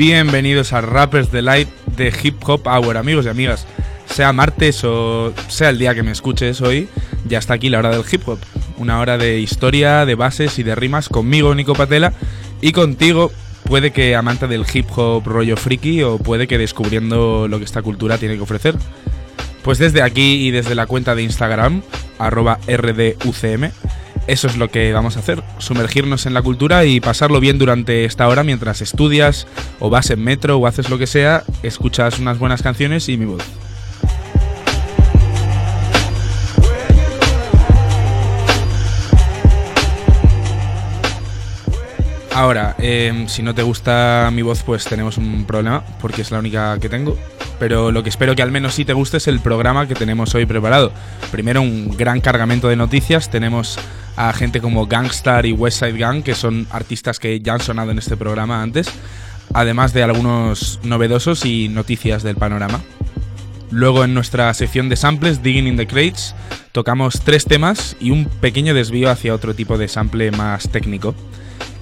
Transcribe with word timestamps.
Bienvenidos 0.00 0.72
a 0.72 0.80
Rappers 0.80 1.30
Delight 1.30 1.68
de 1.94 2.10
Hip 2.22 2.36
Hop 2.48 2.66
Hour, 2.66 2.96
amigos 2.96 3.26
y 3.26 3.28
amigas. 3.28 3.66
Sea 4.06 4.32
martes 4.32 4.82
o 4.82 5.34
sea 5.48 5.68
el 5.68 5.76
día 5.76 5.94
que 5.94 6.02
me 6.02 6.10
escuches 6.10 6.62
hoy, 6.62 6.88
ya 7.26 7.38
está 7.38 7.52
aquí 7.52 7.68
la 7.68 7.80
hora 7.80 7.90
del 7.90 8.02
hip 8.10 8.26
hop. 8.26 8.38
Una 8.78 8.98
hora 8.98 9.18
de 9.18 9.40
historia, 9.40 10.06
de 10.06 10.14
bases 10.14 10.58
y 10.58 10.62
de 10.62 10.74
rimas 10.74 11.10
conmigo, 11.10 11.54
Nico 11.54 11.74
Patela, 11.74 12.14
y 12.62 12.72
contigo, 12.72 13.30
puede 13.64 13.90
que 13.90 14.16
amante 14.16 14.48
del 14.48 14.64
hip 14.72 14.86
hop 14.96 15.26
rollo 15.26 15.58
friki 15.58 16.02
o 16.02 16.16
puede 16.16 16.48
que 16.48 16.56
descubriendo 16.56 17.46
lo 17.46 17.58
que 17.58 17.66
esta 17.66 17.82
cultura 17.82 18.16
tiene 18.16 18.36
que 18.36 18.42
ofrecer. 18.42 18.76
Pues 19.62 19.76
desde 19.76 20.00
aquí 20.00 20.46
y 20.46 20.50
desde 20.50 20.74
la 20.74 20.86
cuenta 20.86 21.14
de 21.14 21.24
Instagram, 21.24 21.82
arroba 22.18 22.58
RDUCM, 22.66 23.70
eso 24.30 24.46
es 24.46 24.56
lo 24.56 24.70
que 24.70 24.92
vamos 24.92 25.16
a 25.16 25.20
hacer, 25.20 25.42
sumergirnos 25.58 26.24
en 26.24 26.34
la 26.34 26.42
cultura 26.42 26.84
y 26.84 27.00
pasarlo 27.00 27.40
bien 27.40 27.58
durante 27.58 28.04
esta 28.04 28.28
hora 28.28 28.44
mientras 28.44 28.80
estudias 28.80 29.48
o 29.80 29.90
vas 29.90 30.08
en 30.10 30.22
metro 30.22 30.56
o 30.56 30.68
haces 30.68 30.88
lo 30.88 30.98
que 30.98 31.08
sea, 31.08 31.42
escuchas 31.64 32.20
unas 32.20 32.38
buenas 32.38 32.62
canciones 32.62 33.08
y 33.08 33.16
mi 33.16 33.24
voz. 33.24 33.42
Ahora, 42.32 42.76
em, 42.78 43.26
si 43.26 43.42
no 43.42 43.52
te 43.52 43.62
gusta 43.62 44.30
mi 44.32 44.42
voz, 44.42 44.62
pues 44.62 44.84
tenemos 44.84 45.18
un 45.18 45.44
problema, 45.44 45.84
porque 46.00 46.22
es 46.22 46.30
la 46.30 46.38
única 46.38 46.78
que 46.78 46.88
tengo. 46.88 47.18
Pero 47.60 47.92
lo 47.92 48.02
que 48.02 48.08
espero 48.08 48.34
que 48.34 48.42
al 48.42 48.50
menos 48.50 48.74
sí 48.74 48.84
te 48.84 48.94
guste 48.94 49.18
es 49.18 49.28
el 49.28 49.38
programa 49.38 49.86
que 49.86 49.94
tenemos 49.94 50.34
hoy 50.34 50.46
preparado. 50.46 50.92
Primero, 51.30 51.60
un 51.60 51.96
gran 51.96 52.20
cargamento 52.20 52.68
de 52.68 52.74
noticias. 52.74 53.30
Tenemos 53.30 53.78
a 54.16 54.32
gente 54.32 54.60
como 54.60 54.86
Gangstar 54.86 55.46
y 55.46 55.52
Westside 55.52 55.96
Gang, 55.96 56.22
que 56.22 56.34
son 56.34 56.66
artistas 56.70 57.18
que 57.18 57.38
ya 57.40 57.54
han 57.54 57.60
sonado 57.60 57.90
en 57.90 57.98
este 57.98 58.16
programa 58.16 58.62
antes, 58.62 58.88
además 59.52 59.92
de 59.92 60.02
algunos 60.02 60.80
novedosos 60.82 61.44
y 61.44 61.68
noticias 61.68 62.22
del 62.22 62.36
panorama. 62.36 62.80
Luego 63.70 64.04
en 64.04 64.14
nuestra 64.14 64.52
sección 64.54 64.88
de 64.88 64.96
samples, 64.96 65.42
Digging 65.42 65.66
in 65.66 65.76
the 65.76 65.86
Crates, 65.86 66.34
tocamos 66.72 67.20
tres 67.20 67.44
temas 67.44 67.96
y 68.00 68.10
un 68.10 68.24
pequeño 68.24 68.74
desvío 68.74 69.10
hacia 69.10 69.34
otro 69.34 69.54
tipo 69.54 69.78
de 69.78 69.86
sample 69.86 70.30
más 70.32 70.70
técnico. 70.70 71.14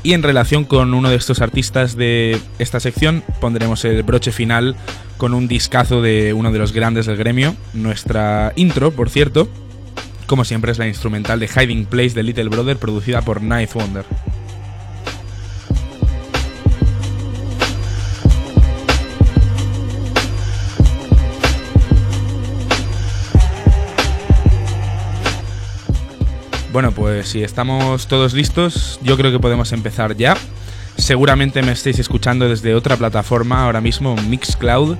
Y 0.02 0.12
en 0.12 0.22
relación 0.22 0.64
con 0.64 0.94
uno 0.94 1.10
de 1.10 1.16
estos 1.16 1.41
artistas 1.41 1.96
de 1.96 2.41
esta 2.58 2.80
sección, 2.80 3.24
pondremos 3.41 3.84
el 3.84 4.02
broche 4.04 4.32
final 4.32 4.77
con 5.16 5.34
un 5.34 5.48
discazo 5.48 6.00
de 6.00 6.32
uno 6.32 6.52
de 6.52 6.58
los 6.58 6.72
grandes 6.72 7.06
del 7.06 7.16
gremio, 7.16 7.56
nuestra 7.74 8.52
intro, 8.56 8.92
por 8.92 9.10
cierto, 9.10 9.48
como 10.26 10.44
siempre 10.44 10.70
es 10.70 10.78
la 10.78 10.86
instrumental 10.86 11.41
de 11.41 11.48
Hiding 11.48 11.86
Place 11.86 12.10
de 12.10 12.22
Little 12.22 12.48
Brother 12.48 12.76
producida 12.76 13.22
por 13.22 13.42
Ninth 13.42 13.72
Wonder. 13.74 14.04
Bueno, 26.78 26.92
pues 26.92 27.30
si 27.30 27.42
estamos 27.42 28.06
todos 28.06 28.34
listos, 28.34 29.00
yo 29.02 29.16
creo 29.16 29.32
que 29.32 29.40
podemos 29.40 29.72
empezar 29.72 30.16
ya. 30.16 30.36
Seguramente 30.96 31.60
me 31.60 31.72
estéis 31.72 31.98
escuchando 31.98 32.48
desde 32.48 32.76
otra 32.76 32.97
plataforma 32.97 33.64
ahora 33.64 33.80
mismo, 33.80 34.14
Mixcloud. 34.14 34.97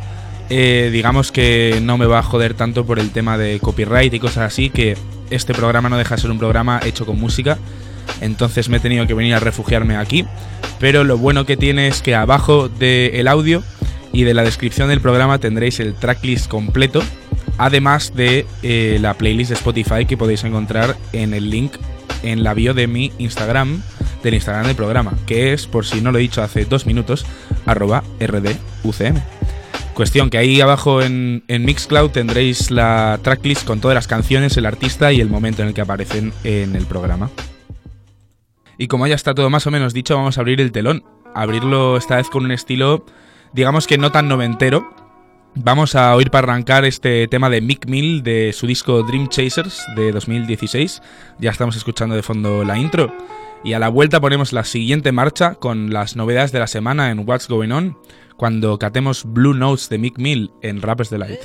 Eh, 0.51 0.91
digamos 0.93 1.31
que 1.31 1.79
no 1.81 1.97
me 1.97 2.07
va 2.07 2.19
a 2.19 2.23
joder 2.25 2.55
tanto 2.55 2.85
por 2.85 2.99
el 2.99 3.13
tema 3.13 3.39
de 3.39 3.61
copyright 3.61 4.13
y 4.13 4.19
cosas 4.19 4.53
así, 4.53 4.71
que 4.71 4.97
este 5.31 5.55
programa 5.55 5.89
no 5.89 5.97
deja 5.97 6.17
de 6.17 6.21
ser 6.21 6.33
un 6.33 6.41
programa 6.41 6.81
hecho 6.85 7.07
con 7.07 7.21
música. 7.21 7.59
Entonces 8.21 8.69
me 8.69 8.79
he 8.79 8.81
tenido 8.81 9.07
que 9.07 9.15
venir 9.15 9.35
a 9.35 9.39
refugiarme 9.39 9.97
aquí. 9.97 10.25
Pero 10.81 11.05
lo 11.05 11.17
bueno 11.17 11.47
que 11.47 11.57
tiene 11.57 11.87
es 11.87 12.03
que 12.03 12.17
abajo 12.17 12.69
del 12.69 13.29
audio 13.29 13.63
y 14.13 14.25
de 14.25 14.35
la 14.35 14.43
descripción 14.43 14.89
del 14.89 15.01
programa 15.01 15.39
tendréis 15.39 15.79
el 15.79 15.95
tracklist 15.95 16.49
completo 16.49 17.05
además 17.59 18.15
de 18.15 18.47
eh, 18.63 18.99
la 19.01 19.15
playlist 19.15 19.51
de 19.51 19.57
Spotify 19.57 20.07
que 20.07 20.17
podéis 20.17 20.45
encontrar 20.45 20.97
en 21.13 21.35
el 21.35 21.51
link 21.51 21.75
en 22.23 22.43
la 22.43 22.55
bio 22.55 22.75
de 22.75 22.87
mi 22.87 23.13
Instagram, 23.19 23.83
del 24.23 24.35
Instagram 24.35 24.67
del 24.67 24.77
programa, 24.77 25.13
que 25.27 25.53
es, 25.53 25.67
por 25.67 25.85
si 25.85 26.01
no 26.01 26.11
lo 26.11 26.19
he 26.19 26.23
dicho 26.23 26.43
hace 26.43 26.65
dos 26.65 26.87
minutos, 26.87 27.27
arroba 27.67 28.03
RDUCM. 28.21 29.21
Cuestión 29.95 30.31
que 30.31 30.39
ahí 30.39 30.61
abajo 30.61 31.03
en, 31.03 31.43
en, 31.49 31.65
Mixcloud 31.65 32.11
tendréis 32.11 32.71
la 32.71 33.19
tracklist 33.23 33.67
con 33.67 33.81
todas 33.81 33.97
las 33.97 34.07
canciones, 34.07 34.57
el 34.57 34.67
artista 34.67 35.13
y 35.13 35.21
el 35.21 35.29
momento 35.29 35.63
en 35.63 35.69
el 35.69 35.75
que 35.75 35.81
aparecen 35.81 36.33
en 36.45 36.77
el 36.77 36.87
programa. 36.87 37.31
Y 38.79 38.87
como 38.87 39.09
ya 39.09 39.17
está 39.17 39.35
todo 39.35 39.51
más 39.51 39.67
o 39.67 39.73
menos 39.73 39.93
dicho, 39.93 40.15
vamos 40.15 40.39
a 40.39 40.41
abrir 40.41 40.61
el 40.61 40.71
telón. 40.71 41.03
Abrirlo 41.35 41.97
esta 41.97 42.17
vez 42.17 42.31
con 42.31 42.45
un 42.45 42.53
estilo, 42.53 43.05
digamos 43.53 43.89
que 43.89 43.99
no 43.99 44.13
tan 44.13 44.29
noventero, 44.29 44.89
Vamos 45.55 45.95
a 45.95 46.15
oír 46.15 46.31
para 46.31 46.53
arrancar 46.53 46.85
este 46.85 47.27
tema 47.27 47.51
de 47.51 47.61
Mick 47.61 47.87
Mill 47.87 48.23
de 48.23 48.53
su 48.53 48.67
disco 48.67 49.03
Dream 49.03 49.29
Chasers 49.29 49.85
de 49.97 50.13
2016. 50.13 51.03
Ya 51.39 51.51
estamos 51.51 51.77
escuchando 51.77 52.15
de 52.15 52.23
fondo 52.23 52.65
la 52.65 52.79
intro. 52.79 53.13
Y 53.65 53.73
a 53.73 53.79
la 53.79 53.89
vuelta 53.89 54.21
ponemos 54.21 54.53
la 54.53 54.65
siguiente 54.65 55.11
marcha 55.11 55.57
con 55.57 55.93
las 55.93 56.15
novedades 56.15 56.53
de 56.53 56.61
la 56.61 56.69
semana 56.69 57.11
en 57.11 57.29
What's 57.29 57.49
Going 57.49 57.73
On, 57.73 57.99
cuando 58.37 58.79
catemos 58.79 59.25
Blue 59.25 59.55
Notes 59.55 59.89
de 59.89 59.99
Mick 59.99 60.19
Mill 60.19 60.53
en 60.63 60.81
Rappers 60.81 61.11
Delight. 61.11 61.41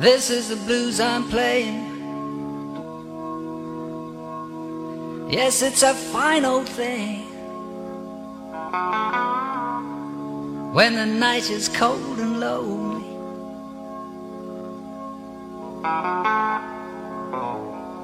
This 0.00 0.28
is 0.28 0.50
the 0.50 0.56
blues 0.56 1.00
I'm 1.00 1.26
playing. 1.30 1.80
Yes, 5.30 5.62
it's 5.62 5.82
a 5.82 5.94
fine 5.94 6.44
old 6.44 6.68
thing. 6.68 7.22
When 10.74 10.96
the 10.96 11.06
night 11.06 11.48
is 11.48 11.70
cold 11.70 12.18
and 12.18 12.38
lonely. 12.40 13.06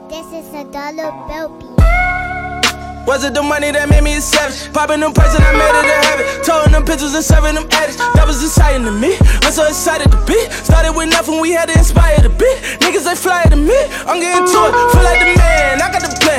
This 0.08 0.26
is 0.32 0.54
a 0.54 0.64
dollar 0.72 1.12
bill 1.28 1.50
was 3.06 3.24
it 3.24 3.34
the 3.34 3.42
money 3.42 3.70
that 3.70 3.88
made 3.88 4.02
me 4.02 4.16
a 4.16 4.20
savage? 4.20 4.72
Popping 4.72 5.00
them 5.00 5.12
and 5.12 5.44
I 5.44 5.52
made 5.52 5.76
it 5.76 5.86
a 5.86 5.98
habit. 6.06 6.26
Towing 6.44 6.72
them 6.72 6.84
pictures 6.84 7.14
and 7.14 7.24
serving 7.24 7.54
them 7.54 7.66
addicts. 7.70 7.98
That 8.14 8.26
was 8.26 8.42
exciting 8.42 8.84
to 8.86 8.92
me. 8.92 9.18
I'm 9.44 9.52
so 9.52 9.66
excited 9.66 10.10
to 10.10 10.18
be. 10.24 10.38
Started 10.64 10.92
with 10.96 11.10
nothing, 11.10 11.40
we 11.40 11.52
had 11.52 11.68
to 11.68 11.76
inspire 11.76 12.18
the 12.20 12.30
beat. 12.30 12.58
Niggas 12.80 13.04
they 13.04 13.16
fly 13.16 13.44
to 13.44 13.56
me. 13.56 13.78
I'm 14.08 14.18
getting 14.20 14.46
to 14.46 14.58
it, 14.68 14.74
feel 14.94 15.04
like 15.04 15.20
the 15.20 15.34
man. 15.36 15.82
I 15.82 15.92
got 15.92 16.02
the 16.02 16.12
plan. 16.22 16.31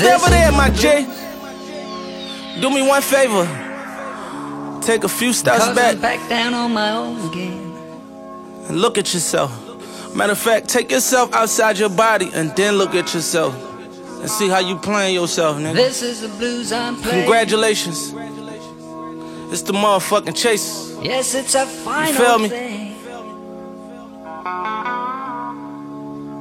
Stay 0.00 0.14
over 0.14 0.30
there, 0.30 0.50
my 0.52 0.70
J. 0.70 1.04
Do 2.62 2.70
me 2.70 2.80
one 2.80 3.02
favor. 3.02 3.44
Take 4.80 5.04
a 5.04 5.08
few 5.10 5.34
steps 5.34 5.58
back. 5.74 5.96
I'm 5.96 6.00
back 6.00 6.26
down 6.26 6.54
on 6.54 6.72
my 6.72 6.90
own 6.92 7.28
again. 7.30 7.76
And 8.68 8.80
look 8.80 8.96
at 8.96 9.12
yourself. 9.12 9.52
Matter 10.16 10.32
of 10.32 10.38
fact, 10.38 10.68
take 10.68 10.90
yourself 10.90 11.34
outside 11.34 11.78
your 11.78 11.90
body 11.90 12.30
and 12.32 12.56
then 12.56 12.76
look 12.78 12.94
at 12.94 13.12
yourself. 13.12 13.54
And 14.22 14.30
see 14.30 14.48
how 14.48 14.60
you 14.60 14.78
playing 14.78 15.16
yourself, 15.16 15.58
nigga. 15.58 15.74
This 15.74 16.00
is 16.00 16.22
the 16.22 16.28
blues 16.28 16.72
I'm 16.72 16.96
playing. 16.96 17.24
Congratulations. 17.24 18.14
It's 19.52 19.60
the 19.60 19.74
motherfucking 19.74 20.34
chase. 20.34 20.96
Yes, 21.02 21.34
it's 21.34 21.54
a 21.54 21.66
final 21.66 22.10
you 22.10 22.18
feel 22.18 22.38
me? 22.38 22.48
thing. 22.48 22.94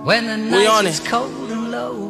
When 0.06 0.28
the 0.28 0.38
night 0.38 0.58
we 0.60 0.66
on 0.66 0.88
is 0.88 1.02
it. 1.02 1.06
cold 1.08 1.52
and 1.52 1.72
lonely. 1.72 2.09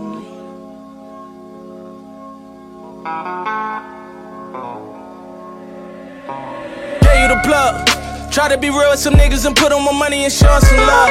Gave 7.02 7.22
you 7.22 7.28
the 7.28 7.42
plug. 7.44 7.99
Try 8.32 8.48
to 8.48 8.58
be 8.58 8.70
real 8.70 8.92
with 8.92 9.00
some 9.00 9.16
niggas 9.16 9.46
and 9.46 9.56
put 9.56 9.74
on 9.74 9.84
my 9.84 9.92
money 9.92 10.24
and 10.24 10.32
show 10.32 10.54
some 10.62 10.78
love. 10.78 11.10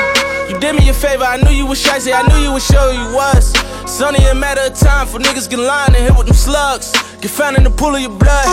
You 0.48 0.58
did 0.60 0.78
me 0.78 0.88
a 0.88 0.94
favor, 0.94 1.24
I 1.24 1.36
knew 1.36 1.50
you 1.50 1.66
was 1.66 1.82
shy, 1.82 1.98
I 1.98 2.22
knew 2.30 2.38
you 2.38 2.52
would 2.54 2.62
show 2.62 2.90
you 2.94 3.10
was. 3.10 3.52
It's 3.82 4.00
only 4.00 4.22
a 4.30 4.34
matter 4.34 4.62
of 4.62 4.78
time 4.78 5.06
for 5.06 5.18
niggas 5.18 5.50
get 5.50 5.58
lined 5.58 5.98
and 5.98 6.04
hit 6.06 6.16
with 6.16 6.26
them 6.30 6.36
slugs. 6.38 6.94
Get 7.18 7.34
found 7.34 7.56
in 7.58 7.64
the 7.64 7.74
pool 7.74 7.96
of 7.96 8.00
your 8.00 8.14
blood. 8.14 8.46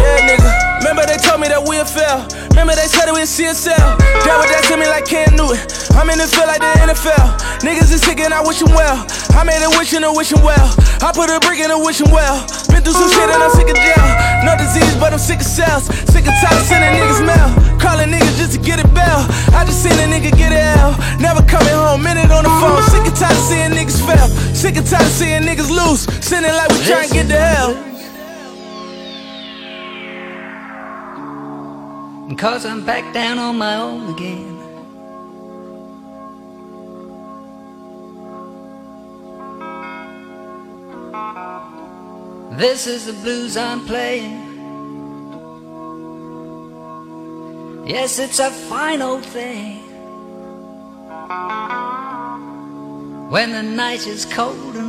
Yeah, 0.00 0.24
nigga. 0.24 0.50
Remember 0.80 1.04
they 1.04 1.20
told 1.20 1.44
me 1.44 1.52
that 1.52 1.60
we'll 1.60 1.84
fail. 1.84 2.24
Remember 2.56 2.72
they 2.72 2.88
said 2.88 3.06
it 3.06 3.12
with 3.12 3.28
CSL. 3.28 3.76
That 3.76 4.34
what 4.40 4.48
that 4.48 4.64
to 4.72 4.80
me 4.80 4.88
like 4.88 5.04
Cam 5.04 5.36
Newton. 5.36 5.60
I'm 5.92 6.08
in 6.08 6.16
the 6.16 6.24
field 6.24 6.48
like 6.48 6.64
the 6.64 6.88
NFL. 6.88 7.60
Niggas 7.60 7.92
is 7.92 8.00
sick 8.00 8.24
and 8.24 8.32
I 8.32 8.40
wish 8.40 8.64
them 8.64 8.72
well. 8.72 9.04
I 9.36 9.44
made 9.44 9.60
a 9.60 9.68
wish 9.76 9.92
and 9.92 10.08
a 10.08 10.10
wishing 10.10 10.40
well. 10.40 10.72
I 11.04 11.12
put 11.12 11.28
a 11.28 11.36
brick 11.44 11.60
in 11.60 11.70
a 11.70 11.78
wishing 11.78 12.08
well. 12.08 12.40
Been 12.72 12.80
through 12.80 12.96
some 12.96 13.12
shit 13.12 13.28
and 13.28 13.42
I'm 13.44 13.52
sick 13.52 13.68
of 13.68 13.76
jail. 13.76 14.08
No 14.48 14.56
disease, 14.56 14.96
but 14.96 15.12
I'm 15.12 15.20
sick 15.20 15.44
of 15.44 15.46
cells. 15.46 15.92
Sick 16.08 16.24
of 16.24 16.32
of 16.32 16.64
sending 16.64 16.96
niggas 16.96 17.20
mail. 17.20 17.68
Calling 17.98 18.14
niggas 18.14 18.36
just 18.38 18.52
to 18.52 18.60
get 18.60 18.78
a 18.78 18.86
bell. 18.94 19.26
I 19.52 19.64
just 19.66 19.82
seen 19.82 19.90
a 19.92 20.06
nigga 20.06 20.30
get 20.36 20.52
a 20.52 20.60
L. 20.78 20.96
Never 21.18 21.42
coming 21.42 21.74
home, 21.74 22.00
minute 22.00 22.30
on 22.30 22.44
the 22.44 22.50
phone. 22.60 22.80
Sick 22.90 23.04
of 23.10 23.18
tired 23.18 23.32
of 23.32 23.42
seeing 23.42 23.72
niggas 23.72 24.06
fail. 24.06 24.28
Sick 24.54 24.76
of 24.76 24.88
tired 24.88 25.02
of 25.02 25.10
seeing 25.10 25.42
niggas 25.42 25.68
lose. 25.68 26.02
Sending 26.24 26.52
like 26.52 26.70
we 26.70 26.84
trying 26.84 27.08
to 27.08 27.14
get 27.14 27.26
to 27.26 27.38
hell. 27.40 27.74
Cause 32.36 32.64
I'm 32.64 32.86
back 32.86 33.12
down 33.12 33.38
on 33.40 33.58
my 33.58 33.74
own 33.74 34.14
again. 34.14 34.54
This 42.56 42.86
is 42.86 43.06
the 43.06 43.12
blues 43.24 43.56
I'm 43.56 43.84
playing. 43.86 44.47
Yes, 47.88 48.18
it's 48.18 48.38
a 48.38 48.50
fine 48.50 49.00
old 49.00 49.24
thing. 49.24 49.78
When 53.30 53.52
the 53.52 53.62
night 53.62 54.06
is 54.06 54.26
cold 54.26 54.76
and 54.76 54.87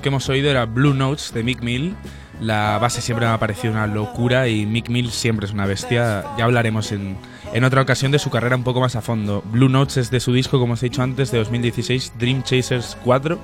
lo 0.00 0.02
que 0.02 0.08
hemos 0.08 0.30
oído 0.30 0.48
era 0.48 0.64
Blue 0.64 0.94
Notes 0.94 1.34
de 1.34 1.42
Mick 1.42 1.60
Mill. 1.60 1.94
La 2.40 2.78
base 2.78 3.02
siempre 3.02 3.26
me 3.26 3.34
ha 3.34 3.38
parecido 3.38 3.74
una 3.74 3.86
locura 3.86 4.48
y 4.48 4.64
Mick 4.64 4.88
Mill 4.88 5.10
siempre 5.10 5.44
es 5.44 5.52
una 5.52 5.66
bestia. 5.66 6.24
Ya 6.38 6.44
hablaremos 6.44 6.90
en, 6.92 7.18
en 7.52 7.64
otra 7.64 7.82
ocasión 7.82 8.10
de 8.10 8.18
su 8.18 8.30
carrera 8.30 8.56
un 8.56 8.64
poco 8.64 8.80
más 8.80 8.96
a 8.96 9.02
fondo. 9.02 9.42
Blue 9.52 9.68
Notes 9.68 9.98
es 9.98 10.10
de 10.10 10.20
su 10.20 10.32
disco, 10.32 10.58
como 10.58 10.72
os 10.72 10.82
he 10.82 10.86
dicho 10.86 11.02
antes, 11.02 11.30
de 11.30 11.36
2016, 11.36 12.14
Dream 12.18 12.42
Chasers 12.42 12.96
4. 13.04 13.38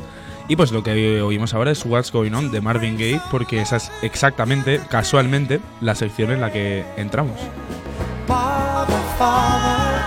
Y 0.48 0.56
pues 0.56 0.72
lo 0.72 0.82
que 0.82 1.20
oímos 1.20 1.52
ahora 1.52 1.72
es 1.72 1.84
What's 1.84 2.10
Going 2.10 2.32
On 2.32 2.50
de 2.50 2.62
Marvin 2.62 2.96
Gaye, 2.96 3.20
porque 3.30 3.60
esa 3.60 3.76
es 3.76 3.92
exactamente, 4.00 4.80
casualmente, 4.88 5.60
la 5.82 5.94
sección 5.94 6.30
en 6.30 6.40
la 6.40 6.50
que 6.50 6.86
entramos. 6.96 7.38
Father, 8.26 8.96
Father, 9.18 10.06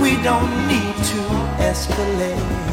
we 0.00 0.16
don't 0.22 0.50
need 0.66 0.94
to 0.94 1.68
escalate. 1.70 2.69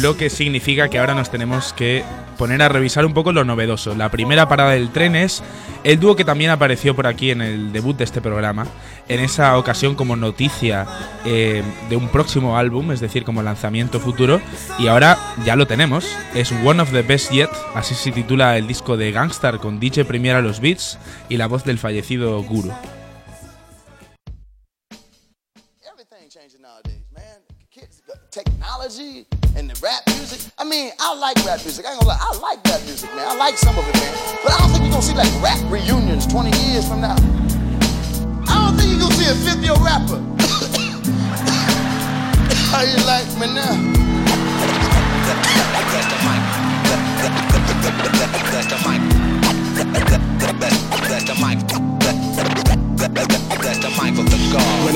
Lo 0.00 0.16
que 0.16 0.30
significa 0.30 0.88
que 0.88 0.98
ahora 0.98 1.14
nos 1.14 1.30
tenemos 1.30 1.72
que 1.72 2.04
poner 2.36 2.60
a 2.62 2.68
revisar 2.68 3.06
un 3.06 3.14
poco 3.14 3.32
lo 3.32 3.44
novedoso. 3.44 3.94
La 3.94 4.10
primera 4.10 4.48
parada 4.48 4.72
del 4.72 4.90
tren 4.90 5.16
es 5.16 5.42
el 5.84 5.98
dúo 5.98 6.16
que 6.16 6.24
también 6.24 6.50
apareció 6.50 6.94
por 6.94 7.06
aquí 7.06 7.30
en 7.30 7.40
el 7.40 7.72
debut 7.72 7.96
de 7.96 8.04
este 8.04 8.20
programa. 8.20 8.66
En 9.08 9.20
esa 9.20 9.56
ocasión 9.56 9.94
como 9.94 10.16
noticia 10.16 10.86
eh, 11.24 11.62
de 11.88 11.96
un 11.96 12.08
próximo 12.08 12.58
álbum, 12.58 12.92
es 12.92 13.00
decir, 13.00 13.24
como 13.24 13.42
lanzamiento 13.42 14.00
futuro. 14.00 14.40
Y 14.78 14.88
ahora 14.88 15.18
ya 15.44 15.56
lo 15.56 15.66
tenemos. 15.66 16.06
Es 16.34 16.52
One 16.52 16.82
of 16.82 16.92
the 16.92 17.02
Best 17.02 17.30
Yet, 17.30 17.50
así 17.74 17.94
se 17.94 18.12
titula 18.12 18.58
el 18.58 18.66
disco 18.66 18.96
de 18.96 19.12
Gangstar 19.12 19.58
con 19.58 19.80
DJ 19.80 20.04
Premier 20.04 20.36
a 20.36 20.42
los 20.42 20.60
beats 20.60 20.98
y 21.28 21.36
la 21.36 21.46
voz 21.46 21.64
del 21.64 21.78
fallecido 21.78 22.42
Guru. 22.42 22.72
And 29.56 29.70
the 29.70 29.80
rap 29.80 30.06
music. 30.08 30.40
I 30.58 30.64
mean, 30.64 30.92
I 31.00 31.14
like 31.14 31.36
rap 31.44 31.64
music. 31.64 31.86
I 31.86 31.92
ain't 31.92 32.00
gonna 32.00 32.12
lie, 32.12 32.18
I 32.20 32.36
like 32.38 32.62
rap 32.66 32.82
music, 32.84 33.08
man. 33.16 33.26
I 33.26 33.34
like 33.36 33.56
some 33.56 33.76
of 33.76 33.88
it, 33.88 33.94
man. 33.96 34.12
But 34.44 34.52
I 34.52 34.58
don't 34.58 34.70
think 34.70 34.82
you're 34.84 34.92
gonna 34.92 35.02
see 35.02 35.14
like 35.14 35.32
rap 35.42 35.58
reunions 35.70 36.26
20 36.26 36.50
years 36.68 36.86
from 36.86 37.00
now. 37.00 37.16
I 38.46 38.68
don't 38.68 38.76
think 38.76 38.90
you're 38.92 39.00
gonna 39.00 39.14
see 39.16 39.30
a 39.32 39.34
50 39.34 39.64
year 39.64 39.74
rapper. 39.80 40.20
How 42.70 42.82
you 42.82 42.98
like 43.06 43.26
me 43.40 43.46
now? 43.54 43.85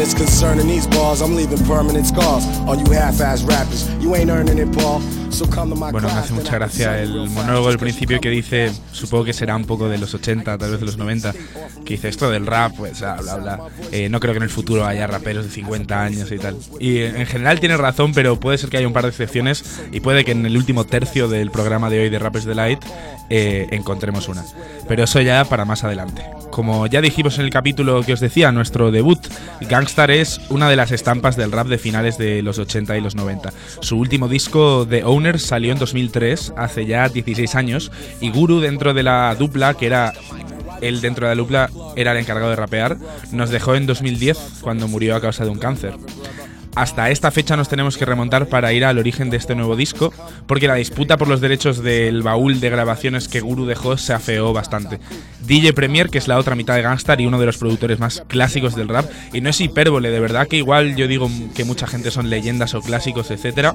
Concerning 0.00 0.67
these 0.67 0.87
balls, 0.87 1.20
I'm 1.20 1.37
leaving 1.37 1.62
permanent 1.67 2.06
scars 2.06 2.47
on 2.67 2.79
you 2.79 2.93
half-ass 2.93 3.43
rappers. 3.43 3.87
You 4.00 4.14
ain't 4.14 4.31
earning 4.31 4.56
it, 4.56 4.75
Paul. 4.75 5.02
Bueno, 5.93 6.08
me 6.08 6.14
hace 6.14 6.32
mucha 6.35 6.56
gracia 6.56 7.00
el 7.00 7.31
monólogo 7.31 7.69
del 7.69 7.79
principio 7.79 8.20
que 8.20 8.29
dice, 8.29 8.73
supongo 8.93 9.25
que 9.25 9.32
será 9.32 9.56
un 9.56 9.64
poco 9.64 9.88
de 9.88 9.97
los 9.97 10.12
80, 10.12 10.58
tal 10.58 10.70
vez 10.70 10.81
de 10.81 10.87
los 10.87 10.97
90, 10.97 11.32
que 11.85 11.94
dice 11.94 12.08
esto 12.08 12.31
del 12.31 12.47
rap, 12.47 12.75
pues 12.76 13.00
bla, 13.00 13.16
bla, 13.16 13.37
bla. 13.37 13.61
Eh, 13.92 14.09
no 14.09 14.21
creo 14.21 14.33
que 14.35 14.38
en 14.38 14.42
el 14.42 14.50
futuro 14.50 14.85
haya 14.85 15.07
raperos 15.07 15.45
de 15.45 15.50
50 15.50 16.02
años 16.02 16.33
y 16.33 16.38
tal. 16.38 16.57
Y 16.78 16.99
eh, 16.99 17.21
en 17.21 17.26
general 17.26 17.61
tiene 17.61 17.76
razón, 17.76 18.12
pero 18.12 18.40
puede 18.40 18.59
ser 18.59 18.71
que 18.71 18.78
haya 18.78 18.87
un 18.87 18.92
par 18.92 19.04
de 19.04 19.11
excepciones 19.11 19.80
y 19.92 20.00
puede 20.00 20.25
que 20.25 20.33
en 20.33 20.45
el 20.45 20.57
último 20.57 20.85
tercio 20.85 21.28
del 21.28 21.50
programa 21.50 21.90
de 21.90 22.00
hoy 22.00 22.11
de 22.11 22.19
Rappers 22.19 22.45
Delight 22.45 22.85
eh, 23.30 23.69
encontremos 23.71 24.28
una. 24.28 24.45
Pero 24.88 25.04
eso 25.04 25.21
ya 25.21 25.45
para 25.45 25.64
más 25.64 25.85
adelante. 25.85 26.39
Como 26.50 26.87
ya 26.87 27.00
dijimos 27.00 27.38
en 27.38 27.45
el 27.45 27.50
capítulo 27.50 28.02
que 28.02 28.12
os 28.12 28.21
decía, 28.21 28.52
nuestro 28.52 28.90
debut, 28.90 29.21
Gangstar 29.61 30.11
es 30.11 30.40
una 30.49 30.69
de 30.69 30.76
las 30.76 30.90
estampas 30.90 31.37
del 31.37 31.52
rap 31.52 31.69
de 31.69 31.78
finales 31.78 32.19
de 32.19 32.42
los 32.42 32.59
80 32.59 32.97
y 32.97 33.00
los 33.00 33.14
90. 33.14 33.52
Su 33.80 33.99
último 33.99 34.28
disco, 34.28 34.87
The 34.88 35.04
Owner, 35.04 35.38
salió 35.38 35.73
en 35.73 35.78
2003, 35.78 36.54
hace 36.57 36.87
ya 36.87 37.09
16 37.09 37.54
años, 37.54 37.92
y 38.21 38.30
Guru 38.30 38.61
dentro 38.61 38.95
de 38.95 39.02
la 39.02 39.35
dupla, 39.37 39.75
que 39.75 39.87
era 39.87 40.12
él 40.80 41.00
dentro 41.00 41.28
de 41.28 41.35
la 41.35 41.40
dupla 41.40 41.71
era 41.97 42.12
el 42.12 42.19
encargado 42.19 42.50
de 42.50 42.57
rapear, 42.57 42.97
nos 43.33 43.50
dejó 43.50 43.75
en 43.75 43.87
2010 43.87 44.38
cuando 44.61 44.88
murió 44.88 45.16
a 45.16 45.21
causa 45.21 45.45
de 45.45 45.50
un 45.50 45.59
cáncer. 45.59 45.95
Hasta 46.77 47.11
esta 47.11 47.31
fecha 47.31 47.57
nos 47.57 47.69
tenemos 47.69 47.97
que 47.97 48.05
remontar 48.05 48.47
para 48.47 48.73
ir 48.73 48.85
al 48.85 48.99
origen 48.99 49.29
de 49.29 49.37
este 49.37 49.55
nuevo 49.55 49.75
disco, 49.75 50.12
porque 50.47 50.69
la 50.69 50.77
disputa 50.77 51.17
por 51.17 51.29
los 51.29 51.41
derechos 51.41 51.83
del 51.83 52.23
baúl 52.23 52.61
de 52.61 52.71
grabaciones 52.71 53.29
que 53.29 53.41
Guru 53.41 53.67
dejó 53.67 53.97
se 53.97 54.12
afeó 54.12 54.53
bastante. 54.53 55.00
DJ 55.47 55.73
Premier, 55.73 56.11
que 56.11 56.19
es 56.19 56.29
la 56.29 56.39
otra 56.39 56.55
mitad 56.55 56.77
de 56.77 56.83
Gangstar 56.83 57.21
y 57.21 57.27
uno 57.27 57.41
de 57.41 57.47
los 57.47 57.59
productores 57.59 57.99
más 57.99 58.23
clásicos 58.29 58.77
del 58.77 58.89
rap, 58.89 59.11
y 59.33 59.41
no 59.41 59.50
es 59.50 59.61
hipérbole, 59.61 60.11
de 60.11 60.21
verdad 60.21 60.47
que 60.47 60.57
igual 60.59 60.95
yo 60.95 61.09
digo 61.09 61.29
que 61.55 61.65
mucha 61.65 61.89
gente 61.89 62.12
son 62.12 62.31
leyendas 62.31 62.75
o 62.75 62.81
clásicos, 62.81 63.31
etcétera, 63.33 63.75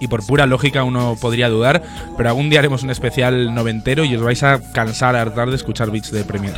y 0.00 0.08
por 0.08 0.26
pura 0.26 0.46
lógica 0.46 0.82
uno 0.82 1.16
podría 1.20 1.48
dudar, 1.48 1.82
pero 2.16 2.28
algún 2.28 2.50
día 2.50 2.58
haremos 2.58 2.82
un 2.82 2.90
especial 2.90 3.54
noventero 3.54 4.04
y 4.04 4.16
os 4.16 4.22
vais 4.22 4.42
a 4.42 4.72
cansar 4.72 5.14
a 5.14 5.22
hartar 5.22 5.48
de 5.50 5.56
escuchar 5.56 5.90
beats 5.90 6.10
de 6.10 6.24
Premier 6.24 6.56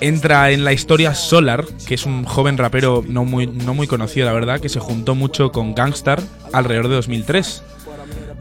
entra 0.00 0.50
en 0.50 0.64
la 0.64 0.72
historia 0.72 1.14
Solar, 1.14 1.64
que 1.86 1.94
es 1.94 2.06
un 2.06 2.24
joven 2.24 2.58
rapero 2.58 3.04
no 3.06 3.24
muy, 3.24 3.46
no 3.46 3.74
muy 3.74 3.86
conocido, 3.86 4.26
la 4.26 4.32
verdad, 4.32 4.60
que 4.60 4.68
se 4.68 4.80
juntó 4.80 5.14
mucho 5.14 5.52
con 5.52 5.74
Gangstar 5.74 6.20
alrededor 6.52 6.88
de 6.88 6.94
2003. 6.96 7.62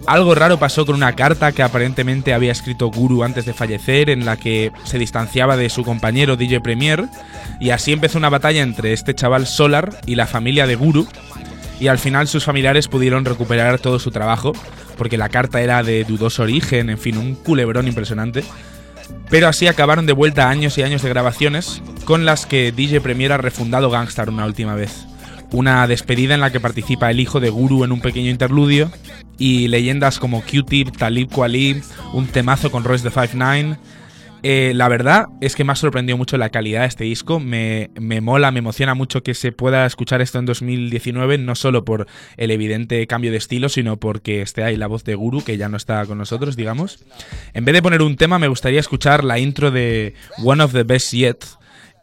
Algo 0.05 0.35
raro 0.35 0.59
pasó 0.59 0.85
con 0.85 0.95
una 0.95 1.15
carta 1.15 1.53
que 1.53 1.63
aparentemente 1.63 2.33
había 2.33 2.51
escrito 2.51 2.91
Guru 2.91 3.23
antes 3.23 3.45
de 3.45 3.53
fallecer, 3.53 4.09
en 4.09 4.25
la 4.25 4.35
que 4.35 4.71
se 4.83 4.99
distanciaba 4.99 5.55
de 5.55 5.69
su 5.69 5.83
compañero 5.83 6.35
DJ 6.35 6.59
Premier, 6.59 7.05
y 7.61 7.69
así 7.69 7.93
empezó 7.93 8.17
una 8.17 8.29
batalla 8.29 8.61
entre 8.61 8.91
este 8.91 9.15
chaval 9.15 9.47
Solar 9.47 10.01
y 10.05 10.15
la 10.15 10.27
familia 10.27 10.67
de 10.67 10.75
Guru, 10.75 11.07
y 11.79 11.87
al 11.87 11.99
final 11.99 12.27
sus 12.27 12.43
familiares 12.43 12.89
pudieron 12.89 13.23
recuperar 13.23 13.79
todo 13.79 13.97
su 13.97 14.11
trabajo, 14.11 14.51
porque 14.97 15.17
la 15.17 15.29
carta 15.29 15.61
era 15.61 15.83
de 15.83 16.03
dudoso 16.03 16.43
origen, 16.43 16.89
en 16.89 16.97
fin, 16.97 17.17
un 17.17 17.35
culebrón 17.35 17.87
impresionante. 17.87 18.43
Pero 19.29 19.47
así 19.47 19.67
acabaron 19.67 20.05
de 20.05 20.13
vuelta 20.13 20.49
años 20.49 20.77
y 20.77 20.83
años 20.83 21.01
de 21.01 21.09
grabaciones 21.09 21.81
con 22.05 22.25
las 22.25 22.45
que 22.45 22.71
DJ 22.71 23.01
Premier 23.01 23.31
ha 23.31 23.37
refundado 23.37 23.89
Gangstar 23.89 24.29
una 24.29 24.45
última 24.45 24.75
vez. 24.75 25.05
Una 25.51 25.87
despedida 25.87 26.33
en 26.33 26.41
la 26.41 26.51
que 26.51 26.59
participa 26.59 27.11
el 27.11 27.19
hijo 27.19 27.39
de 27.39 27.49
Guru 27.49 27.83
en 27.83 27.91
un 27.91 28.01
pequeño 28.01 28.29
interludio 28.29 28.91
y 29.37 29.67
leyendas 29.67 30.19
como 30.19 30.41
Q-Tip, 30.41 30.97
Talib 30.97 31.29
Kweli, 31.29 31.81
un 32.13 32.27
temazo 32.27 32.71
con 32.71 32.83
Royce 32.83 33.09
the 33.09 33.15
5'9 33.15 33.77
Eh, 34.43 34.73
la 34.75 34.89
verdad 34.89 35.27
es 35.39 35.55
que 35.55 35.63
me 35.63 35.71
ha 35.71 35.75
sorprendido 35.75 36.17
mucho 36.17 36.37
la 36.37 36.49
calidad 36.49 36.81
de 36.81 36.87
este 36.87 37.05
disco. 37.05 37.39
Me, 37.39 37.89
me, 37.99 38.19
mola, 38.19 38.51
me 38.51 38.59
emociona 38.59 38.93
mucho 38.93 39.23
que 39.23 39.33
se 39.33 39.53
pueda 39.53 39.85
escuchar 39.85 40.21
esto 40.21 40.37
en 40.37 40.45
2019, 40.45 41.37
no 41.37 41.55
solo 41.55 41.85
por 41.85 42.07
el 42.35 42.51
evidente 42.51 43.07
cambio 43.07 43.31
de 43.31 43.37
estilo, 43.37 43.69
sino 43.69 43.97
porque 43.97 44.41
esté 44.41 44.63
ahí 44.63 44.75
la 44.75 44.87
voz 44.87 45.05
de 45.05 45.15
Guru, 45.15 45.43
que 45.43 45.57
ya 45.57 45.69
no 45.69 45.77
está 45.77 46.05
con 46.05 46.17
nosotros, 46.17 46.57
digamos. 46.57 47.05
En 47.53 47.63
vez 47.63 47.73
de 47.73 47.81
poner 47.81 48.01
un 48.01 48.17
tema, 48.17 48.37
me 48.37 48.49
gustaría 48.49 48.81
escuchar 48.81 49.23
la 49.23 49.39
intro 49.39 49.71
de 49.71 50.13
One 50.43 50.61
of 50.61 50.73
the 50.73 50.83
Best 50.83 51.13
Yet, 51.13 51.45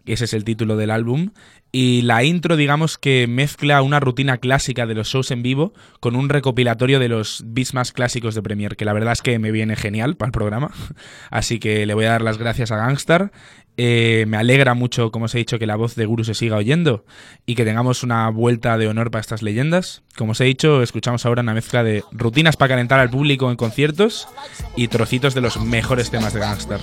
ese 0.06 0.24
es 0.24 0.34
el 0.34 0.44
título 0.44 0.76
del 0.76 0.90
álbum, 0.90 1.30
y 1.72 2.02
la 2.02 2.24
intro, 2.24 2.56
digamos 2.56 2.98
que 2.98 3.26
mezcla 3.28 3.80
una 3.82 4.00
rutina 4.00 4.38
clásica 4.38 4.86
de 4.86 4.94
los 4.94 5.08
shows 5.08 5.30
en 5.30 5.42
vivo 5.42 5.72
con 6.00 6.16
un 6.16 6.28
recopilatorio 6.28 6.98
de 6.98 7.08
los 7.08 7.44
beats 7.46 7.74
más 7.74 7.92
clásicos 7.92 8.34
de 8.34 8.42
Premiere, 8.42 8.76
que 8.76 8.84
la 8.84 8.92
verdad 8.92 9.12
es 9.12 9.22
que 9.22 9.38
me 9.38 9.52
viene 9.52 9.76
genial 9.76 10.16
para 10.16 10.28
el 10.28 10.32
programa. 10.32 10.72
Así 11.30 11.60
que 11.60 11.86
le 11.86 11.94
voy 11.94 12.06
a 12.06 12.10
dar 12.10 12.22
las 12.22 12.38
gracias 12.38 12.72
a 12.72 12.76
Gangstar. 12.76 13.30
Eh, 13.76 14.24
me 14.26 14.36
alegra 14.36 14.74
mucho, 14.74 15.10
como 15.10 15.26
os 15.26 15.34
he 15.34 15.38
dicho, 15.38 15.58
que 15.58 15.66
la 15.66 15.76
voz 15.76 15.94
de 15.94 16.04
Guru 16.06 16.24
se 16.24 16.34
siga 16.34 16.56
oyendo 16.56 17.04
y 17.46 17.54
que 17.54 17.64
tengamos 17.64 18.02
una 18.02 18.28
vuelta 18.28 18.76
de 18.76 18.88
honor 18.88 19.10
para 19.10 19.20
estas 19.20 19.42
leyendas. 19.42 20.02
Como 20.16 20.32
os 20.32 20.40
he 20.40 20.44
dicho, 20.44 20.82
escuchamos 20.82 21.24
ahora 21.24 21.42
una 21.42 21.54
mezcla 21.54 21.84
de 21.84 22.04
rutinas 22.10 22.56
para 22.56 22.70
calentar 22.70 22.98
al 23.00 23.10
público 23.10 23.50
en 23.50 23.56
conciertos 23.56 24.28
y 24.76 24.88
trocitos 24.88 25.34
de 25.34 25.40
los 25.40 25.58
mejores 25.58 26.10
temas 26.10 26.34
de 26.34 26.40
Gangstar. 26.40 26.80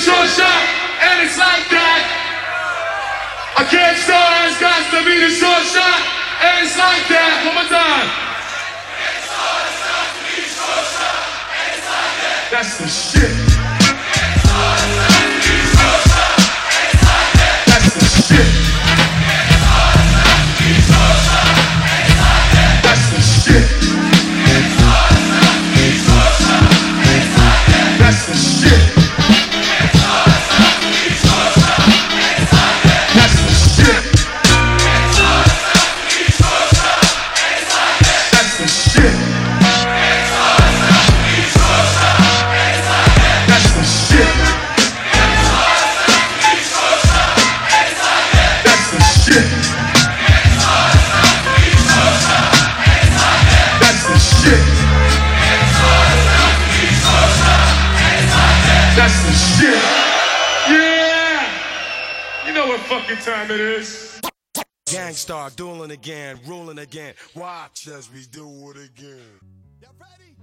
Short 0.00 0.28
shot, 0.30 0.62
and 1.02 1.26
it's 1.26 1.36
like 1.38 1.66
that. 1.74 2.02
A 3.58 3.64
can't 3.66 3.98
star 3.98 4.30
has 4.46 4.54
got 4.60 4.78
to 4.94 5.04
be 5.04 5.18
the 5.18 5.30
short 5.30 5.64
shot, 5.66 6.00
and 6.42 6.66
it's 6.66 6.78
like 6.78 7.02
that. 7.10 7.42
One 7.44 7.54
more 7.58 7.66
time. 7.66 8.06
It's 9.10 9.26
got 9.26 10.06
to 10.14 10.22
be 10.22 10.42
short 10.46 10.86
shot, 10.94 11.18
and 11.50 11.74
it's 11.74 11.86
like 11.90 12.14
that. 12.22 12.48
That's 12.52 12.78
the 12.78 12.86
shit. 12.86 13.47
That's 59.08 59.24
the 59.24 59.32
shit. 59.56 59.82
Yeah. 60.68 61.40
You 62.46 62.52
know 62.52 62.66
what 62.66 62.80
fucking 62.80 63.16
time 63.16 63.50
it 63.50 63.60
is. 63.60 64.20
Gangstar 64.86 65.54
dueling 65.56 65.92
again, 65.92 66.38
ruling 66.46 66.78
again. 66.78 67.14
Watch 67.34 67.88
as 67.88 68.12
we 68.12 68.26
do 68.30 68.46
it 68.70 68.76
again. 68.76 69.40
Y'all 69.80 69.92
ready? 69.98 70.36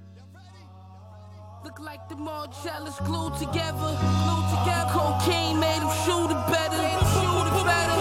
Look 1.63 1.79
like 1.79 2.09
them 2.09 2.27
all 2.27 2.47
jealous, 2.63 2.97
glued 3.01 3.37
together, 3.37 3.91
glued 4.25 4.47
together. 4.57 4.89
Cocaine 4.89 5.59
made 5.59 5.81
them 5.81 5.93
shoot 6.03 6.29
it 6.33 6.41
better, 6.49 6.81
shoot 7.13 7.45
it 7.45 7.65
better. 7.69 7.97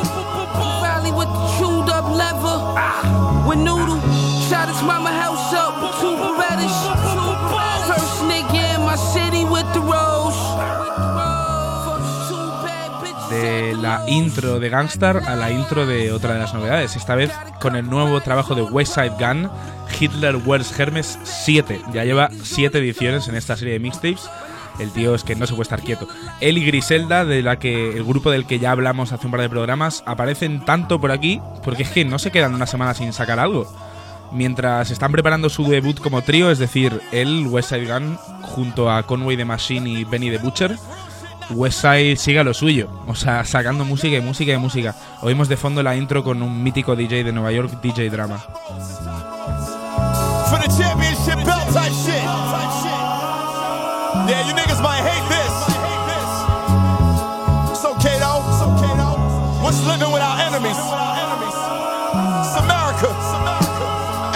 Valley 0.81 1.13
with 1.13 1.29
the 1.29 1.45
chewed 1.59 1.89
up 1.91 2.09
leather. 2.09 2.57
Ah, 2.77 3.45
with 3.47 3.59
noodle, 3.59 4.01
shot 4.49 4.69
his 4.69 4.83
mama 4.83 5.13
house 5.13 5.53
up 5.53 5.77
with 5.83 5.95
two 6.01 6.17
Berettas. 6.17 7.04
De 13.35 13.75
la 13.75 14.05
intro 14.07 14.61
de 14.61 14.69
Gangstar 14.69 15.23
a 15.27 15.35
la 15.35 15.51
intro 15.51 15.87
de 15.87 16.13
otra 16.13 16.35
de 16.35 16.39
las 16.39 16.55
novedades, 16.55 16.95
esta 16.97 17.15
vez 17.15 17.33
con 17.61 17.75
el 17.75 17.89
nuevo 17.89 18.21
trabajo 18.21 18.55
de 18.55 18.63
West 18.63 18.95
Side 18.95 19.17
Gun, 19.19 19.51
Hitler 19.99 20.37
Wears 20.37 20.79
Hermes 20.79 21.19
7. 21.25 21.81
Ya 21.93 22.05
lleva 22.05 22.31
7 22.43 22.79
ediciones 22.79 23.29
en 23.29 23.35
esta 23.35 23.57
serie 23.57 23.75
de 23.75 23.81
mixtapes. 23.81 24.31
El 24.79 24.91
tío 24.91 25.15
es 25.15 25.25
que 25.25 25.37
no 25.37 25.47
se 25.47 25.53
puede 25.53 25.63
estar 25.63 25.83
quieto. 25.83 26.09
Él 26.41 26.59
y 26.59 26.65
Griselda, 26.65 27.25
de 27.25 27.43
la 27.43 27.59
que 27.59 27.97
el 27.97 28.05
grupo 28.05 28.31
del 28.31 28.47
que 28.47 28.59
ya 28.59 28.73
hablamos 28.73 29.13
hace 29.13 29.27
un 29.27 29.31
par 29.31 29.41
de 29.41 29.49
programas, 29.49 30.03
aparecen 30.07 30.65
tanto 30.65 31.01
por 31.01 31.13
aquí 31.13 31.41
porque 31.65 31.85
es 31.85 31.91
que 31.91 32.05
no 32.05 32.19
se 32.19 32.31
quedan 32.31 32.55
una 32.55 32.67
semana 32.67 32.95
sin 32.95 33.13
sacar 33.13 33.39
algo. 33.39 33.73
Mientras 34.33 34.91
están 34.91 35.13
preparando 35.13 35.49
su 35.49 35.69
debut 35.69 36.01
como 36.01 36.23
trío, 36.23 36.51
es 36.51 36.59
decir, 36.59 37.01
él, 37.13 37.47
West 37.49 37.71
Side 37.71 37.87
Gun, 37.87 38.17
junto 38.43 38.91
a 38.91 39.05
Conway 39.05 39.37
the 39.37 39.45
Machine 39.45 39.89
y 39.89 40.05
Benny 40.05 40.31
the 40.31 40.39
Butcher, 40.39 40.77
Westside 41.51 42.17
sigue 42.17 42.41
a 42.41 42.45
lo 42.45 42.55
suyo, 42.55 42.89
o 43.07 43.15
sea, 43.15 43.45
sacando 43.45 43.85
música 43.85 44.17
y 44.17 44.21
música 44.21 44.53
y 44.53 44.57
música. 44.57 44.95
Oímos 45.21 45.49
de 45.49 45.57
fondo 45.57 45.83
la 45.83 45.95
intro 45.97 46.25
con 46.25 46.43
un 46.43 46.63
mítico 46.63 46.97
DJ 46.97 47.25
de 47.25 47.33
Nueva 47.33 47.53
York, 47.53 47.81
DJ 47.83 48.11
Drama. 48.11 48.39
For 50.49 50.59
the 50.59 50.69
championship 50.77 51.37
belt 51.45 51.69
type 51.73 51.93
shit. 52.05 52.23
Yeah, 54.29 54.47
you 54.47 54.55
niggas 54.55 54.81
might 54.81 55.03
hate 55.03 55.29
this. 55.29 55.55
It's 57.73 57.85
okay 57.85 58.19
though. 58.19 58.41
It's 58.49 58.63
okay 58.63 58.95
though. 58.97 59.19
What's 59.63 59.85
living 59.85 60.13
without 60.13 60.41
enemies? 60.41 60.79
It's 62.41 62.57
America. 62.57 63.11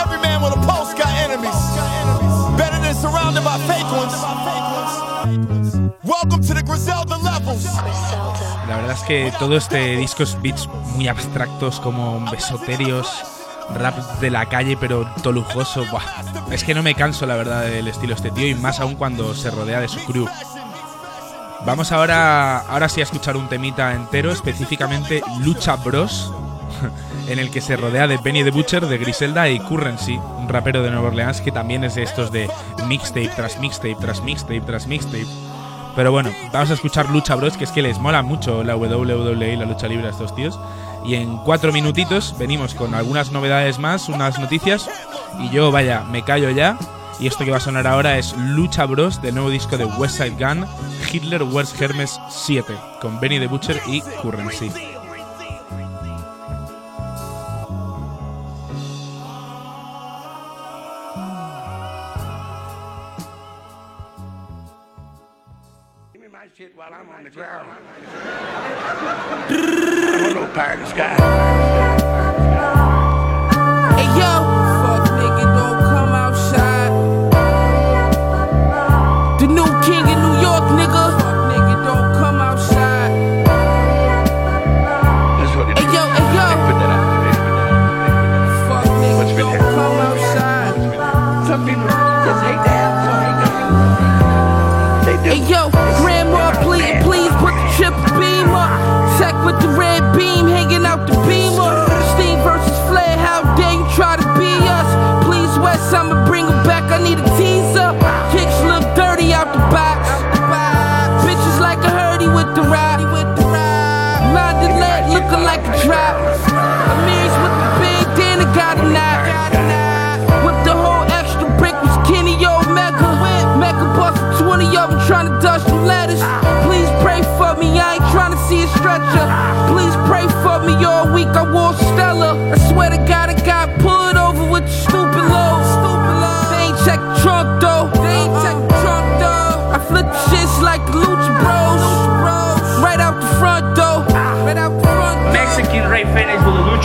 Every 0.02 0.18
man 0.20 0.42
with 0.42 0.52
a 0.52 0.60
pulse 0.66 0.92
got 0.94 1.08
enemies. 1.24 1.56
Better 2.58 2.78
than 2.82 2.94
surrounded 2.94 3.44
by 3.44 3.56
fake 3.66 3.90
ones. 3.96 4.12
La 8.68 8.76
verdad 8.76 8.92
es 8.92 9.02
que 9.02 9.32
todo 9.38 9.56
este 9.56 9.96
disco 9.96 10.22
es 10.22 10.40
beats 10.40 10.68
muy 10.94 11.08
abstractos, 11.08 11.80
como 11.80 12.20
besoterios, 12.30 13.08
rap 13.74 13.96
de 14.20 14.30
la 14.30 14.46
calle, 14.46 14.76
pero 14.76 15.10
todo 15.22 15.32
lujoso. 15.32 15.84
Buah. 15.90 16.02
Es 16.50 16.64
que 16.64 16.74
no 16.74 16.82
me 16.82 16.94
canso, 16.94 17.26
la 17.26 17.36
verdad, 17.36 17.62
del 17.62 17.88
estilo 17.88 18.14
este 18.14 18.30
tío, 18.30 18.46
y 18.46 18.54
más 18.54 18.80
aún 18.80 18.94
cuando 18.94 19.34
se 19.34 19.50
rodea 19.50 19.80
de 19.80 19.88
su 19.88 20.04
crew. 20.04 20.28
Vamos 21.66 21.92
ahora, 21.92 22.58
ahora 22.58 22.88
sí 22.88 23.00
a 23.00 23.04
escuchar 23.04 23.36
un 23.36 23.48
temita 23.48 23.92
entero, 23.92 24.30
específicamente 24.30 25.22
Lucha 25.40 25.76
Bros, 25.76 26.32
en 27.28 27.38
el 27.38 27.50
que 27.50 27.60
se 27.60 27.76
rodea 27.76 28.06
de 28.06 28.16
Benny 28.18 28.44
the 28.44 28.50
Butcher, 28.50 28.86
de 28.86 28.96
Griselda 28.98 29.48
y 29.48 29.58
Currency, 29.58 30.16
un 30.16 30.48
rapero 30.48 30.82
de 30.82 30.90
Nueva 30.90 31.08
Orleans 31.08 31.40
que 31.40 31.52
también 31.52 31.84
es 31.84 31.96
de 31.96 32.04
estos 32.04 32.30
de 32.30 32.48
mixtape 32.86 33.30
tras 33.34 33.58
mixtape 33.58 33.96
tras 34.00 34.22
mixtape 34.22 34.60
tras 34.60 34.86
mixtape. 34.86 35.26
Pero 35.98 36.12
bueno, 36.12 36.30
vamos 36.52 36.70
a 36.70 36.74
escuchar 36.74 37.10
Lucha 37.10 37.34
Bros, 37.34 37.56
que 37.56 37.64
es 37.64 37.72
que 37.72 37.82
les 37.82 37.98
mola 37.98 38.22
mucho 38.22 38.62
la 38.62 38.76
WWE 38.76 39.54
y 39.54 39.56
la 39.56 39.64
lucha 39.64 39.88
libre 39.88 40.06
a 40.06 40.10
estos 40.10 40.32
tíos. 40.32 40.56
Y 41.04 41.16
en 41.16 41.38
cuatro 41.38 41.72
minutitos 41.72 42.36
venimos 42.38 42.72
con 42.72 42.94
algunas 42.94 43.32
novedades 43.32 43.80
más, 43.80 44.08
unas 44.08 44.38
noticias. 44.38 44.88
Y 45.40 45.50
yo, 45.50 45.72
vaya, 45.72 46.04
me 46.04 46.22
callo 46.22 46.50
ya. 46.50 46.78
Y 47.18 47.26
esto 47.26 47.44
que 47.44 47.50
va 47.50 47.56
a 47.56 47.60
sonar 47.60 47.88
ahora 47.88 48.16
es 48.16 48.32
Lucha 48.36 48.86
Bros 48.86 49.20
del 49.20 49.34
nuevo 49.34 49.50
disco 49.50 49.76
de 49.76 49.86
West 49.86 50.18
Side 50.18 50.36
Gun, 50.38 50.66
Hitler 51.12 51.42
Wears 51.42 51.74
Hermes 51.80 52.20
7, 52.28 52.76
con 53.00 53.18
Benny 53.18 53.40
the 53.40 53.48
Butcher 53.48 53.82
y 53.88 54.00
Currency. 54.22 54.70
The 67.28 67.34
ground. 67.34 67.68
I'm 70.56 70.80
the 70.80 70.86
sky. 70.86 71.17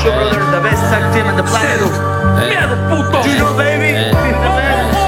With 0.03 0.11
the 0.11 0.19
Lucha 0.19 0.35
Brothers, 0.35 0.51
the 0.51 0.59
best 0.59 0.81
tag 0.91 1.13
team 1.13 1.25
in 1.29 1.37
the 1.37 1.43
planet. 1.43 1.79
Puto! 2.89 3.23
You 3.23 3.37
know, 3.37 3.55
baby? 3.55 3.93
The 3.93 4.11
best. 4.11 5.02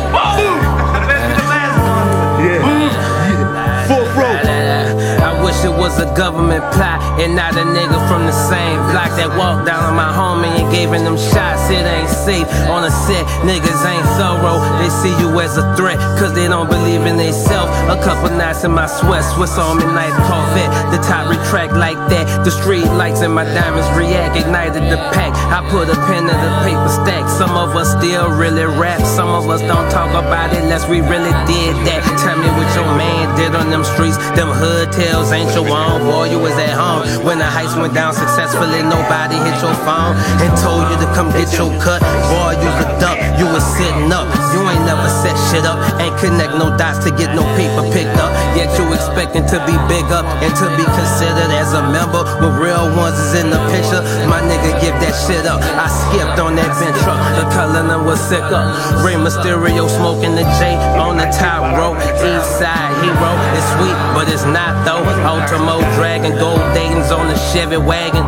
Was 5.95 6.03
a 6.03 6.15
government 6.15 6.63
plot 6.73 6.99
and 7.19 7.35
not 7.35 7.53
a 7.55 7.63
nigga 7.63 7.99
from 8.07 8.25
the 8.25 8.31
same 8.31 8.79
block 8.91 9.11
that 9.15 9.31
walked 9.37 9.65
down 9.65 9.83
on 9.83 9.95
my 9.95 10.11
homie 10.11 10.51
and 10.59 10.67
gave 10.71 10.91
him 10.91 11.03
them 11.03 11.17
shots. 11.17 11.69
It 11.71 11.85
ain't 11.87 12.09
safe 12.09 12.47
on 12.67 12.83
a 12.83 12.91
set, 12.91 13.23
niggas 13.47 13.81
ain't 13.87 14.07
thorough. 14.19 14.59
They 14.79 14.89
see 14.91 15.13
you 15.19 15.31
as 15.39 15.57
a 15.57 15.63
threat, 15.75 15.97
cause 16.19 16.33
they 16.33 16.47
don't 16.47 16.69
believe 16.69 17.05
in 17.07 17.17
themselves. 17.17 17.71
A 17.87 17.97
couple 18.03 18.29
nights 18.35 18.63
in 18.63 18.71
my 18.71 18.87
sweat, 18.87 19.23
Swiss 19.23 19.57
on 19.57 19.77
me, 19.77 19.85
nice 19.85 20.15
Corvette. 20.27 20.71
The 20.91 20.99
top 21.07 21.29
retract 21.31 21.73
like 21.73 21.97
that. 22.11 22.43
The 22.43 22.51
street 22.51 22.85
lights 22.99 23.21
and 23.21 23.33
my 23.33 23.45
diamonds 23.45 23.87
react, 23.95 24.35
ignited 24.35 24.83
the 24.91 24.99
pack. 25.15 25.31
I 25.51 25.63
put 25.71 25.87
a 25.87 25.97
pen 26.07 26.27
in 26.27 26.39
the 26.39 26.51
paper 26.63 26.91
stack. 26.91 27.29
Some 27.29 27.55
of 27.55 27.75
us 27.75 27.95
still 27.95 28.29
really 28.35 28.65
rap, 28.65 28.99
some 29.01 29.29
of 29.29 29.47
us 29.49 29.61
don't 29.61 29.89
talk 29.89 30.11
about 30.11 30.51
it 30.51 30.63
unless 30.63 30.87
we 30.89 30.99
really 30.99 31.35
did 31.47 31.73
that. 31.87 32.03
Tell 32.19 32.35
me 32.35 32.49
what 32.59 32.67
your 32.75 32.89
man 32.99 33.35
did 33.37 33.55
on 33.55 33.69
them 33.69 33.83
streets. 33.83 34.17
Them 34.35 34.49
hood 34.49 34.91
tales 34.91 35.31
ain't 35.31 35.53
your 35.53 35.67
boy. 36.03 36.31
You 36.31 36.39
was 36.39 36.55
at 36.57 36.73
home 36.73 37.05
when 37.25 37.37
the 37.37 37.45
heist 37.45 37.79
went 37.79 37.93
down 37.93 38.13
successfully. 38.13 38.81
Nobody 38.83 39.37
hit 39.37 39.57
your 39.61 39.75
phone 39.87 40.17
and 40.41 40.51
told 40.59 40.89
you 40.91 40.97
to 41.01 41.07
come 41.13 41.29
get 41.31 41.49
your 41.57 41.71
cut. 41.81 42.01
Boy, 42.29 42.57
you 42.59 42.69
the 42.81 42.87
duck, 42.99 43.17
you 43.39 43.45
was 43.49 43.63
sitting 43.77 44.11
up. 44.11 44.27
You 44.53 44.61
ain't 44.65 44.85
never 44.85 45.07
set 45.09 45.35
shit 45.49 45.65
up, 45.65 45.77
ain't 45.99 46.15
connect 46.17 46.55
no 46.55 46.75
dots 46.77 47.03
to 47.05 47.11
get 47.11 47.33
no 47.35 47.43
paper 47.59 47.83
picked 47.91 48.17
up. 48.17 48.31
Yet 48.55 48.71
you 48.77 48.85
expecting 48.93 49.45
to 49.51 49.57
be 49.67 49.75
big 49.91 50.07
up 50.11 50.25
and 50.41 50.53
to 50.55 50.65
be 50.79 50.85
considered 50.85 51.51
as 51.53 51.73
a 51.73 51.83
member. 51.91 52.23
When 52.41 52.55
real 52.57 52.87
ones 52.95 53.19
is 53.19 53.41
in 53.41 53.49
the 53.49 53.59
picture, 53.69 54.01
my 54.29 54.41
nigga 54.41 54.79
give 54.79 54.95
that 55.03 55.15
shit 55.27 55.45
up. 55.45 55.61
I 55.61 55.87
skipped 55.87 56.39
on 56.39 56.55
that 56.55 56.71
bench 56.79 56.97
truck, 57.03 57.19
the 57.37 57.45
color 57.51 57.85
was 58.05 58.19
sick 58.19 58.43
up. 58.53 59.03
Ray 59.03 59.15
Mysterio 59.15 59.89
smoking 59.89 60.35
the 60.35 60.45
J 60.57 60.75
on 60.99 61.17
the 61.17 61.27
top 61.33 61.77
row. 61.77 61.93
East 62.21 62.59
side 62.59 62.93
hero, 63.01 63.31
it's 63.57 63.67
sweet, 63.75 63.97
but 64.13 64.29
it's 64.31 64.45
not 64.45 64.85
though. 64.85 65.03
Ultimo 65.25 65.74
Dragon, 65.95 66.37
gold 66.37 66.59
Dayton's 66.73 67.11
on 67.11 67.27
the 67.27 67.35
Chevy 67.51 67.77
wagon. 67.77 68.23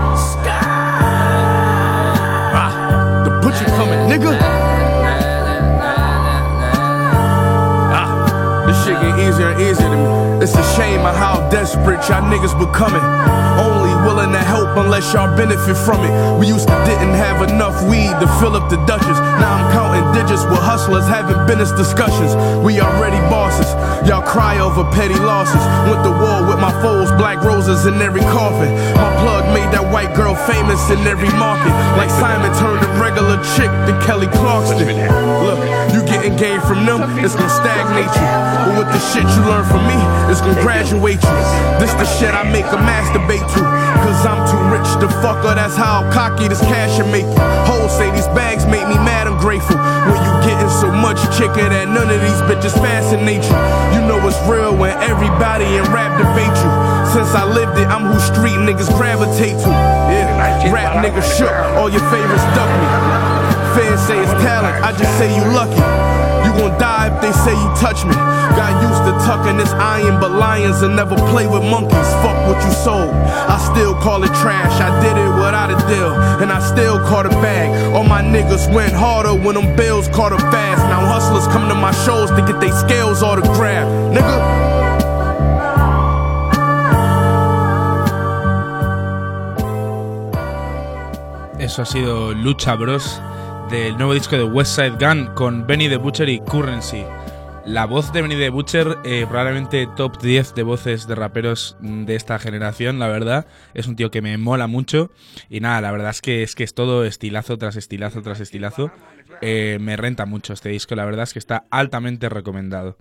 Ah, 2.53 3.23
the 3.23 3.31
butcher 3.41 3.65
coming, 3.75 3.99
nigga. 4.09 4.37
Ah, 7.93 8.65
this 8.65 8.77
shit 8.83 8.99
get 9.01 9.19
easier 9.19 9.49
and 9.49 9.61
easier 9.61 9.89
to 9.89 9.95
me. 9.95 10.43
It's 10.43 10.55
a 10.55 10.63
shame 10.75 11.05
of 11.05 11.15
how 11.15 11.49
desperate 11.49 12.07
y'all 12.07 12.21
niggas 12.21 12.53
becoming. 12.57 13.01
Only 13.57 13.93
willing 14.05 14.31
to 14.31 14.39
help 14.39 14.77
unless 14.77 15.13
y'all 15.13 15.35
benefit 15.35 15.75
from 15.75 16.03
it. 16.05 16.39
We 16.39 16.47
used 16.47 16.67
to 16.67 16.75
didn't 16.85 17.15
have 17.15 17.41
enough 17.49 17.81
weed 17.89 18.13
to 18.21 18.27
fill 18.39 18.55
up 18.55 18.69
the 18.69 18.77
Dutchess. 18.85 19.19
Now 19.41 19.57
I'm 19.57 19.71
counting 19.73 20.05
digits 20.13 20.43
with 20.45 20.59
hustlers 20.59 21.07
having 21.07 21.35
business 21.47 21.71
discussions. 21.71 22.35
We 22.63 22.79
already 22.79 23.17
bosses. 23.33 23.67
Y'all 24.05 24.21
cry 24.21 24.59
over 24.59 24.83
petty 24.91 25.17
losses. 25.17 25.63
Went 25.89 26.03
to 26.03 26.11
war 26.11 26.45
with 26.45 26.59
my 26.59 26.71
foes, 26.81 27.09
black 27.17 27.41
roses 27.41 27.85
in 27.85 27.95
every 28.01 28.21
coffin. 28.21 28.69
My 28.93 29.09
plug 29.23 29.47
made 29.55 29.71
that 29.73 29.83
white 29.91 30.13
girl 30.13 30.35
famous 30.35 30.79
in 30.91 30.99
every 31.07 31.31
market. 31.39 31.73
Like 31.97 32.11
Simon 32.11 32.53
turned 32.61 32.83
a 32.83 32.89
regular 33.01 33.41
chick 33.57 33.71
to 33.89 33.93
Kelly 34.05 34.27
Clarkson. 34.37 34.77
Look, 34.77 35.59
you 35.93 36.05
getting 36.05 36.35
game 36.37 36.61
from 36.61 36.85
them, 36.85 37.01
it's 37.23 37.35
gonna 37.35 37.49
stagnate 37.49 38.11
you. 38.13 38.27
But 38.67 38.85
with 38.85 38.89
the 38.93 39.01
shit 39.11 39.25
you 39.25 39.41
learn 39.49 39.65
from 39.65 39.83
me, 39.89 39.97
it's 40.29 40.41
gonna 40.41 40.61
graduate 40.61 41.23
you. 41.23 41.37
This 41.81 41.91
the 41.97 42.05
shit 42.19 42.33
I 42.33 42.43
make 42.47 42.67
a 42.69 42.79
masturbate 42.79 43.45
to. 43.55 43.61
Cause 44.05 44.25
I'm 44.25 44.41
too 44.47 44.61
rich 44.71 44.87
to 45.01 45.07
fuck 45.21 45.43
her, 45.43 45.55
that's 45.55 45.75
how 45.75 46.07
cocky 46.11 46.47
this 46.47 46.61
cash 46.61 46.95
should 46.95 47.11
make 47.11 47.25
you. 47.25 47.43
Hoes 47.67 47.91
say 47.97 48.11
these 48.11 48.27
bags 48.31 48.65
make 48.65 48.87
me 48.87 48.95
mad, 49.03 49.27
I'm 49.27 49.39
grateful. 49.39 49.75
When 49.75 50.19
you 50.23 50.33
getting 50.47 50.69
so 50.69 50.91
much 50.91 51.19
chicken 51.37 51.69
that 51.75 51.87
none 51.89 52.09
of 52.09 52.19
these 52.21 52.41
bitches 52.47 52.75
fascinate 52.79 53.43
you. 53.43 53.57
You 53.93 54.01
know 54.07 54.19
it's 54.27 54.39
real 54.47 54.75
when 54.75 54.91
everybody 55.01 55.65
in 55.65 55.83
rap 55.91 56.17
debate 56.17 56.55
you. 56.63 56.76
Since 57.17 57.33
I 57.33 57.49
lived 57.49 57.81
it, 57.81 57.89
I'm 57.89 58.13
who 58.13 58.19
street 58.21 58.61
niggas 58.61 58.93
gravitate 58.93 59.57
to. 59.65 59.69
Yeah, 59.73 60.69
rap 60.69 61.01
niggas 61.01 61.25
shook, 61.33 61.49
all 61.73 61.89
your 61.89 62.05
favorites 62.13 62.45
duck 62.53 62.69
me. 62.69 62.87
Fans 63.73 64.05
say 64.05 64.21
it's 64.21 64.29
talent, 64.45 64.85
I 64.85 64.93
just 64.93 65.09
say 65.17 65.25
you 65.33 65.41
lucky. 65.49 65.81
You 66.45 66.53
gon' 66.61 66.77
die 66.77 67.09
if 67.09 67.17
they 67.17 67.33
say 67.41 67.57
you 67.57 67.69
touch 67.73 68.05
me. 68.05 68.13
Got 68.53 68.69
used 68.85 69.01
to 69.09 69.17
tucking 69.25 69.57
this 69.57 69.73
iron, 69.81 70.21
but 70.21 70.29
lions 70.29 70.81
will 70.83 70.93
never 70.93 71.15
play 71.33 71.47
with 71.47 71.65
monkeys. 71.65 72.09
Fuck 72.21 72.37
what 72.45 72.61
you 72.61 72.69
sold. 72.85 73.09
I 73.09 73.57
still 73.73 73.95
call 73.97 74.21
it 74.21 74.33
trash. 74.37 74.77
I 74.77 74.93
did 75.01 75.17
it 75.17 75.33
without 75.41 75.73
a 75.73 75.77
deal, 75.89 76.13
and 76.37 76.53
I 76.53 76.61
still 76.61 76.99
caught 77.09 77.25
a 77.25 77.33
bag. 77.41 77.73
All 77.95 78.03
my 78.03 78.21
niggas 78.21 78.71
went 78.71 78.93
harder 78.93 79.33
when 79.33 79.55
them 79.55 79.75
bills 79.75 80.07
caught 80.09 80.33
up 80.33 80.41
fast. 80.53 80.85
Now 80.93 81.01
hustlers 81.01 81.47
come 81.47 81.67
to 81.67 81.73
my 81.73 81.93
shows 82.05 82.29
to 82.29 82.45
get 82.45 82.61
they 82.61 82.69
scales 82.69 83.23
autographed. 83.23 83.89
Nigga. 84.13 84.66
Eso 91.67 91.81
ha 91.81 91.85
sido 91.85 92.33
Lucha 92.33 92.75
Bros 92.75 93.21
del 93.69 93.97
nuevo 93.97 94.13
disco 94.13 94.37
de 94.37 94.45
West 94.45 94.73
Side 94.77 94.91
Gun 94.91 95.25
con 95.35 95.67
Benny 95.67 95.89
the 95.89 95.97
Butcher 95.97 96.29
y 96.29 96.39
Currency. 96.39 97.03
La 97.65 97.85
voz 97.85 98.13
de 98.13 98.21
Benny 98.21 98.37
the 98.37 98.49
Butcher, 98.49 98.99
eh, 99.03 99.25
probablemente 99.27 99.85
top 99.97 100.17
10 100.21 100.55
de 100.55 100.63
voces 100.63 101.07
de 101.07 101.15
raperos 101.15 101.75
de 101.81 102.15
esta 102.15 102.39
generación, 102.39 102.99
la 102.99 103.09
verdad. 103.09 103.47
Es 103.73 103.85
un 103.85 103.97
tío 103.97 104.09
que 104.11 104.21
me 104.21 104.37
mola 104.37 104.67
mucho. 104.67 105.11
Y 105.49 105.59
nada, 105.59 105.81
la 105.81 105.91
verdad 105.91 106.11
es 106.11 106.21
que 106.21 106.41
es 106.41 106.55
que 106.55 106.63
es 106.63 106.73
todo 106.73 107.03
estilazo 107.03 107.57
tras 107.57 107.75
estilazo 107.75 108.21
tras 108.21 108.39
estilazo. 108.39 108.89
Eh, 109.41 109.77
me 109.81 109.97
renta 109.97 110.25
mucho 110.25 110.53
este 110.53 110.69
disco, 110.69 110.95
la 110.95 111.03
verdad 111.03 111.23
es 111.23 111.33
que 111.33 111.39
está 111.39 111.65
altamente 111.69 112.29
recomendado. 112.29 112.97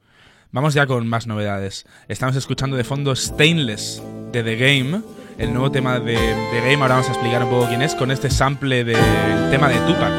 Vamos 0.50 0.74
ya 0.74 0.88
con 0.88 1.07
más 1.07 1.29
novedades. 1.29 1.87
Estamos 2.09 2.35
escuchando 2.35 2.76
de 2.76 2.83
fondo 2.83 3.14
Stainless 3.14 4.02
de 4.33 4.42
The 4.42 4.57
Game, 4.57 5.02
el 5.38 5.53
nuevo 5.53 5.70
tema 5.70 5.99
de 5.99 6.14
The 6.14 6.61
Game. 6.61 6.83
Ahora 6.83 6.94
vamos 6.96 7.09
a 7.09 7.12
explicar 7.12 7.42
un 7.44 7.51
poco 7.51 7.66
quién 7.68 7.83
es 7.83 7.94
con 7.94 8.11
este 8.11 8.31
sample 8.31 8.85
del 8.85 9.51
tema 9.51 9.68
de 9.68 9.77
Tupac. 9.81 10.12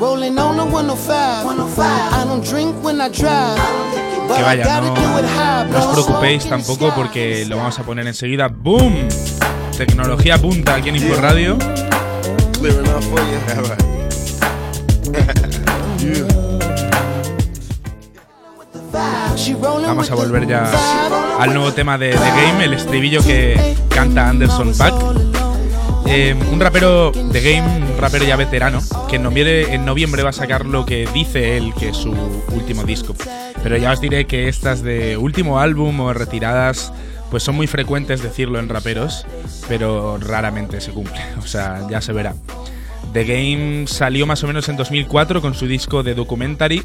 Rolling 0.00 0.38
on 0.38 0.56
the 0.56 0.64
105. 0.64 1.82
I 1.82 2.24
don't 2.24 2.44
drink 2.44 2.74
when 2.84 3.00
I 3.00 3.08
drive. 3.08 3.60
Que 4.34 4.42
vaya, 4.42 4.80
no, 4.80 4.94
no 5.66 5.78
os 5.78 5.86
preocupéis 5.92 6.48
tampoco 6.48 6.92
porque 6.94 7.44
lo 7.46 7.58
vamos 7.58 7.78
a 7.78 7.84
poner 7.84 8.06
enseguida. 8.06 8.48
¡Boom! 8.48 9.08
Tecnología 9.76 10.36
punta 10.38 10.74
aquí 10.74 10.88
en 10.88 10.96
Info 10.96 11.20
Radio. 11.20 11.56
Vamos 19.86 20.10
a 20.10 20.14
volver 20.14 20.46
ya 20.46 20.70
al 21.38 21.52
nuevo 21.52 21.72
tema 21.72 21.98
de 21.98 22.10
The 22.10 22.18
Game, 22.18 22.64
el 22.64 22.72
estribillo 22.72 23.22
que 23.22 23.76
canta 23.88 24.28
Anderson 24.28 24.72
Paak. 24.76 24.94
Eh, 26.06 26.34
un 26.52 26.60
rapero 26.60 27.10
de 27.10 27.40
Game, 27.40 27.92
un 27.92 27.98
rapero 27.98 28.24
ya 28.24 28.36
veterano, 28.36 28.80
que 29.08 29.16
en 29.16 29.24
noviembre, 29.24 29.74
en 29.74 29.84
noviembre 29.84 30.22
va 30.22 30.30
a 30.30 30.32
sacar 30.32 30.64
lo 30.64 30.86
que 30.86 31.08
dice 31.12 31.56
él 31.56 31.74
que 31.78 31.90
es 31.90 31.96
su 31.96 32.12
último 32.52 32.84
disco. 32.84 33.14
Pero 33.62 33.76
ya 33.76 33.92
os 33.92 34.00
diré 34.00 34.26
que 34.26 34.48
estas 34.48 34.82
de 34.82 35.16
último 35.16 35.58
álbum 35.58 36.00
o 36.00 36.12
retiradas, 36.12 36.92
pues 37.30 37.42
son 37.42 37.56
muy 37.56 37.66
frecuentes 37.66 38.22
decirlo 38.22 38.58
en 38.58 38.68
raperos, 38.68 39.26
pero 39.68 40.18
raramente 40.18 40.80
se 40.80 40.92
cumple. 40.92 41.20
O 41.38 41.46
sea, 41.46 41.86
ya 41.90 42.00
se 42.00 42.12
verá. 42.12 42.34
The 43.12 43.24
Game 43.24 43.86
salió 43.86 44.26
más 44.26 44.42
o 44.44 44.46
menos 44.46 44.68
en 44.68 44.76
2004 44.76 45.40
con 45.40 45.54
su 45.54 45.66
disco 45.66 46.02
de 46.02 46.14
Documentary, 46.14 46.82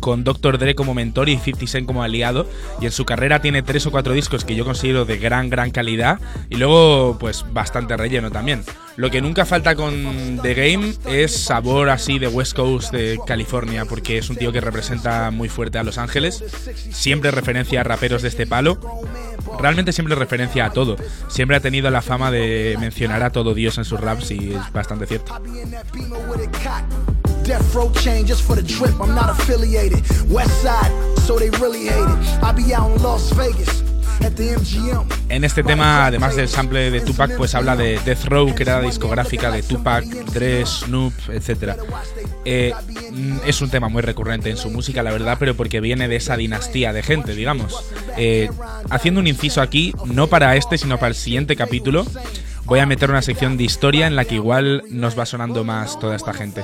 con 0.00 0.24
Dr. 0.24 0.58
Dre 0.58 0.74
como 0.74 0.94
mentor 0.94 1.28
y 1.28 1.38
50 1.38 1.66
Cent 1.66 1.86
como 1.86 2.02
aliado. 2.02 2.48
Y 2.80 2.86
en 2.86 2.92
su 2.92 3.04
carrera 3.04 3.40
tiene 3.40 3.62
tres 3.62 3.86
o 3.86 3.90
cuatro 3.90 4.12
discos 4.12 4.44
que 4.44 4.54
yo 4.54 4.64
considero 4.64 5.04
de 5.04 5.18
gran, 5.18 5.50
gran 5.50 5.70
calidad. 5.70 6.20
Y 6.50 6.56
luego, 6.56 7.16
pues 7.18 7.44
bastante 7.52 7.96
relleno 7.96 8.30
también. 8.30 8.62
Lo 8.96 9.10
que 9.10 9.20
nunca 9.20 9.46
falta 9.46 9.76
con 9.76 10.40
The 10.42 10.54
Game 10.54 10.92
es 11.06 11.32
sabor 11.32 11.88
así 11.88 12.18
de 12.18 12.26
West 12.26 12.56
Coast 12.56 12.92
de 12.92 13.18
California, 13.26 13.84
porque 13.84 14.18
es 14.18 14.28
un 14.28 14.34
tío 14.34 14.50
que 14.50 14.60
representa 14.60 15.30
muy 15.30 15.48
fuerte 15.48 15.78
a 15.78 15.84
Los 15.84 15.98
Ángeles. 15.98 16.42
Siempre 16.90 17.30
referencia 17.30 17.80
a 17.80 17.84
raperos 17.84 18.22
de 18.22 18.28
este 18.28 18.46
palo. 18.46 18.78
realmente 19.60 19.92
siempre 19.92 20.16
referencia 20.16 20.64
a 20.64 20.72
todo. 20.72 20.96
Siempre 21.28 21.56
ha 21.56 21.60
tenido 21.60 21.90
la 21.90 22.02
fama 22.02 22.30
de 22.32 22.76
mencionar 22.80 23.22
a 23.22 23.30
todo 23.30 23.54
Dios 23.54 23.78
en 23.78 23.84
sus 23.84 24.00
raps 24.00 24.32
y 24.32 24.52
es 24.52 24.72
bastante 24.72 25.06
cierto. 25.06 25.40
En 35.30 35.44
este 35.44 35.62
tema, 35.62 36.06
además 36.06 36.36
del 36.36 36.48
sample 36.48 36.90
de 36.90 37.00
Tupac, 37.00 37.36
pues 37.36 37.54
habla 37.54 37.74
de 37.74 37.98
Death 38.04 38.24
Row, 38.26 38.54
que 38.54 38.64
era 38.64 38.80
la 38.80 38.86
discográfica 38.86 39.50
de 39.50 39.62
Tupac, 39.62 40.04
Dre, 40.04 40.66
Snoop, 40.66 41.14
etc. 41.30 41.76
Eh, 42.44 42.74
mm, 43.12 43.38
es 43.46 43.62
un 43.62 43.70
tema 43.70 43.88
muy 43.88 44.02
recurrente 44.02 44.50
en 44.50 44.58
su 44.58 44.68
música, 44.70 45.02
la 45.02 45.12
verdad, 45.12 45.36
pero 45.38 45.54
porque 45.54 45.80
viene 45.80 46.06
de 46.06 46.16
esa 46.16 46.36
dinastía 46.36 46.92
de 46.92 47.02
gente, 47.02 47.34
digamos. 47.34 47.82
Eh, 48.18 48.50
haciendo 48.90 49.20
un 49.20 49.26
inciso 49.26 49.62
aquí, 49.62 49.94
no 50.04 50.26
para 50.26 50.54
este, 50.56 50.76
sino 50.76 50.98
para 50.98 51.08
el 51.08 51.14
siguiente 51.14 51.56
capítulo, 51.56 52.04
voy 52.64 52.80
a 52.80 52.86
meter 52.86 53.08
una 53.08 53.22
sección 53.22 53.56
de 53.56 53.64
historia 53.64 54.06
en 54.06 54.16
la 54.16 54.26
que 54.26 54.34
igual 54.34 54.82
nos 54.90 55.18
va 55.18 55.24
sonando 55.24 55.64
más 55.64 55.98
toda 55.98 56.14
esta 56.14 56.34
gente. 56.34 56.62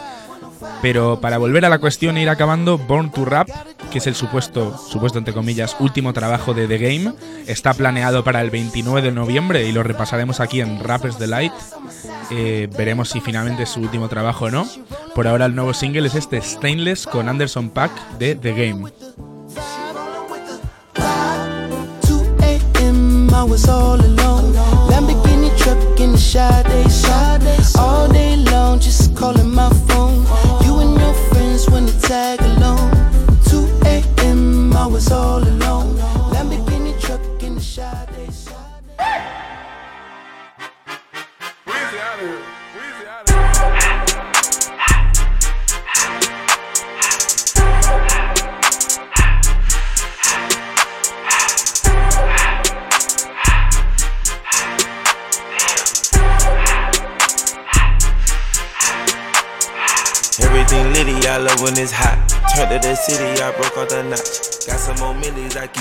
Pero 0.82 1.20
para 1.20 1.38
volver 1.38 1.64
a 1.64 1.68
la 1.68 1.78
cuestión 1.78 2.16
e 2.16 2.22
ir 2.22 2.28
acabando, 2.28 2.78
Born 2.78 3.10
to 3.10 3.24
Rap, 3.24 3.48
que 3.90 3.98
es 3.98 4.06
el 4.06 4.14
supuesto, 4.14 4.76
supuesto 4.76 5.18
entre 5.18 5.34
comillas, 5.34 5.76
último 5.80 6.12
trabajo 6.12 6.54
de 6.54 6.66
The 6.66 6.78
Game, 6.78 7.12
está 7.46 7.74
planeado 7.74 8.24
para 8.24 8.40
el 8.40 8.50
29 8.50 9.02
de 9.02 9.12
noviembre 9.12 9.66
y 9.66 9.72
lo 9.72 9.82
repasaremos 9.82 10.40
aquí 10.40 10.60
en 10.60 10.80
Rappers 10.80 11.18
Delight. 11.18 11.52
Eh, 12.30 12.68
veremos 12.76 13.10
si 13.10 13.20
finalmente 13.20 13.64
es 13.64 13.70
su 13.70 13.80
último 13.80 14.08
trabajo 14.08 14.46
o 14.46 14.50
no. 14.50 14.66
Por 15.14 15.26
ahora 15.26 15.46
el 15.46 15.54
nuevo 15.54 15.74
single 15.74 16.06
es 16.06 16.14
este 16.14 16.40
Stainless 16.40 17.06
con 17.06 17.28
Anderson 17.28 17.70
Pack 17.70 18.18
de 18.18 18.34
The 18.34 18.52
Game. 18.52 18.90
2 22.02 22.22
a.m. 22.42 23.30
I 23.30 23.42
was 23.42 23.68
all 23.68 23.98
day 23.98 24.08
long. 24.08 24.24
Friends 31.34 31.68
when 31.68 31.84
to 31.84 32.00
tag 32.00 32.40
along. 32.42 32.92
2 33.46 33.68
a.m. 33.86 34.72
I 34.76 34.86
was 34.86 35.10
all 35.10 35.42
alone. 35.42 36.13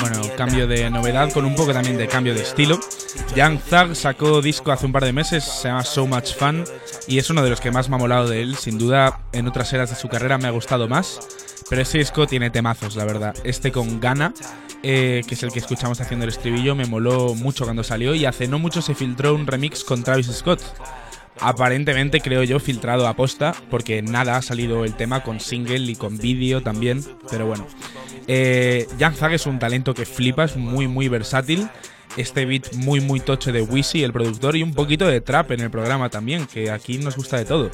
Bueno, 0.02 0.22
cambio 0.36 0.68
de 0.68 0.90
novedad 0.90 1.32
con 1.32 1.46
un 1.46 1.56
poco 1.56 1.72
también 1.72 1.98
de 1.98 2.10
cambio 2.10 2.34
de 2.34 2.42
estilo. 2.42 2.78
Young 3.34 3.60
Thug 3.60 3.96
sacó 3.96 4.42
disco 4.42 4.74
hace 4.74 4.86
un 4.86 4.92
par 4.92 5.06
de 5.06 5.14
meses, 5.14 5.46
se 5.46 5.70
llama 5.70 5.86
So 5.86 6.06
Much 6.06 6.36
Fun 6.36 6.66
y 7.08 7.20
es 7.20 7.30
uno 7.30 7.42
de 7.42 7.50
los 7.50 7.62
que 7.62 7.72
más 7.72 7.88
me 7.88 7.96
ha 7.96 8.00
molado 8.00 8.28
de 8.28 8.42
él. 8.42 8.58
Sin 8.58 8.78
duda, 8.78 9.22
en 9.32 9.48
otras 9.48 9.72
eras 9.72 9.92
de 9.92 9.96
su 9.96 10.10
carrera 10.10 10.38
me 10.38 10.50
ha 10.50 10.52
gustado 10.52 10.90
más, 10.90 11.20
pero 11.70 11.82
este 11.82 12.00
disco 12.00 12.28
tiene 12.28 12.50
temazos, 12.50 12.98
la 12.98 13.06
verdad. 13.06 13.34
Este 13.46 13.72
con 13.72 14.02
Gana, 14.02 14.34
eh, 14.82 15.22
que 15.26 15.36
es 15.36 15.44
el 15.44 15.54
que 15.54 15.60
escuchamos 15.60 16.02
haciendo 16.02 16.26
el 16.26 16.32
estribillo, 16.32 16.76
me 16.76 16.86
moló 16.86 17.34
mucho 17.34 17.64
cuando 17.64 17.86
salió 17.86 18.14
y 18.14 18.26
hace 18.26 18.50
no 18.50 18.60
mucho 18.60 18.82
se 18.82 18.94
filtró 18.94 19.36
un 19.36 19.48
remix 19.48 19.86
con 19.86 20.04
Travis 20.04 20.28
Scott. 20.34 20.62
Aparentemente 21.40 22.22
creo 22.22 22.44
yo 22.44 22.60
filtrado 22.60 23.08
a 23.08 23.16
posta, 23.16 23.54
porque 23.70 24.02
nada 24.02 24.38
ha 24.38 24.42
salido 24.42 24.86
el 24.86 24.96
tema 24.96 25.24
con 25.24 25.40
single 25.40 25.92
y 25.92 25.96
con 25.96 26.18
vídeo 26.18 26.62
también, 26.62 27.04
pero 27.30 27.46
bueno. 27.46 27.68
Eh, 28.28 28.88
Young 28.98 29.16
Thug 29.16 29.32
es 29.32 29.46
un 29.46 29.60
talento 29.60 29.94
que 29.94 30.06
flipa, 30.06 30.46
es 30.46 30.56
muy 30.56 30.88
muy 30.88 31.10
versátil. 31.10 31.68
Este 32.16 32.46
beat 32.46 32.74
muy 32.74 33.02
muy 33.02 33.20
tocho 33.20 33.52
de 33.52 33.64
Wizzy, 33.64 34.04
el 34.04 34.14
productor, 34.14 34.56
y 34.56 34.64
un 34.64 34.74
poquito 34.74 35.08
de 35.08 35.20
trap 35.20 35.52
en 35.52 35.62
el 35.62 35.72
programa 35.72 36.10
también, 36.10 36.46
que 36.46 36.70
aquí 36.70 37.00
nos 37.00 37.16
gusta 37.16 37.38
de 37.38 37.46
todo. 37.46 37.72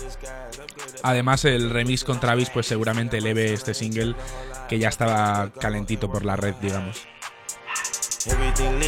Además 1.04 1.46
el 1.46 1.70
remix 1.70 2.04
con 2.04 2.20
Travis 2.20 2.50
pues 2.50 2.66
seguramente 2.66 3.18
eleve 3.18 3.54
este 3.54 3.74
single 3.74 4.16
que 4.68 4.80
ya 4.80 4.90
estaba 4.90 5.52
calentito 5.60 6.10
por 6.10 6.26
la 6.26 6.36
red, 6.36 6.56
digamos. 6.62 7.06
Everything 8.26 8.80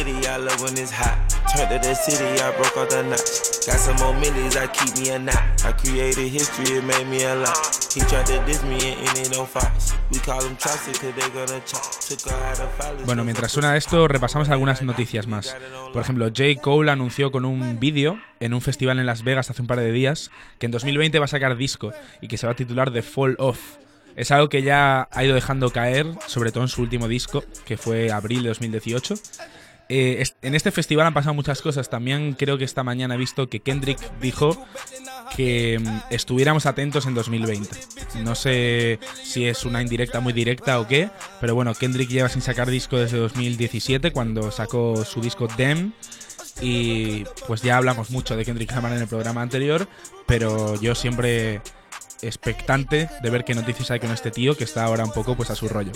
love 0.44 0.62
when 0.62 0.76
it's 0.76 0.92
hot. 0.92 1.16
Turn 1.54 1.68
to 1.68 1.78
the 1.78 1.94
city, 1.94 2.40
I 2.40 2.52
broke. 2.56 3.51
Got 3.64 3.78
some 3.78 3.96
more 3.98 4.12
millies, 4.14 4.56
I 4.56 4.66
keep 4.66 4.98
me 4.98 5.10
a 5.10 5.20
knot. 5.20 5.36
I 5.64 5.70
created 5.70 6.32
history, 6.32 6.78
it 6.78 6.84
made 6.84 7.06
me 7.06 7.22
a 7.22 7.36
lot. 7.36 7.54
He 7.94 8.00
tried 8.00 8.26
to 8.26 8.44
diss 8.44 8.60
me 8.64 8.74
and 8.74 9.16
ended 9.16 9.36
on 9.38 9.46
Fox. 9.46 9.94
We 10.10 10.18
call 10.18 10.40
them 10.40 10.56
Chaucer, 10.56 10.90
cause 10.90 11.14
they 11.14 11.30
gonna 11.30 11.62
chop. 11.64 11.80
Took 12.00 12.28
her 12.28 12.44
out 12.44 12.58
of 12.58 12.72
Follies. 12.76 13.06
Bueno, 13.06 13.22
mientras 13.22 13.52
suena 13.52 13.76
esto, 13.76 14.08
repasamos 14.08 14.48
algunas 14.48 14.82
noticias 14.82 15.28
más. 15.28 15.54
Por 15.92 16.02
ejemplo, 16.02 16.26
J. 16.26 16.60
Cole 16.60 16.90
anunció 16.90 17.30
con 17.30 17.44
un 17.44 17.78
vídeo 17.78 18.18
en 18.40 18.52
un 18.52 18.62
festival 18.62 18.98
en 18.98 19.06
Las 19.06 19.22
Vegas 19.22 19.48
hace 19.48 19.62
un 19.62 19.68
par 19.68 19.78
de 19.78 19.92
días 19.92 20.32
que 20.58 20.66
en 20.66 20.72
2020 20.72 21.20
va 21.20 21.26
a 21.26 21.28
sacar 21.28 21.56
disco 21.56 21.92
y 22.20 22.26
que 22.26 22.38
se 22.38 22.46
va 22.46 22.54
a 22.54 22.56
titular 22.56 22.92
The 22.92 23.02
Fall 23.02 23.36
Off. 23.38 23.76
Es 24.16 24.32
algo 24.32 24.48
que 24.48 24.62
ya 24.62 25.08
ha 25.10 25.24
ido 25.24 25.36
dejando 25.36 25.70
caer, 25.70 26.06
sobre 26.26 26.50
todo 26.50 26.64
en 26.64 26.68
su 26.68 26.82
último 26.82 27.06
disco, 27.06 27.44
que 27.64 27.76
fue 27.76 28.10
abril 28.10 28.42
de 28.42 28.48
2018. 28.48 29.14
Eh, 29.94 30.24
en 30.40 30.54
este 30.54 30.70
festival 30.70 31.06
han 31.06 31.12
pasado 31.12 31.34
muchas 31.34 31.60
cosas. 31.60 31.90
También 31.90 32.32
creo 32.32 32.56
que 32.56 32.64
esta 32.64 32.82
mañana 32.82 33.14
he 33.14 33.18
visto 33.18 33.50
que 33.50 33.60
Kendrick 33.60 33.98
dijo 34.22 34.56
que 35.36 35.78
mm, 35.78 36.14
estuviéramos 36.14 36.64
atentos 36.64 37.04
en 37.04 37.12
2020. 37.12 37.68
No 38.22 38.34
sé 38.34 38.98
si 39.22 39.44
es 39.44 39.66
una 39.66 39.82
indirecta 39.82 40.20
muy 40.20 40.32
directa 40.32 40.80
o 40.80 40.88
qué, 40.88 41.10
pero 41.42 41.54
bueno, 41.54 41.74
Kendrick 41.74 42.08
lleva 42.08 42.30
sin 42.30 42.40
sacar 42.40 42.70
disco 42.70 42.96
desde 42.96 43.18
2017, 43.18 44.12
cuando 44.12 44.50
sacó 44.50 45.04
su 45.04 45.20
disco 45.20 45.46
Dem. 45.58 45.92
Y 46.62 47.24
pues 47.46 47.60
ya 47.60 47.76
hablamos 47.76 48.10
mucho 48.10 48.34
de 48.34 48.46
Kendrick 48.46 48.72
Lamar 48.72 48.92
en 48.92 49.02
el 49.02 49.08
programa 49.08 49.42
anterior, 49.42 49.86
pero 50.26 50.80
yo 50.80 50.94
siempre 50.94 51.60
expectante 52.22 53.10
de 53.22 53.30
ver 53.30 53.44
qué 53.44 53.54
noticias 53.54 53.90
hay 53.90 54.00
con 54.00 54.10
este 54.10 54.30
tío 54.30 54.56
que 54.56 54.64
está 54.64 54.84
ahora 54.84 55.04
un 55.04 55.12
poco 55.12 55.36
pues 55.36 55.50
a 55.50 55.54
su 55.54 55.68
rollo. 55.68 55.92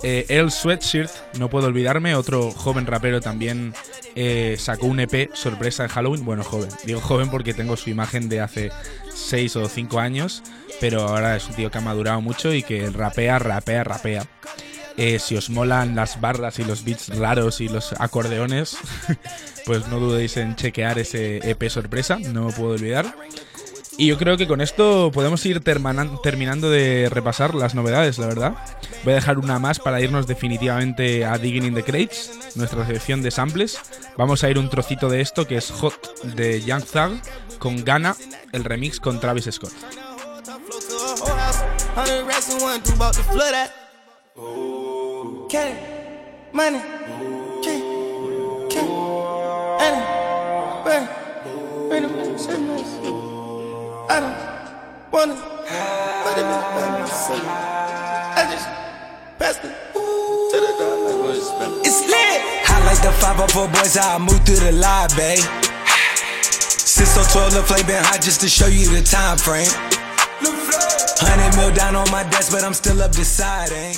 Eh, 0.00 0.26
Earl 0.28 0.52
Sweatshirt, 0.52 1.10
no 1.40 1.50
puedo 1.50 1.66
olvidarme, 1.66 2.14
otro 2.14 2.52
joven 2.52 2.86
rapero 2.86 3.20
también 3.20 3.74
eh, 4.14 4.54
sacó 4.56 4.86
un 4.86 5.00
EP 5.00 5.34
sorpresa 5.34 5.82
en 5.82 5.88
Halloween. 5.88 6.24
Bueno, 6.24 6.44
joven, 6.44 6.68
digo 6.84 7.00
joven 7.00 7.30
porque 7.30 7.52
tengo 7.52 7.76
su 7.76 7.90
imagen 7.90 8.28
de 8.28 8.40
hace 8.40 8.70
6 9.12 9.56
o 9.56 9.68
5 9.68 9.98
años, 9.98 10.44
pero 10.80 11.00
ahora 11.08 11.34
es 11.34 11.48
un 11.48 11.56
tío 11.56 11.72
que 11.72 11.78
ha 11.78 11.80
madurado 11.80 12.20
mucho 12.20 12.54
y 12.54 12.62
que 12.62 12.88
rapea, 12.90 13.40
rapea, 13.40 13.82
rapea. 13.82 14.24
Eh, 14.96 15.18
si 15.18 15.34
os 15.34 15.50
molan 15.50 15.96
las 15.96 16.20
barras 16.20 16.60
y 16.60 16.64
los 16.64 16.84
beats 16.84 17.08
raros 17.18 17.60
y 17.60 17.68
los 17.68 17.92
acordeones, 17.94 18.78
pues 19.66 19.88
no 19.88 19.98
dudéis 19.98 20.36
en 20.36 20.54
chequear 20.54 21.00
ese 21.00 21.38
EP 21.38 21.68
sorpresa, 21.68 22.20
no 22.20 22.44
me 22.44 22.52
puedo 22.52 22.74
olvidar. 22.74 23.16
Y 24.00 24.06
yo 24.06 24.16
creo 24.16 24.36
que 24.36 24.46
con 24.46 24.60
esto 24.60 25.10
podemos 25.12 25.44
ir 25.44 25.60
terminando 25.60 26.70
de 26.70 27.08
repasar 27.10 27.56
las 27.56 27.74
novedades, 27.74 28.16
la 28.18 28.28
verdad. 28.28 28.54
Voy 29.02 29.12
a 29.12 29.16
dejar 29.16 29.38
una 29.38 29.58
más 29.58 29.80
para 29.80 30.00
irnos 30.00 30.28
definitivamente 30.28 31.24
a 31.24 31.36
Digging 31.36 31.64
in 31.64 31.74
the 31.74 31.82
Crates, 31.82 32.30
nuestra 32.54 32.86
sección 32.86 33.22
de 33.22 33.32
samples. 33.32 33.80
Vamos 34.16 34.44
a 34.44 34.50
ir 34.50 34.58
un 34.58 34.70
trocito 34.70 35.08
de 35.08 35.20
esto 35.20 35.48
que 35.48 35.56
es 35.56 35.72
Hot 35.72 36.22
de 36.22 36.62
Young 36.62 36.84
Thug 36.84 37.20
con 37.58 37.84
Ghana, 37.84 38.14
el 38.52 38.62
remix 38.62 39.00
con 39.00 39.18
Travis 39.18 39.48
Scott. 39.50 39.72
I 54.10 54.20
don't 54.20 55.12
wanna 55.12 55.34
put 55.34 56.32
it 56.32 56.40
in 56.40 56.46
my 56.46 57.04
city. 57.08 57.46
I 57.46 58.48
just 58.50 58.66
passed 59.38 59.64
it. 59.64 59.76
It's 61.84 62.00
lit. 62.08 62.40
I 62.70 62.84
like 62.86 63.02
the 63.02 63.12
504 63.20 63.68
boys, 63.68 63.96
how 63.96 64.16
I 64.16 64.18
move 64.18 64.40
through 64.46 64.64
the 64.64 64.72
live, 64.72 65.14
babe. 65.16 65.44
Since 66.58 67.10
so 67.10 67.22
12, 67.22 67.54
the 67.54 67.62
flame 67.62 67.86
been 67.86 68.02
hot 68.02 68.22
just 68.22 68.40
to 68.40 68.48
show 68.48 68.66
you 68.66 68.88
the 68.88 69.02
time 69.02 69.36
frame. 69.36 69.68
Hundred 71.20 71.56
mil 71.56 71.74
down 71.74 71.94
on 71.94 72.10
my 72.10 72.22
desk, 72.30 72.50
but 72.52 72.64
I'm 72.64 72.74
still 72.74 73.02
up 73.02 73.12
deciding. 73.12 73.96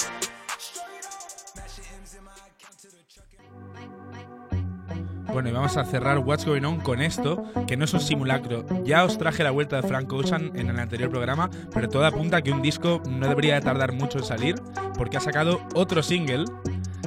Bueno, 5.33 5.49
y 5.49 5.53
vamos 5.53 5.77
a 5.77 5.85
cerrar 5.85 6.19
What's 6.19 6.45
Going 6.45 6.65
On 6.65 6.81
con 6.81 7.01
esto, 7.01 7.45
que 7.67 7.77
no 7.77 7.85
es 7.85 7.95
un 7.95 8.01
simulacro. 8.01 8.65
Ya 8.85 9.05
os 9.05 9.17
traje 9.17 9.45
la 9.45 9.51
vuelta 9.51 9.81
de 9.81 9.87
Frank 9.87 10.13
Ocean 10.13 10.51
en 10.55 10.69
el 10.69 10.79
anterior 10.79 11.09
programa, 11.11 11.49
pero 11.73 11.89
todo 11.89 12.05
apunta 12.05 12.39
a 12.39 12.43
que 12.43 12.51
un 12.51 12.63
disco 12.63 13.01
no 13.09 13.29
debería 13.29 13.55
de 13.55 13.61
tardar 13.61 13.93
mucho 13.93 14.19
en 14.19 14.25
salir, 14.25 14.57
porque 14.97 15.17
ha 15.17 15.21
sacado 15.21 15.61
otro 15.75 16.03
single 16.03 16.45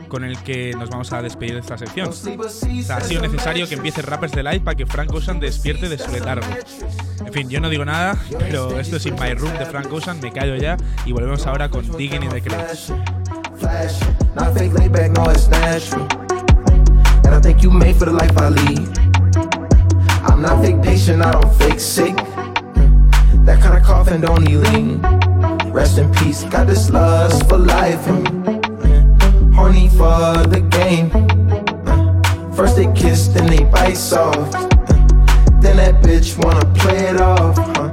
con 0.07 0.23
el 0.23 0.37
que 0.43 0.73
nos 0.77 0.89
vamos 0.89 1.11
a 1.11 1.21
despedir 1.21 1.55
de 1.55 1.61
esta 1.61 1.77
sección. 1.77 2.09
O 2.09 2.13
sea, 2.13 2.97
ha 2.97 3.01
sido 3.01 3.21
necesario 3.21 3.67
que 3.67 3.75
empiece 3.75 4.01
Rappers 4.03 4.33
Delight 4.33 4.63
para 4.63 4.75
que 4.75 4.85
Frank 4.85 5.11
Ocean 5.11 5.39
despierte 5.39 5.89
de 5.89 5.97
su 5.97 6.11
letargo. 6.11 6.45
En 7.25 7.33
fin, 7.33 7.49
yo 7.49 7.59
no 7.59 7.69
digo 7.69 7.83
nada, 7.83 8.15
pero 8.37 8.79
esto 8.79 8.97
es 8.97 9.05
In 9.07 9.15
My 9.15 9.33
Room 9.33 9.57
de 9.57 9.65
Frank 9.65 9.91
Ocean, 9.91 10.19
me 10.21 10.31
callo 10.31 10.55
ya 10.55 10.77
y 11.05 11.11
volvemos 11.11 11.47
ahora 11.47 11.69
con 11.69 11.97
Digging 11.97 12.23
in 12.23 12.29
the 12.29 12.41
Crates. 12.41 12.93
And 17.25 17.35
I 17.35 17.39
think 17.39 17.63
you 17.63 17.71
made 17.71 17.95
for 17.95 18.05
the 18.05 18.13
life 18.13 18.37
I 18.37 18.49
lead. 18.49 18.97
I'm 20.29 20.41
not 20.41 20.63
fake 20.63 20.81
patient, 20.81 21.21
I 21.21 21.31
don't 21.31 21.53
fake 21.55 21.79
sick. 21.79 22.17
Hmm. 22.19 23.45
That 23.45 23.61
kind 23.61 23.77
of 23.77 24.07
and 24.07 24.21
don't 24.21 24.43
lean. 24.45 25.01
Rest 25.71 25.97
in 25.97 26.13
peace, 26.13 26.43
got 26.43 26.67
this 26.67 26.89
lust 26.89 27.47
for 27.49 27.57
life 27.57 28.07
in. 28.07 28.25
Horny 29.53 29.89
for 29.89 30.45
the 30.53 30.61
game. 30.69 31.09
First 32.53 32.75
they 32.75 32.91
kiss, 32.93 33.27
then 33.27 33.47
they 33.47 33.63
bite 33.63 33.97
soft. 33.97 34.53
Then 35.61 35.77
that 35.77 36.03
bitch 36.03 36.37
wanna 36.43 36.65
play 36.75 37.07
it 37.09 37.19
off. 37.19 37.57
Huh? 37.57 37.92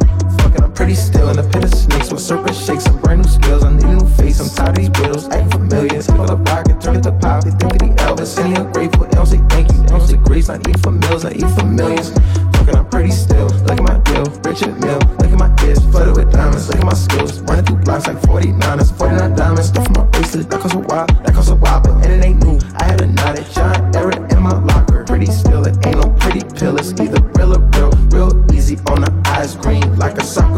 Pretty 0.80 0.94
still 0.94 1.28
in 1.28 1.36
the 1.36 1.42
pit 1.42 1.62
of 1.62 1.74
snakes 1.74 2.10
with 2.10 2.22
serpent 2.22 2.56
shakes 2.56 2.86
and 2.86 2.96
brand 3.02 3.20
new 3.20 3.28
skills. 3.28 3.64
I 3.64 3.70
need 3.70 3.84
a 3.84 3.96
new 4.00 4.08
face, 4.16 4.40
I'm 4.40 4.48
tired 4.48 4.70
of 4.70 4.76
these 4.80 4.88
riddles. 4.96 5.28
Acting 5.28 5.50
familiar, 5.50 6.00
take 6.00 6.18
all 6.18 6.24
the 6.24 6.40
pocket, 6.40 6.80
turn 6.80 6.96
it 6.96 7.02
to 7.02 7.12
pop. 7.12 7.44
They 7.44 7.50
think 7.50 7.76
of 7.76 7.78
the 7.84 7.92
Elvis, 8.00 8.38
and 8.40 8.48
he 8.48 8.54
ungrateful. 8.54 9.04
They 9.04 9.12
don't 9.12 9.26
say 9.26 9.44
thank 9.52 9.70
you, 9.70 9.76
they 9.76 9.92
don't 9.92 10.08
say 10.08 10.16
grace. 10.16 10.48
Not 10.48 10.66
eat 10.66 10.80
for 10.80 10.90
meals, 10.90 11.26
I 11.26 11.32
eat 11.36 11.50
for 11.52 11.66
millions. 11.68 12.16
Fucking, 12.56 12.76
I'm 12.80 12.88
pretty 12.88 13.12
still. 13.12 13.52
Look 13.68 13.76
at 13.76 13.84
my 13.84 13.98
deal, 14.08 14.24
Richard 14.40 14.80
Mill. 14.80 14.96
Look 15.20 15.28
at 15.28 15.36
my 15.36 15.52
ears, 15.68 15.84
flooded 15.84 16.16
with 16.16 16.32
diamonds. 16.32 16.66
Look 16.72 16.80
at 16.80 16.86
my 16.88 16.96
skills, 16.96 17.40
running 17.44 17.66
through 17.66 17.84
blocks 17.84 18.06
like 18.08 18.16
49ers, 18.24 18.96
49 18.96 19.36
diamonds. 19.36 19.68
Stuff 19.68 19.86
in 19.86 19.92
my 20.00 20.04
bracelet, 20.08 20.48
that 20.48 20.60
costs 20.64 20.74
a 20.74 20.80
while, 20.80 21.06
that 21.06 21.34
costs 21.36 21.50
a 21.50 21.56
while, 21.56 21.80
but 21.84 21.92
and 22.08 22.08
it 22.08 22.24
ain't 22.24 22.40
new. 22.40 22.56
I 22.80 22.84
had 22.88 23.02
a 23.02 23.06
knot 23.06 23.38
at 23.38 23.44
John 23.52 23.76
Everett 23.94 24.32
in 24.32 24.40
my 24.40 24.56
locker. 24.64 25.04
Pretty 25.04 25.26
still, 25.26 25.60
it 25.68 25.76
ain't 25.84 26.00
no 26.00 26.08
pretty 26.24 26.40
pill. 26.56 26.80
It's 26.80 26.96
either 26.96 27.20
real 27.36 27.52
or 27.52 27.60
real, 27.76 27.92
real 28.16 28.32
easy 28.56 28.80
on 28.88 29.02
the 29.02 29.12
eyes, 29.26 29.56
green 29.56 29.84
like 29.98 30.16
a 30.16 30.24
soccer 30.24 30.49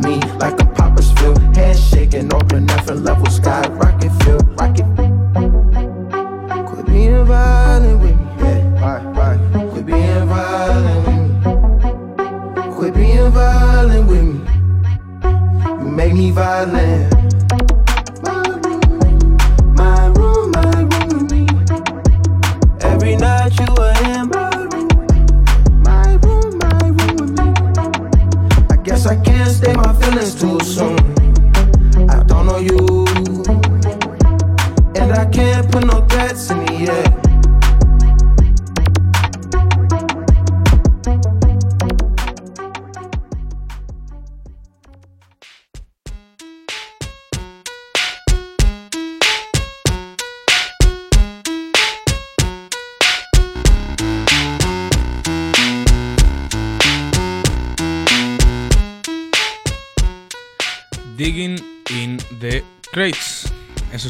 me, 0.00 0.20
like 0.38 0.60
a 0.60 0.65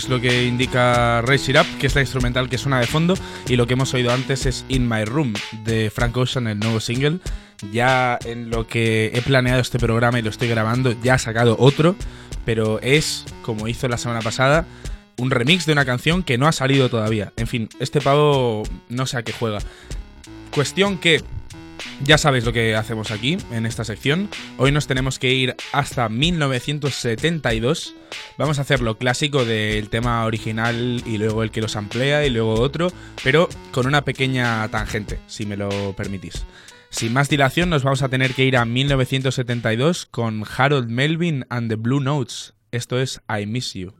lo 0.09 0.21
que 0.21 0.45
indica 0.45 1.23
Raise 1.23 1.51
It 1.51 1.59
Up, 1.59 1.66
que 1.79 1.87
es 1.87 1.95
la 1.95 2.01
instrumental 2.01 2.49
que 2.49 2.59
suena 2.59 2.81
de 2.81 2.87
fondo. 2.87 3.14
Y 3.49 3.57
lo 3.57 3.66
que 3.66 3.75
hemos 3.75 3.92
oído 3.95 4.12
antes 4.12 4.47
es 4.47 4.64
In 4.69 4.88
My 4.88 5.05
Room 5.05 5.35
de 5.64 5.90
Frank 5.90 6.16
Ocean, 6.16 6.47
el 6.47 6.59
nuevo 6.59 6.81
single. 6.81 7.19
Ya 7.73 8.19
en 8.25 8.51
lo 8.51 8.66
que 8.66 9.11
he 9.14 9.23
planeado 9.23 9.61
este 9.61 9.79
programa 9.79 10.19
y 10.19 10.23
lo 10.23 10.31
estoy 10.31 10.49
grabando, 10.49 10.95
ya 11.03 11.14
ha 11.14 11.19
sacado 11.19 11.57
otro. 11.59 11.97
Pero 12.45 12.81
es, 12.81 13.25
como 13.42 13.69
hizo 13.69 13.88
la 13.88 13.99
semana 13.99 14.21
pasada, 14.21 14.66
un 15.19 15.31
remix 15.31 15.66
de 15.66 15.73
una 15.73 15.85
canción 15.85 16.23
que 16.23 16.38
no 16.38 16.47
ha 16.47 16.53
salido 16.53 16.88
todavía. 16.88 17.33
En 17.37 17.47
fin, 17.47 17.69
este 17.81 18.01
pavo 18.01 18.62
no 18.88 19.07
sé 19.07 19.19
a 19.19 19.23
qué 19.23 19.33
juega. 19.33 19.59
Cuestión 20.51 20.99
que 20.99 21.23
ya 22.05 22.19
sabéis 22.19 22.45
lo 22.45 22.53
que 22.53 22.75
hacemos 22.75 23.11
aquí, 23.11 23.39
en 23.51 23.67
esta 23.67 23.85
sección. 23.85 24.29
Hoy 24.59 24.73
nos 24.73 24.87
tenemos 24.87 25.19
que 25.19 25.33
ir 25.33 25.57
hasta 25.73 26.09
1972. 26.09 27.95
Vamos 28.39 28.59
a 28.59 28.62
hacer 28.62 28.81
lo 28.81 28.99
clásico 28.99 29.45
del 29.45 29.89
tema 29.89 30.25
original 30.25 31.03
y 31.07 31.19
luego 31.19 31.43
el 31.43 31.51
que 31.51 31.61
los 31.61 31.77
amplía 31.77 32.25
y 32.27 32.31
luego 32.31 32.55
otro, 32.55 32.93
pero 33.23 33.49
con 33.73 33.87
una 33.87 34.03
pequeña 34.03 34.69
tangente, 34.69 35.19
si 35.27 35.47
me 35.47 35.57
lo 35.57 35.95
permitís. 35.95 36.45
Sin 36.91 37.12
más 37.12 37.29
dilación, 37.29 37.69
nos 37.69 37.83
vamos 37.83 38.03
a 38.03 38.09
tener 38.09 38.33
que 38.35 38.45
ir 38.45 38.57
a 38.57 38.65
1972 38.65 40.07
con 40.07 40.45
Harold 40.57 40.89
Melvin 40.89 41.45
and 41.51 41.69
the 41.69 41.77
Blue 41.77 42.01
Notes. 42.01 42.55
Esto 42.71 42.99
es 42.99 43.21
I 43.29 43.47
Miss 43.47 43.75
You. 43.75 43.93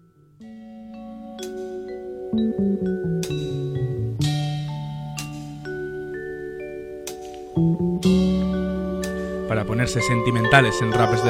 Para 9.49 9.65
ponerse 9.65 10.03
sentimentales 10.03 10.81
en 10.83 10.93
Rappers 10.93 11.25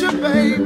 you, 0.00 0.10
baby. 0.20 0.56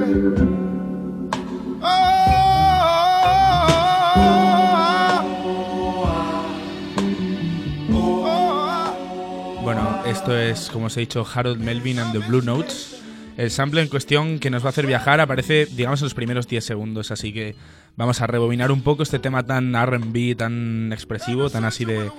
Bueno, 9.63 10.03
esto 10.05 10.37
es, 10.37 10.69
como 10.71 10.87
os 10.87 10.97
he 10.97 11.01
dicho, 11.01 11.27
Harold 11.35 11.59
Melvin 11.59 11.99
and 11.99 12.13
the 12.13 12.19
Blue 12.19 12.43
Notes. 12.43 13.04
El 13.37 13.51
sample 13.51 13.83
en 13.83 13.89
cuestión 13.89 14.39
que 14.39 14.51
nos 14.51 14.63
va 14.63 14.67
a 14.67 14.71
hacer 14.71 14.87
viajar 14.87 15.21
aparece, 15.21 15.67
digamos, 15.67 16.01
en 16.01 16.07
los 16.07 16.15
primeros 16.15 16.47
10 16.47 16.65
segundos, 16.65 17.11
así 17.11 17.33
que 17.33 17.57
vamos 17.97 18.21
a 18.21 18.27
rebobinar 18.27 18.71
un 18.71 18.83
poco 18.83 19.03
este 19.03 19.19
tema 19.19 19.45
tan 19.45 19.75
RB, 19.75 20.37
tan 20.37 20.93
expresivo, 20.93 21.51
tan 21.51 21.65
así 21.65 21.85
de, 21.85 22.11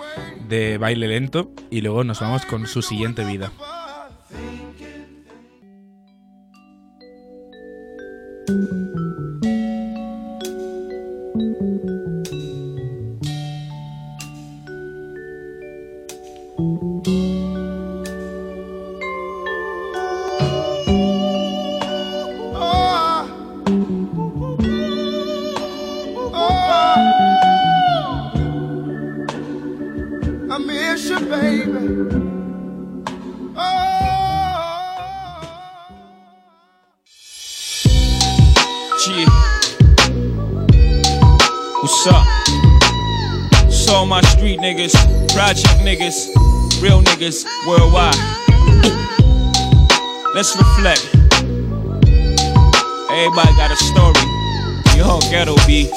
de 0.50 0.78
baile 0.78 1.08
lento, 1.08 1.52
y 1.70 1.82
luego 1.82 2.04
nos 2.04 2.20
vamos 2.20 2.46
con 2.46 2.68
su 2.68 2.82
siguiente 2.82 3.24
vida. 3.24 3.52
I 8.48 9.05
My 44.08 44.22
street 44.22 44.60
niggas, 44.60 44.94
project 45.34 45.68
niggas, 45.82 46.30
real 46.82 47.02
niggas 47.02 47.44
worldwide. 47.68 48.16
Let's 50.36 50.56
reflect. 50.56 51.10
Everybody 53.10 53.56
got 53.58 53.72
a 53.72 53.76
story. 53.76 54.14
Your 54.96 55.06
whole 55.06 55.22
ghetto 55.22 55.56
be. 55.66 55.90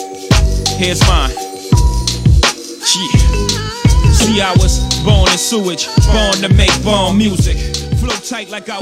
Here's 0.79 1.01
mine. 1.07 1.31
Yeah. 2.97 3.19
See, 4.13 4.41
I 4.41 4.55
was 4.59 4.81
born 5.05 5.31
in 5.31 5.39
sewage, 5.39 5.87
born 6.11 6.35
to 6.41 6.49
make 6.55 6.73
bomb 6.83 7.19
music. 7.19 7.78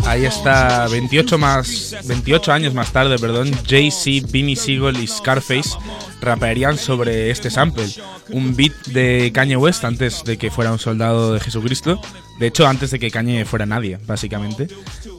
Ahí 0.06 0.24
está, 0.24 0.88
28, 0.88 1.38
más, 1.38 1.96
28 2.04 2.52
años 2.52 2.74
más 2.74 2.92
tarde, 2.92 3.18
perdón, 3.18 3.50
Jay-Z, 3.68 4.28
Beanie 4.30 4.56
Siegel 4.56 4.98
y 4.98 5.06
Scarface 5.06 5.70
rapearían 6.20 6.78
sobre 6.78 7.30
este 7.30 7.50
sample, 7.50 7.86
un 8.30 8.56
beat 8.56 8.72
de 8.86 9.30
Kanye 9.32 9.56
West 9.56 9.84
antes 9.84 10.24
de 10.24 10.36
que 10.36 10.50
fuera 10.50 10.72
un 10.72 10.78
soldado 10.78 11.34
de 11.34 11.40
Jesucristo, 11.40 12.00
de 12.40 12.48
hecho 12.48 12.66
antes 12.66 12.90
de 12.90 12.98
que 12.98 13.10
Kanye 13.10 13.44
fuera 13.44 13.66
nadie, 13.66 13.98
básicamente. 14.06 14.68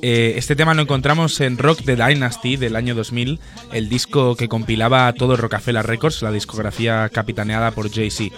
Eh, 0.01 0.33
este 0.37 0.55
tema 0.55 0.73
lo 0.73 0.81
encontramos 0.81 1.39
en 1.41 1.57
Rock 1.57 1.81
the 1.85 1.95
Dynasty 1.95 2.57
del 2.57 2.75
año 2.75 2.95
2000, 2.95 3.39
el 3.71 3.89
disco 3.89 4.35
que 4.35 4.49
compilaba 4.49 5.11
todo 5.13 5.37
Rockefeller 5.37 5.85
Records, 5.85 6.21
la 6.21 6.31
discografía 6.31 7.09
capitaneada 7.09 7.71
por 7.71 7.91
Jay-Z 7.91 8.35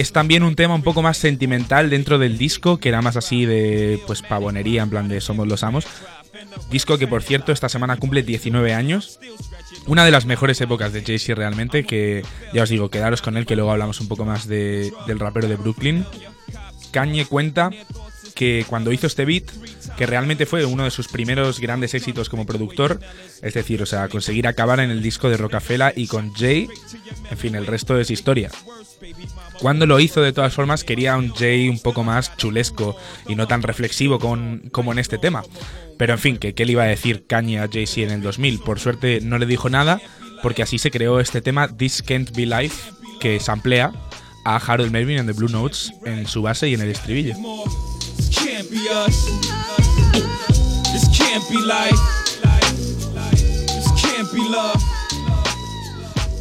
es 0.00 0.12
también 0.12 0.42
un 0.42 0.56
tema 0.56 0.74
un 0.74 0.82
poco 0.82 1.02
más 1.02 1.16
sentimental 1.16 1.90
dentro 1.90 2.18
del 2.18 2.38
disco, 2.38 2.78
que 2.78 2.88
era 2.88 3.02
más 3.02 3.16
así 3.16 3.46
de 3.46 4.00
pues 4.06 4.22
pavonería, 4.22 4.82
en 4.82 4.90
plan 4.90 5.08
de 5.08 5.20
somos 5.20 5.46
los 5.46 5.62
amos. 5.62 5.86
Disco 6.70 6.98
que 6.98 7.06
por 7.06 7.22
cierto 7.22 7.52
esta 7.52 7.68
semana 7.68 7.96
cumple 7.96 8.22
19 8.22 8.74
años. 8.74 9.18
Una 9.86 10.04
de 10.04 10.10
las 10.10 10.26
mejores 10.26 10.60
épocas 10.60 10.92
de 10.92 11.02
Jay-Z 11.02 11.34
realmente, 11.34 11.84
que 11.84 12.22
ya 12.52 12.62
os 12.62 12.68
digo, 12.68 12.90
quedaros 12.90 13.22
con 13.22 13.36
él, 13.36 13.46
que 13.46 13.56
luego 13.56 13.70
hablamos 13.70 14.00
un 14.00 14.08
poco 14.08 14.24
más 14.24 14.46
de, 14.46 14.92
del 15.06 15.18
rapero 15.18 15.48
de 15.48 15.56
Brooklyn. 15.56 16.04
Kanye 16.90 17.24
cuenta 17.24 17.70
que 18.34 18.66
cuando 18.68 18.92
hizo 18.92 19.06
este 19.06 19.24
beat, 19.24 19.44
que 19.96 20.06
realmente 20.06 20.44
fue 20.44 20.64
uno 20.66 20.84
de 20.84 20.90
sus 20.90 21.08
primeros 21.08 21.58
grandes 21.58 21.94
éxitos 21.94 22.28
como 22.28 22.44
productor, 22.44 23.00
es 23.42 23.54
decir, 23.54 23.82
o 23.82 23.86
sea, 23.86 24.08
conseguir 24.08 24.46
acabar 24.46 24.78
en 24.80 24.90
el 24.90 25.02
disco 25.02 25.30
de 25.30 25.38
Rocafela 25.38 25.92
y 25.96 26.06
con 26.06 26.34
Jay, 26.34 26.68
en 27.30 27.38
fin, 27.38 27.54
el 27.54 27.66
resto 27.66 27.98
es 27.98 28.10
historia. 28.10 28.50
Cuando 29.60 29.86
lo 29.86 29.98
hizo, 30.00 30.20
de 30.20 30.32
todas 30.32 30.54
formas, 30.54 30.84
quería 30.84 31.16
un 31.16 31.32
Jay 31.32 31.68
un 31.68 31.78
poco 31.78 32.04
más 32.04 32.36
chulesco 32.36 32.96
y 33.26 33.34
no 33.34 33.46
tan 33.46 33.62
reflexivo 33.62 34.18
como 34.18 34.92
en 34.92 34.98
este 34.98 35.18
tema. 35.18 35.42
Pero 35.98 36.12
en 36.12 36.18
fin, 36.18 36.36
que 36.36 36.54
qué 36.54 36.66
le 36.66 36.72
iba 36.72 36.82
a 36.82 36.86
decir 36.86 37.26
Kanye 37.26 37.60
a 37.60 37.68
Jay-Z 37.68 38.02
en 38.02 38.10
el 38.10 38.22
2000. 38.22 38.60
Por 38.60 38.78
suerte 38.80 39.20
no 39.22 39.38
le 39.38 39.46
dijo 39.46 39.70
nada, 39.70 40.00
porque 40.42 40.62
así 40.62 40.78
se 40.78 40.90
creó 40.90 41.20
este 41.20 41.40
tema 41.40 41.68
This 41.68 42.02
Can't 42.02 42.32
Be 42.36 42.46
Life, 42.46 42.92
que 43.18 43.40
samplea 43.40 43.92
a 44.44 44.56
Harold 44.56 44.92
Melvin 44.92 45.18
en 45.18 45.26
The 45.26 45.32
Blue 45.32 45.48
Notes 45.48 45.92
en 46.04 46.26
su 46.26 46.42
base 46.42 46.68
y 46.68 46.74
en 46.74 46.82
el 46.82 46.90
estribillo. 46.90 47.34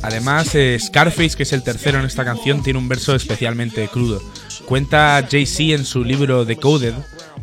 Además, 0.05 0.53
eh, 0.53 0.77
Scarface, 0.79 1.35
que 1.35 1.43
es 1.43 1.51
el 1.51 1.63
tercero 1.63 1.99
en 1.99 2.05
esta 2.05 2.23
canción, 2.23 2.61
tiene 2.61 2.77
un 2.77 2.87
verso 2.87 3.15
especialmente 3.15 3.87
crudo. 3.87 4.21
Cuenta 4.65 5.27
Jay-Z 5.27 5.73
en 5.73 5.83
su 5.83 6.03
libro 6.03 6.45
Decoded 6.45 6.93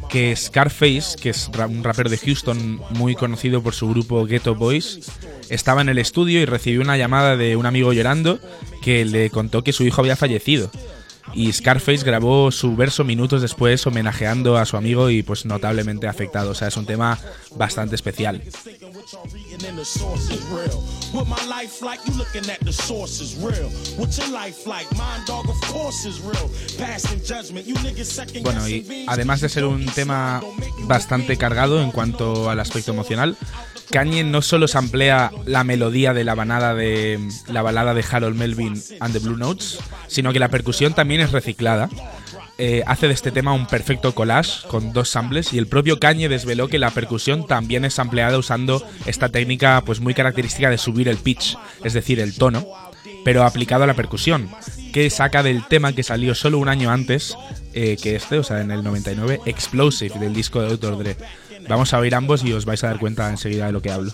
que 0.09 0.37
Scarface, 0.37 1.17
que 1.21 1.31
es 1.31 1.51
un 1.69 1.83
rapero 1.83 2.09
de 2.09 2.19
Houston 2.19 2.81
muy 2.91 3.17
conocido 3.17 3.63
por 3.63 3.75
su 3.75 3.89
grupo 3.89 4.27
Ghetto 4.27 4.55
Boys, 4.55 5.11
estaba 5.49 5.81
en 5.81 5.89
el 5.89 5.99
estudio 5.99 6.41
y 6.41 6.45
recibió 6.45 6.83
una 6.83 6.97
llamada 6.97 7.37
de 7.37 7.57
un 7.57 7.67
amigo 7.67 7.93
llorando 7.93 8.39
que 8.81 9.05
le 9.05 9.31
contó 9.31 9.65
que 9.65 9.73
su 9.73 9.83
hijo 9.85 10.01
había 10.01 10.15
fallecido 10.15 10.71
y 11.35 11.53
Scarface 11.53 12.05
grabó 12.05 12.51
su 12.51 12.77
verso 12.77 13.05
minutos 13.05 13.43
después 13.43 13.87
homenajeando 13.87 14.57
a 14.57 14.67
su 14.67 14.77
amigo 14.77 15.11
y 15.11 15.23
pues 15.23 15.45
notablemente 15.45 16.09
afectado. 16.09 16.51
O 16.51 16.55
sea, 16.55 16.69
es 16.69 16.77
un 16.77 16.87
tema 16.87 17.19
bastante 17.57 17.95
especial. 17.95 18.43
Bueno, 28.43 28.69
y 28.69 29.07
además 29.09 29.41
de 29.41 29.49
ser 29.49 29.65
un 29.65 29.87
tema 29.87 30.43
bastante 30.85 31.37
cargado 31.37 31.83
en 31.83 31.91
cuanto 31.91 32.51
al 32.51 32.61
aspecto 32.61 32.93
emocional, 32.93 33.37
Kanye 33.91 34.25
no 34.25 34.43
solo 34.43 34.69
samplea 34.69 35.31
la 35.45 35.65
melodía 35.65 36.15
de 36.15 36.25
la 36.25 36.35
balada 36.35 36.75
de 36.75 37.19
la 37.49 37.63
balada 37.63 37.95
de 37.95 38.05
Harold 38.09 38.37
Melvin 38.37 38.81
and 39.01 39.13
the 39.13 39.19
Blue 39.19 39.37
Notes, 39.37 39.79
sino 40.09 40.33
que 40.33 40.39
la 40.39 40.49
percusión 40.49 40.95
también 40.95 41.21
es 41.21 41.33
reciclada. 41.33 41.89
Eh, 42.59 42.83
hace 42.87 43.09
de 43.09 43.15
este 43.15 43.33
tema 43.33 43.55
un 43.55 43.67
perfecto 43.67 44.15
collage 44.15 44.69
con 44.69 44.93
dos 44.93 45.09
samples 45.09 45.53
y 45.53 45.59
el 45.59 45.67
propio 45.67 45.99
Kanye 45.99 46.29
desveló 46.29 46.69
que 46.69 46.79
la 46.79 46.91
percusión 46.91 47.47
también 47.47 47.85
es 47.85 47.99
ampliada 47.99 48.39
usando 48.39 48.87
esta 49.07 49.31
técnica 49.31 49.83
pues 49.85 50.01
muy 50.01 50.15
característica 50.15 50.71
de 50.71 50.79
subir 50.79 51.09
el 51.09 51.17
pitch, 51.17 51.57
es 51.83 51.93
decir, 51.95 52.21
el 52.21 52.35
tono, 52.35 52.67
pero 53.25 53.45
aplicado 53.45 53.85
a 53.85 53.87
la 53.87 53.95
percusión, 53.95 54.51
que 54.93 55.09
saca 55.11 55.43
del 55.43 55.67
tema 55.67 55.95
que 55.95 56.03
salió 56.03 56.35
solo 56.35 56.59
un 56.59 56.69
año 56.69 56.91
antes 56.91 57.37
eh, 57.75 57.97
que 58.01 58.17
este, 58.17 58.39
o 58.39 58.45
sea, 58.45 58.61
en 58.61 58.71
el 58.71 58.85
99, 58.85 59.41
Explosive 59.47 60.19
del 60.19 60.35
disco 60.35 60.61
de 60.61 60.77
Dr. 60.77 60.99
Dre. 60.99 61.17
Vamos 61.69 61.93
a 61.95 61.99
oír 61.99 62.15
ambos 62.15 62.45
y 62.45 62.53
os 62.53 62.65
vais 62.65 62.83
a 62.85 62.89
dar 62.89 62.99
cuenta 62.99 63.29
enseguida 63.31 63.67
de 63.67 63.73
lo 63.73 63.83
que 63.83 63.91
hablo. 63.91 64.13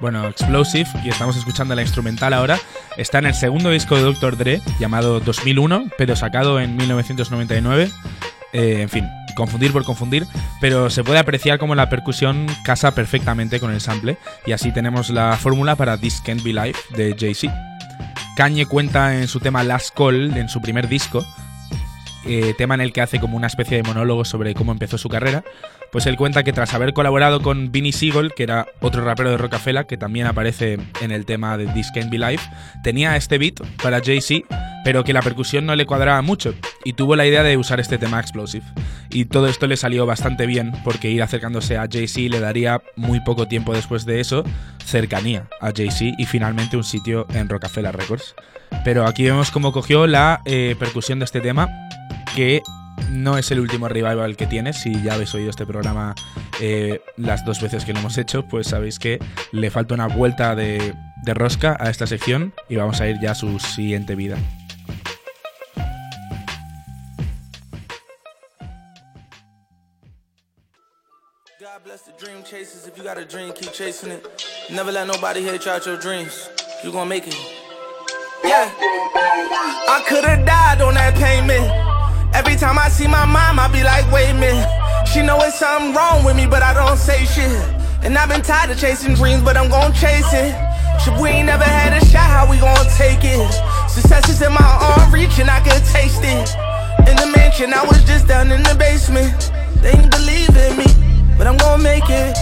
Bueno, 0.00 0.28
Explosive, 0.28 0.88
y 1.02 1.08
estamos 1.08 1.36
escuchando 1.36 1.74
la 1.74 1.82
instrumental 1.82 2.32
ahora, 2.32 2.58
está 2.96 3.18
en 3.18 3.26
el 3.26 3.34
segundo 3.34 3.70
disco 3.70 3.96
de 3.96 4.02
Dr. 4.02 4.36
Dre, 4.36 4.60
llamado 4.78 5.18
2001, 5.18 5.86
pero 5.98 6.14
sacado 6.14 6.60
en 6.60 6.76
1999. 6.76 7.90
Eh, 8.52 8.82
en 8.82 8.88
fin, 8.88 9.08
confundir 9.34 9.72
por 9.72 9.84
confundir, 9.84 10.24
pero 10.60 10.88
se 10.88 11.02
puede 11.02 11.18
apreciar 11.18 11.58
como 11.58 11.74
la 11.74 11.88
percusión 11.88 12.46
casa 12.64 12.94
perfectamente 12.94 13.58
con 13.58 13.72
el 13.72 13.80
sample, 13.80 14.18
y 14.46 14.52
así 14.52 14.70
tenemos 14.70 15.10
la 15.10 15.36
fórmula 15.36 15.74
para 15.74 15.98
This 15.98 16.20
Can't 16.24 16.44
Be 16.44 16.52
Life 16.52 16.78
de 16.96 17.16
Jay-Z. 17.18 17.52
Kanye 18.36 18.66
cuenta 18.66 19.16
en 19.16 19.26
su 19.26 19.40
tema 19.40 19.64
Last 19.64 19.96
Call, 19.96 20.36
en 20.36 20.48
su 20.48 20.60
primer 20.60 20.88
disco, 20.88 21.26
eh, 22.24 22.54
tema 22.56 22.74
en 22.74 22.82
el 22.82 22.92
que 22.92 23.00
hace 23.00 23.18
como 23.18 23.36
una 23.36 23.48
especie 23.48 23.78
de 23.78 23.82
monólogo 23.82 24.24
sobre 24.24 24.54
cómo 24.54 24.70
empezó 24.70 24.96
su 24.96 25.08
carrera, 25.08 25.42
pues 25.90 26.06
él 26.06 26.16
cuenta 26.16 26.42
que 26.44 26.52
tras 26.52 26.74
haber 26.74 26.92
colaborado 26.92 27.40
con 27.40 27.72
Vinnie 27.72 27.92
Siegel, 27.92 28.32
que 28.34 28.42
era 28.42 28.66
otro 28.80 29.04
rapero 29.04 29.30
de 29.30 29.38
Rocafela, 29.38 29.84
que 29.84 29.96
también 29.96 30.26
aparece 30.26 30.78
en 31.00 31.10
el 31.10 31.24
tema 31.24 31.56
de 31.56 31.66
This 31.66 31.90
Can't 31.92 32.10
Be 32.10 32.18
Life, 32.18 32.48
tenía 32.82 33.16
este 33.16 33.38
beat 33.38 33.54
para 33.82 34.00
Jay-Z, 34.00 34.46
pero 34.84 35.04
que 35.04 35.12
la 35.12 35.22
percusión 35.22 35.66
no 35.66 35.74
le 35.76 35.86
cuadraba 35.86 36.20
mucho, 36.22 36.54
y 36.84 36.92
tuvo 36.92 37.16
la 37.16 37.26
idea 37.26 37.42
de 37.42 37.56
usar 37.56 37.80
este 37.80 37.98
tema 37.98 38.20
Explosive. 38.20 38.64
Y 39.10 39.24
todo 39.24 39.48
esto 39.48 39.66
le 39.66 39.76
salió 39.76 40.04
bastante 40.06 40.46
bien, 40.46 40.72
porque 40.84 41.10
ir 41.10 41.22
acercándose 41.22 41.78
a 41.78 41.88
Jay-Z 41.90 42.28
le 42.30 42.40
daría 42.40 42.82
muy 42.96 43.20
poco 43.20 43.48
tiempo 43.48 43.72
después 43.72 44.04
de 44.04 44.20
eso 44.20 44.44
cercanía 44.84 45.48
a 45.60 45.72
Jay-Z 45.74 46.16
y 46.18 46.26
finalmente 46.26 46.76
un 46.76 46.84
sitio 46.84 47.26
en 47.34 47.48
Rocafela 47.48 47.92
Records. 47.92 48.34
Pero 48.84 49.06
aquí 49.06 49.24
vemos 49.24 49.50
cómo 49.50 49.72
cogió 49.72 50.06
la 50.06 50.40
eh, 50.44 50.76
percusión 50.78 51.18
de 51.18 51.24
este 51.24 51.40
tema, 51.40 51.68
que 52.34 52.62
no 53.10 53.38
es 53.38 53.50
el 53.50 53.60
último 53.60 53.88
revival 53.88 54.36
que 54.36 54.46
tiene. 54.46 54.72
Si 54.72 55.02
ya 55.02 55.14
habéis 55.14 55.34
oído 55.34 55.50
este 55.50 55.66
programa 55.66 56.14
eh, 56.60 57.00
las 57.16 57.44
dos 57.44 57.60
veces 57.60 57.84
que 57.84 57.92
lo 57.92 58.00
hemos 58.00 58.18
hecho, 58.18 58.46
pues 58.46 58.68
sabéis 58.68 58.98
que 58.98 59.18
le 59.52 59.70
falta 59.70 59.94
una 59.94 60.06
vuelta 60.06 60.54
de, 60.54 60.94
de 61.22 61.34
rosca 61.34 61.76
a 61.80 61.90
esta 61.90 62.06
sección 62.06 62.52
y 62.68 62.76
vamos 62.76 63.00
a 63.00 63.08
ir 63.08 63.18
ya 63.20 63.32
a 63.32 63.34
su 63.34 63.58
siguiente 63.58 64.14
vida. 64.14 64.36
I 79.90 80.04
could've 80.06 80.44
died 80.44 80.80
on 80.80 80.94
that 80.94 81.14
payment. 81.16 81.87
Every 82.38 82.54
time 82.54 82.78
I 82.78 82.88
see 82.88 83.08
my 83.08 83.24
mom, 83.26 83.58
I 83.58 83.66
be 83.66 83.82
like, 83.82 84.06
wait 84.12 84.30
a 84.30 84.34
minute. 84.34 84.70
She 85.10 85.22
know 85.22 85.40
it's 85.42 85.58
something 85.58 85.92
wrong 85.92 86.24
with 86.24 86.36
me, 86.36 86.46
but 86.46 86.62
I 86.62 86.72
don't 86.72 86.96
say 86.96 87.24
shit. 87.24 87.50
And 88.06 88.16
I've 88.16 88.28
been 88.28 88.42
tired 88.42 88.70
of 88.70 88.78
chasing 88.78 89.14
dreams, 89.14 89.42
but 89.42 89.56
I'm 89.56 89.68
gon' 89.68 89.92
chase 89.92 90.32
it. 90.32 90.54
Shit, 91.02 91.18
we 91.20 91.30
ain't 91.30 91.46
never 91.46 91.64
had 91.64 92.00
a 92.00 92.06
shot, 92.06 92.30
how 92.30 92.48
we 92.48 92.60
gon' 92.60 92.86
take 92.94 93.24
it? 93.24 93.42
Success 93.90 94.28
is 94.28 94.40
in 94.40 94.52
my 94.52 94.62
arm 94.62 95.12
reach, 95.12 95.40
and 95.40 95.50
I 95.50 95.58
could 95.66 95.82
taste 95.90 96.22
it. 96.22 96.46
In 97.10 97.16
the 97.18 97.26
mansion, 97.34 97.74
I 97.74 97.84
was 97.84 98.04
just 98.04 98.28
down 98.28 98.52
in 98.52 98.62
the 98.62 98.76
basement. 98.78 99.50
They 99.82 99.90
ain't 99.90 100.12
believe 100.12 100.54
in 100.54 100.78
me, 100.78 100.86
but 101.36 101.48
I'm 101.48 101.56
gon' 101.56 101.82
make 101.82 102.06
it. 102.06 102.38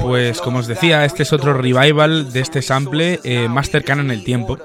Pues 0.00 0.40
como 0.40 0.58
os 0.58 0.66
decía, 0.66 1.04
este 1.04 1.22
es 1.22 1.32
otro 1.32 1.54
revival 1.54 2.32
de 2.32 2.40
este 2.40 2.62
sample 2.62 3.20
eh, 3.24 3.48
más 3.48 3.70
cercano 3.70 4.02
en 4.02 4.10
el 4.10 4.24
tiempo. 4.24 4.58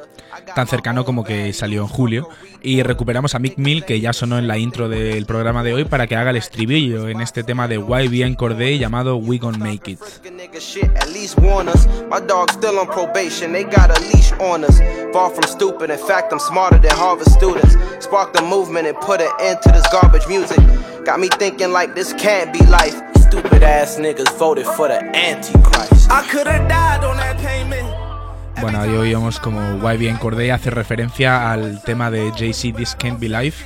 Tan 0.53 0.67
cercano 0.67 1.05
como 1.05 1.23
que 1.23 1.53
salió 1.53 1.81
en 1.81 1.87
julio. 1.87 2.29
Y 2.63 2.83
recuperamos 2.83 3.33
a 3.33 3.39
Mick 3.39 3.57
Mill, 3.57 3.85
que 3.85 3.99
ya 3.99 4.13
sonó 4.13 4.37
en 4.37 4.47
la 4.47 4.57
intro 4.57 4.87
del 4.87 5.25
programa 5.25 5.63
de 5.63 5.73
hoy, 5.73 5.85
para 5.85 6.05
que 6.07 6.15
haga 6.15 6.29
el 6.29 6.35
estribillo 6.37 7.07
en 7.07 7.21
este 7.21 7.43
tema 7.43 7.67
de 7.67 7.77
YBN 7.77 8.35
Corday 8.35 8.77
llamado 8.77 9.17
We 9.17 9.37
Gon' 9.37 9.57
Make 9.57 9.91
It. 9.91 9.99
nigga 10.31 10.59
shit, 10.59 10.89
at 10.97 11.09
least 11.09 11.39
warn 11.39 11.67
us. 11.67 11.87
My 12.09 12.19
dog's 12.19 12.53
still 12.53 12.77
on 12.79 12.87
probation, 12.87 13.51
they 13.51 13.63
got 13.63 13.89
a 13.89 13.99
leash 14.13 14.31
on 14.39 14.63
us. 14.63 14.79
Far 15.13 15.29
from 15.31 15.43
stupid, 15.43 15.89
in 15.89 15.97
fact, 15.97 16.31
I'm 16.31 16.39
smarter 16.39 16.77
than 16.79 16.91
Harvard 16.95 17.27
students. 17.29 17.75
Spark 17.99 18.33
the 18.33 18.41
movement 18.41 18.87
and 18.87 18.97
put 18.97 19.21
an 19.21 19.31
end 19.39 19.59
to 19.63 19.69
this 19.71 19.87
garbage 19.91 20.27
music. 20.27 20.59
Got 21.05 21.19
me 21.19 21.29
thinking 21.29 21.71
like 21.71 21.95
this 21.95 22.13
can't 22.13 22.53
be 22.53 22.59
life. 22.67 22.95
Stupid 23.27 23.63
ass 23.63 23.97
niggas 23.97 24.37
voted 24.37 24.65
for 24.65 24.87
the 24.87 24.99
Antichrist. 25.15 26.11
I 26.11 26.21
could've 26.29 26.67
died 26.67 27.03
on 27.03 27.17
that 27.17 27.37
payment. 27.37 27.87
Bueno, 28.61 28.79
ahí 28.79 28.91
oíamos 28.91 29.39
como 29.39 29.59
YBN 29.91 30.17
Corday 30.17 30.51
hace 30.51 30.69
referencia 30.69 31.51
al 31.51 31.81
tema 31.83 32.11
de 32.11 32.31
Jay-Z 32.37 32.77
This 32.77 32.95
Can't 32.95 33.19
Be 33.19 33.27
Life. 33.27 33.65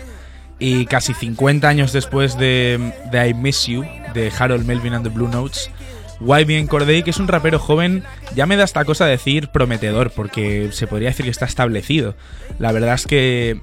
Y 0.58 0.86
casi 0.86 1.14
50 1.14 1.68
años 1.68 1.92
después 1.92 2.38
de, 2.38 2.94
de 3.12 3.28
I 3.28 3.34
Miss 3.34 3.68
You, 3.68 3.84
de 4.14 4.32
Harold 4.40 4.66
Melvin 4.66 4.94
and 4.94 5.06
the 5.06 5.14
Blue 5.14 5.28
Notes, 5.28 5.70
YBN 6.22 6.68
Corday, 6.68 7.04
que 7.04 7.10
es 7.10 7.18
un 7.18 7.28
rapero 7.28 7.60
joven, 7.60 8.06
ya 8.36 8.46
me 8.46 8.56
da 8.56 8.64
esta 8.64 8.86
cosa 8.86 9.06
decir 9.06 9.50
prometedor, 9.50 10.12
porque 10.12 10.70
se 10.72 10.88
podría 10.88 11.10
decir 11.10 11.26
que 11.26 11.32
está 11.32 11.44
establecido. 11.44 12.16
La 12.58 12.72
verdad 12.72 12.94
es 12.94 13.06
que 13.06 13.60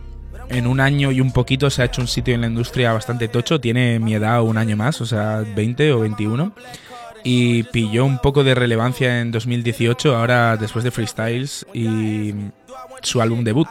en 0.51 0.67
un 0.67 0.81
año 0.81 1.13
y 1.13 1.23
un 1.23 1.33
poquito 1.33 1.71
se 1.71 1.81
ha 1.81 1.87
hecho 1.87 2.03
un 2.03 2.09
sitio 2.09 2.35
en 2.35 2.43
la 2.43 2.49
industria 2.49 2.93
bastante 2.93 3.29
tocho, 3.29 3.59
tiene 3.59 3.99
mi 4.01 4.13
edad 4.13 4.43
un 4.43 4.59
año 4.59 4.77
más, 4.77 5.01
o 5.01 5.07
sea, 5.07 5.43
20 5.57 5.93
o 5.93 6.01
21 6.01 6.53
y 7.25 7.63
pilló 7.65 8.05
un 8.05 8.19
poco 8.19 8.45
de 8.45 8.55
relevancia 8.55 9.21
en 9.21 9.31
2018, 9.31 10.17
ahora 10.17 10.57
después 10.57 10.85
de 10.85 10.91
Freestyles 10.91 11.67
y 11.73 12.35
su 13.03 13.21
álbum 13.21 13.45
debut. 13.45 13.69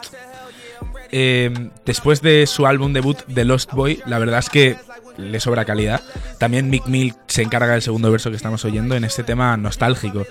Eh, 1.10 1.70
después 1.84 2.22
de 2.22 2.46
su 2.46 2.66
álbum 2.66 2.92
debut 2.92 3.18
The 3.32 3.44
Lost 3.44 3.72
Boy, 3.72 4.02
la 4.06 4.18
verdad 4.18 4.38
es 4.38 4.48
que 4.48 4.76
le 5.16 5.40
sobra 5.40 5.64
calidad. 5.64 6.00
También 6.38 6.70
Mick 6.70 6.86
Mill 6.86 7.14
se 7.26 7.42
encarga 7.42 7.72
del 7.72 7.82
segundo 7.82 8.10
verso 8.10 8.30
que 8.30 8.36
estamos 8.36 8.64
oyendo 8.64 8.94
en 8.96 9.04
este 9.04 9.22
tema 9.22 9.56
nostálgico. 9.56 10.24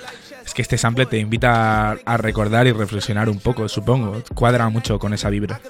Es 0.52 0.56
que 0.56 0.64
este 0.64 0.78
sample 0.78 1.06
te 1.06 1.18
invita 1.18 1.92
a, 1.92 2.18
recordar 2.18 2.68
y 2.68 2.74
reflexionar 2.74 3.30
un 3.30 3.40
poco, 3.40 3.70
supongo. 3.70 4.22
Cuadra 4.36 4.68
mucho 4.68 5.00
con 5.00 5.14
esa 5.14 5.30
vibra. 5.30 5.62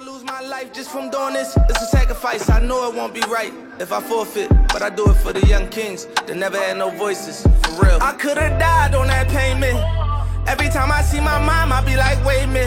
Every 10.48 10.68
time 10.68 10.90
I 10.90 11.02
see 11.02 11.20
my 11.20 11.38
mom, 11.38 11.72
I 11.72 11.80
be 11.86 11.94
like, 11.94 12.18
wait 12.24 12.48
a. 12.48 12.66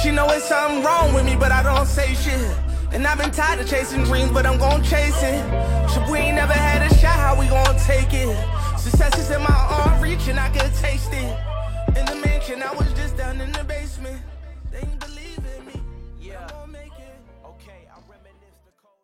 She 0.00 0.12
know 0.12 0.30
it's 0.30 0.44
something 0.44 0.84
wrong 0.84 1.12
with 1.12 1.24
me, 1.24 1.34
but 1.34 1.50
I 1.50 1.64
don't 1.64 1.88
say 1.88 2.14
shit. 2.14 2.38
And 2.92 3.04
I've 3.04 3.18
been 3.18 3.32
tired 3.32 3.58
of 3.58 3.68
chasing 3.68 4.04
dreams, 4.04 4.30
but 4.30 4.46
I'm 4.46 4.58
gon' 4.58 4.84
chase 4.84 5.20
it. 5.24 5.42
So 5.90 6.00
we 6.08 6.30
never 6.30 6.52
had 6.52 6.88
a 6.88 6.94
shot, 6.94 7.18
how 7.18 7.36
we 7.36 7.48
gon' 7.48 7.76
take 7.80 8.14
it? 8.14 8.36
Success 8.78 9.18
is 9.18 9.30
in 9.32 9.42
my 9.42 9.50
arm 9.50 10.00
reach, 10.00 10.28
and 10.28 10.38
I 10.38 10.50
can 10.50 10.70
taste 10.74 11.12
it. 11.12 11.47
In 11.98 12.04
the 12.06 12.14
mansion, 12.26 12.62
I 12.62 12.72
was 12.76 12.88
just 12.94 13.16
down 13.16 13.40
in 13.40 13.50
the 13.52 13.64
basement. 13.64 14.20
They 14.70 14.78
ain't 14.78 15.00
believe 15.00 15.38
in 15.38 15.66
me. 15.66 15.80
Yeah. 16.20 16.46
I'm 16.46 16.48
gon' 16.48 16.72
make 16.72 16.92
it. 16.98 17.18
Okay, 17.44 17.88
I 17.90 17.98
reminisce 18.08 18.60
the 18.64 18.72
code. 18.80 18.98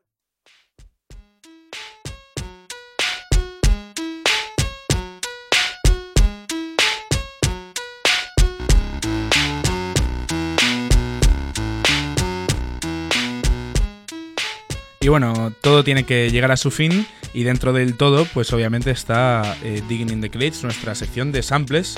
Y 15.01 15.09
bueno, 15.09 15.53
todo 15.61 15.84
tiene 15.84 16.05
que 16.05 16.30
llegar 16.30 16.51
a 16.51 16.57
su 16.57 16.70
fin 16.70 17.07
y 17.34 17.42
dentro 17.42 17.72
del 17.72 17.97
todo, 17.97 18.24
pues 18.32 18.53
obviamente 18.53 18.90
está 18.90 19.57
eh, 19.62 19.82
Digging 19.88 20.11
in 20.11 20.20
the 20.22 20.30
Crates, 20.30 20.62
nuestra 20.62 20.95
sección 20.95 21.30
de 21.32 21.42
samples, 21.42 21.97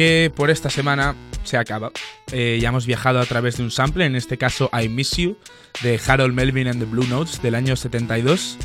que 0.00 0.32
por 0.34 0.48
esta 0.48 0.70
semana 0.70 1.14
se 1.44 1.58
acaba. 1.58 1.92
Eh, 2.32 2.58
ya 2.58 2.70
hemos 2.70 2.86
viajado 2.86 3.20
a 3.20 3.26
través 3.26 3.58
de 3.58 3.64
un 3.64 3.70
sample, 3.70 4.06
en 4.06 4.16
este 4.16 4.38
caso 4.38 4.70
I 4.72 4.88
Miss 4.88 5.18
You, 5.18 5.36
de 5.82 6.00
Harold 6.06 6.32
Melvin 6.32 6.68
and 6.68 6.80
the 6.80 6.86
Blue 6.86 7.06
Notes 7.06 7.42
del 7.42 7.54
año 7.54 7.76
72. 7.76 8.56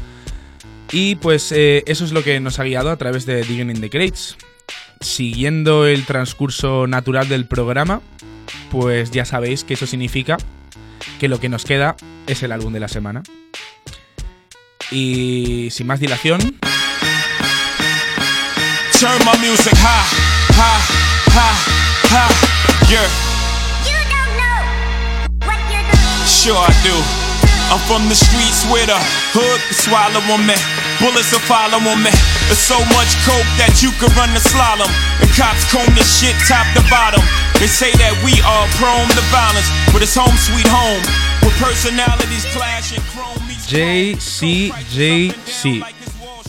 Y 0.94 1.16
pues 1.16 1.52
eh, 1.52 1.84
eso 1.88 2.06
es 2.06 2.14
lo 2.14 2.24
que 2.24 2.40
nos 2.40 2.60
ha 2.60 2.64
guiado 2.64 2.90
a 2.90 2.96
través 2.96 3.26
de 3.26 3.44
Digging 3.44 3.70
in 3.70 3.82
the 3.82 3.90
Crates. 3.90 4.38
Siguiendo 5.02 5.86
el 5.86 6.06
transcurso 6.06 6.88
natural 6.88 7.28
del 7.28 7.46
programa, 7.50 8.02
pues 8.72 9.12
ya 9.12 9.26
sabéis 9.26 9.66
que 9.66 9.74
eso 9.74 9.88
significa 9.88 10.38
que 11.20 11.28
lo 11.28 11.42
que 11.42 11.50
nos 11.50 11.66
queda 11.66 11.98
es 12.28 12.44
el 12.44 12.54
álbum 12.54 12.72
de 12.72 12.80
la 12.80 12.88
semana. 12.88 13.24
Y 14.90 15.68
sin 15.70 15.86
más 15.86 16.00
dilación, 16.00 16.40
Turn 18.98 19.20
my 19.26 19.38
music 19.46 19.76
high, 19.76 20.56
high, 20.56 20.95
high, 21.36 21.60
high. 22.08 22.32
Yeah. 22.88 23.04
Sure 26.26 26.56
I 26.56 26.72
do. 26.82 26.96
I'm 27.74 27.82
from 27.90 28.06
the 28.08 28.14
streets 28.16 28.64
where 28.70 28.86
the 28.86 28.94
hood 29.34 29.58
can 29.68 29.74
swallow 29.74 30.22
on 30.32 30.46
me. 30.46 30.54
Bullets 31.02 31.34
will 31.34 31.42
follow 31.50 31.82
on 31.82 31.98
me. 32.06 32.14
There's 32.48 32.62
so 32.62 32.78
much 32.94 33.18
coke 33.26 33.50
that 33.58 33.82
you 33.82 33.90
could 33.98 34.14
run 34.16 34.30
the 34.32 34.40
slalom. 34.40 34.88
And 35.20 35.28
cops 35.34 35.66
comb 35.74 35.90
this 35.98 36.22
shit 36.22 36.38
top 36.46 36.70
to 36.78 36.86
bottom. 36.88 37.20
They 37.58 37.66
say 37.68 37.90
that 37.98 38.14
we 38.22 38.38
are 38.46 38.70
prone 38.78 39.10
to 39.12 39.24
violence, 39.34 39.66
but 39.92 40.06
it's 40.06 40.14
home 40.14 40.38
sweet 40.38 40.70
home. 40.70 41.02
With 41.42 41.58
personalities 41.58 42.46
clashing, 42.54 43.02
chrome 43.12 43.42
meets 43.50 43.66
JCJC. 43.68 45.82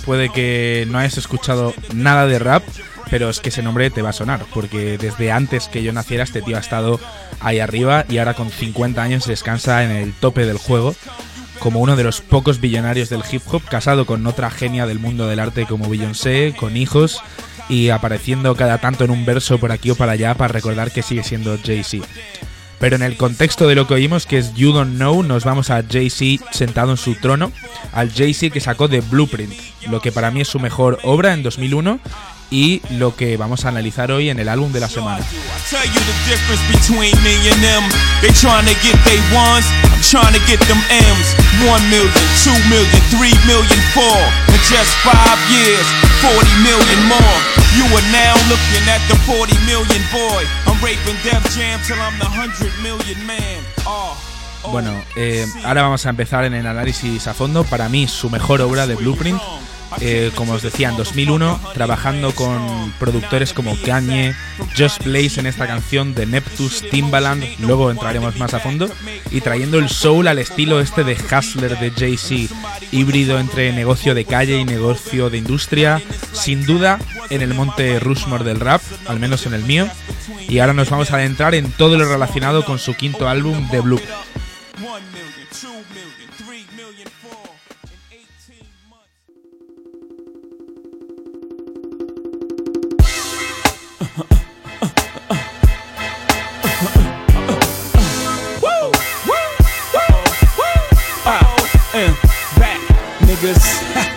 Puede 0.05 0.29
que 0.31 0.85
no 0.89 0.99
hayas 0.99 1.17
escuchado 1.19 1.75
nada 1.93 2.27
de 2.29 2.39
rap, 2.39 2.63
pero 3.11 3.31
es 3.31 3.41
que 3.41 3.51
ese 3.51 3.63
nombre 3.63 3.91
te 3.91 4.03
va 4.03 4.11
a 4.11 4.15
sonar, 4.15 4.45
porque 4.53 4.99
desde 4.99 5.33
antes 5.33 5.69
que 5.69 5.83
yo 5.83 5.93
naciera 5.93 6.25
este 6.25 6.43
tío 6.43 6.57
ha 6.57 6.61
estado 6.61 7.01
ahí 7.41 7.61
arriba 7.61 8.05
y 8.09 8.19
ahora 8.19 8.35
con 8.35 8.51
50 8.51 9.03
años 9.03 9.27
descansa 9.27 9.85
en 9.85 9.91
el 9.91 10.13
tope 10.13 10.45
del 10.45 10.59
juego, 10.59 10.95
como 11.59 11.81
uno 11.81 11.97
de 11.97 12.05
los 12.05 12.21
pocos 12.21 12.61
billonarios 12.61 13.09
del 13.09 13.23
hip 13.31 13.43
hop, 13.47 13.63
casado 13.65 14.07
con 14.07 14.27
otra 14.27 14.51
genia 14.51 14.87
del 14.87 14.99
mundo 14.99 15.27
del 15.27 15.41
arte 15.41 15.67
como 15.67 15.89
Beyoncé, 15.89 16.55
con 16.57 16.77
hijos 16.77 17.23
y 17.69 17.91
apareciendo 17.91 18.55
cada 18.55 18.79
tanto 18.79 19.05
en 19.05 19.11
un 19.11 19.25
verso 19.25 19.59
por 19.59 19.73
aquí 19.73 19.91
o 19.91 19.97
para 19.97 20.13
allá 20.13 20.35
para 20.35 20.53
recordar 20.53 20.93
que 20.93 21.03
sigue 21.03 21.25
siendo 21.25 21.59
Jay-Z. 21.59 22.07
Pero 22.79 22.97
en 22.97 23.03
el 23.03 23.17
contexto 23.17 23.67
de 23.67 23.75
lo 23.75 23.87
que 23.87 23.95
oímos, 23.95 24.27
que 24.27 24.37
es 24.37 24.53
You 24.55 24.73
Don't 24.73 24.97
Know, 24.97 25.23
nos 25.23 25.45
vamos 25.45 25.71
a 25.71 25.83
Jay-Z 25.83 26.45
sentado 26.53 26.91
en 26.91 26.99
su 26.99 27.15
trono, 27.15 27.51
al 27.93 28.13
Jay-Z 28.13 28.53
que 28.53 28.61
sacó 28.61 28.87
de 28.87 29.01
Blueprint, 29.01 29.55
lo 29.89 30.01
que 30.01 30.13
para 30.13 30.31
mí 30.31 30.43
es 30.43 30.49
su 30.49 30.61
mejor 30.61 30.99
obra 31.03 31.33
en 31.33 31.43
2001 31.43 32.01
y 32.51 32.83
lo 32.91 33.17
que 33.17 33.37
vamos 33.37 33.65
a 33.65 33.69
analizar 33.69 34.11
hoy 34.13 34.31
en 34.31 34.39
el 34.39 34.49
álbum 34.49 34.73
de 34.73 34.81
la 34.81 34.89
semana. 34.89 35.25
Tell 35.69 35.83
you 35.83 36.01
the 36.01 36.17
difference 36.31 36.63
between 36.71 37.15
me 37.23 37.35
and 37.51 37.61
them. 37.63 37.83
They 38.21 38.31
trying 38.33 38.67
to 38.67 38.77
get 38.83 38.95
they 39.05 39.19
ones, 39.35 39.67
I'm 39.91 40.03
trying 40.03 40.35
to 40.35 40.43
get 40.47 40.61
them 40.67 40.79
M's. 40.91 41.29
One 41.67 41.83
million, 41.91 42.13
two 42.45 42.55
million, 42.71 43.01
three 43.11 43.35
million, 43.47 43.81
four. 43.95 44.21
In 44.53 44.61
just 44.71 44.95
five 45.03 45.39
years, 45.51 45.87
40 46.23 46.47
million 46.63 47.01
more. 47.11 47.39
You 47.75 47.85
are 47.93 48.07
now 48.13 48.35
looking 48.49 48.85
at 48.89 49.03
the 49.11 49.17
40 49.27 49.53
million 49.67 50.03
boy. 50.15 50.47
I'm 50.67 50.79
raping 50.81 51.19
Def 51.27 51.43
Jam 51.51 51.81
till 51.83 51.99
I'm 51.99 52.17
the 52.19 52.31
100 52.31 52.73
million 52.83 53.19
man. 53.27 53.63
Oh. 53.87 54.17
Bueno, 54.71 54.91
eh, 55.17 55.47
ahora 55.65 55.83
vamos 55.83 56.07
a 56.07 56.11
empezar 56.11 56.45
en 56.45 56.55
el 56.55 56.67
análisis 56.67 57.27
a 57.27 57.35
fondo. 57.35 57.65
Para 57.65 57.89
mí, 57.89 58.09
su 58.09 58.31
mejor 58.31 58.61
obra 58.63 58.87
de 58.87 58.97
Blueprint. 58.97 59.41
Eh, 60.01 60.31
como 60.35 60.53
os 60.55 60.63
decía, 60.63 60.89
en 60.89 60.97
2001, 60.97 61.61
trabajando 61.75 62.35
con 62.35 62.93
productores 62.99 63.53
como 63.53 63.77
Kanye, 63.83 64.35
Just 64.77 65.05
Blaze 65.05 65.41
en 65.41 65.47
esta 65.47 65.67
canción 65.67 66.15
de 66.15 66.27
Neptus, 66.27 66.85
Timbaland, 66.91 67.45
luego 67.61 67.91
entraremos 67.91 68.37
más 68.37 68.53
a 68.55 68.61
fondo, 68.61 68.91
y 69.31 69.41
trayendo 69.41 69.79
el 69.79 69.89
soul 69.89 70.29
al 70.29 70.39
estilo 70.39 70.81
este 70.81 71.05
de 71.05 71.15
Hustler 71.15 71.79
de 71.79 71.91
Jay-Z, 71.91 72.55
híbrido 72.93 73.39
entre 73.39 73.73
negocio 73.73 74.15
de 74.15 74.25
calle 74.25 74.59
y 74.59 74.65
negocio 74.65 75.31
de 75.31 75.39
industria, 75.39 76.03
sin 76.33 76.67
duda 76.67 76.99
en 77.31 77.43
el 77.43 77.55
monte 77.55 77.99
Rushmore 77.99 78.45
del 78.45 78.61
rap, 78.61 78.83
al 79.07 79.19
menos 79.19 79.47
en 79.47 79.55
el 79.55 79.65
mío, 79.65 79.89
y 80.49 80.59
ahora 80.59 80.75
nos 80.75 80.91
vamos 80.91 81.11
a 81.11 81.17
adentrar 81.17 81.55
en 81.55 81.71
todo 81.73 81.97
lo 81.97 82.05
relacionado 82.07 82.65
con 82.65 82.79
su 82.79 82.95
quinto 82.95 83.29
álbum, 83.29 83.69
The 83.71 83.81
Blue. 83.81 84.01
Niggas. 103.47 103.83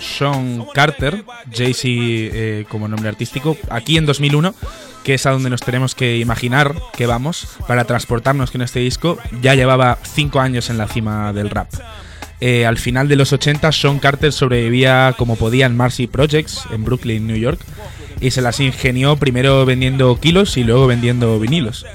Sean 0.00 0.66
Carter, 0.74 1.24
Jay-Z 1.50 1.88
eh, 1.88 2.66
como 2.68 2.88
nombre 2.88 3.08
artístico, 3.08 3.56
aquí 3.70 3.96
en 3.96 4.04
2001, 4.04 4.54
que 5.02 5.14
es 5.14 5.24
a 5.24 5.30
donde 5.30 5.48
nos 5.48 5.62
tenemos 5.62 5.94
que 5.94 6.18
imaginar 6.18 6.74
que 6.94 7.06
vamos 7.06 7.48
para 7.66 7.84
transportarnos 7.84 8.50
con 8.50 8.60
este 8.60 8.80
disco, 8.80 9.16
ya 9.40 9.54
llevaba 9.54 9.96
5 10.02 10.38
años 10.38 10.68
en 10.68 10.76
la 10.76 10.88
cima 10.88 11.32
del 11.32 11.48
rap. 11.48 11.68
Eh, 12.42 12.66
al 12.66 12.76
final 12.76 13.08
de 13.08 13.16
los 13.16 13.32
80, 13.32 13.72
Sean 13.72 13.98
Carter 13.98 14.30
sobrevivía 14.30 15.14
como 15.16 15.36
podía 15.36 15.64
en 15.64 15.74
Marcy 15.74 16.06
Projects, 16.06 16.64
en 16.70 16.84
Brooklyn, 16.84 17.26
New 17.26 17.36
York, 17.36 17.60
y 18.20 18.30
se 18.30 18.42
las 18.42 18.60
ingenió 18.60 19.16
primero 19.16 19.64
vendiendo 19.64 20.18
kilos 20.20 20.56
y 20.56 20.64
luego 20.64 20.86
vendiendo 20.86 21.38
vinilos. 21.38 21.86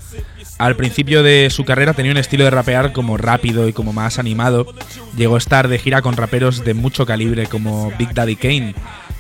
Al 0.58 0.76
principio 0.76 1.22
de 1.22 1.50
su 1.50 1.66
carrera 1.66 1.94
tenía 1.94 2.12
un 2.12 2.18
estilo 2.18 2.46
de 2.46 2.50
rapear 2.50 2.94
como 2.94 3.18
rápido 3.18 3.68
y 3.68 3.74
como 3.74 3.92
más 3.92 4.20
animado. 4.20 4.66
Llegó 5.18 5.36
a 5.36 5.38
estar 5.38 5.68
de 5.68 5.80
gira 5.80 6.02
con 6.02 6.16
raperos 6.16 6.64
de 6.64 6.74
mucho 6.74 7.06
calibre 7.06 7.48
como 7.48 7.92
Big 7.98 8.14
Daddy 8.14 8.38
Kane. 8.38 8.76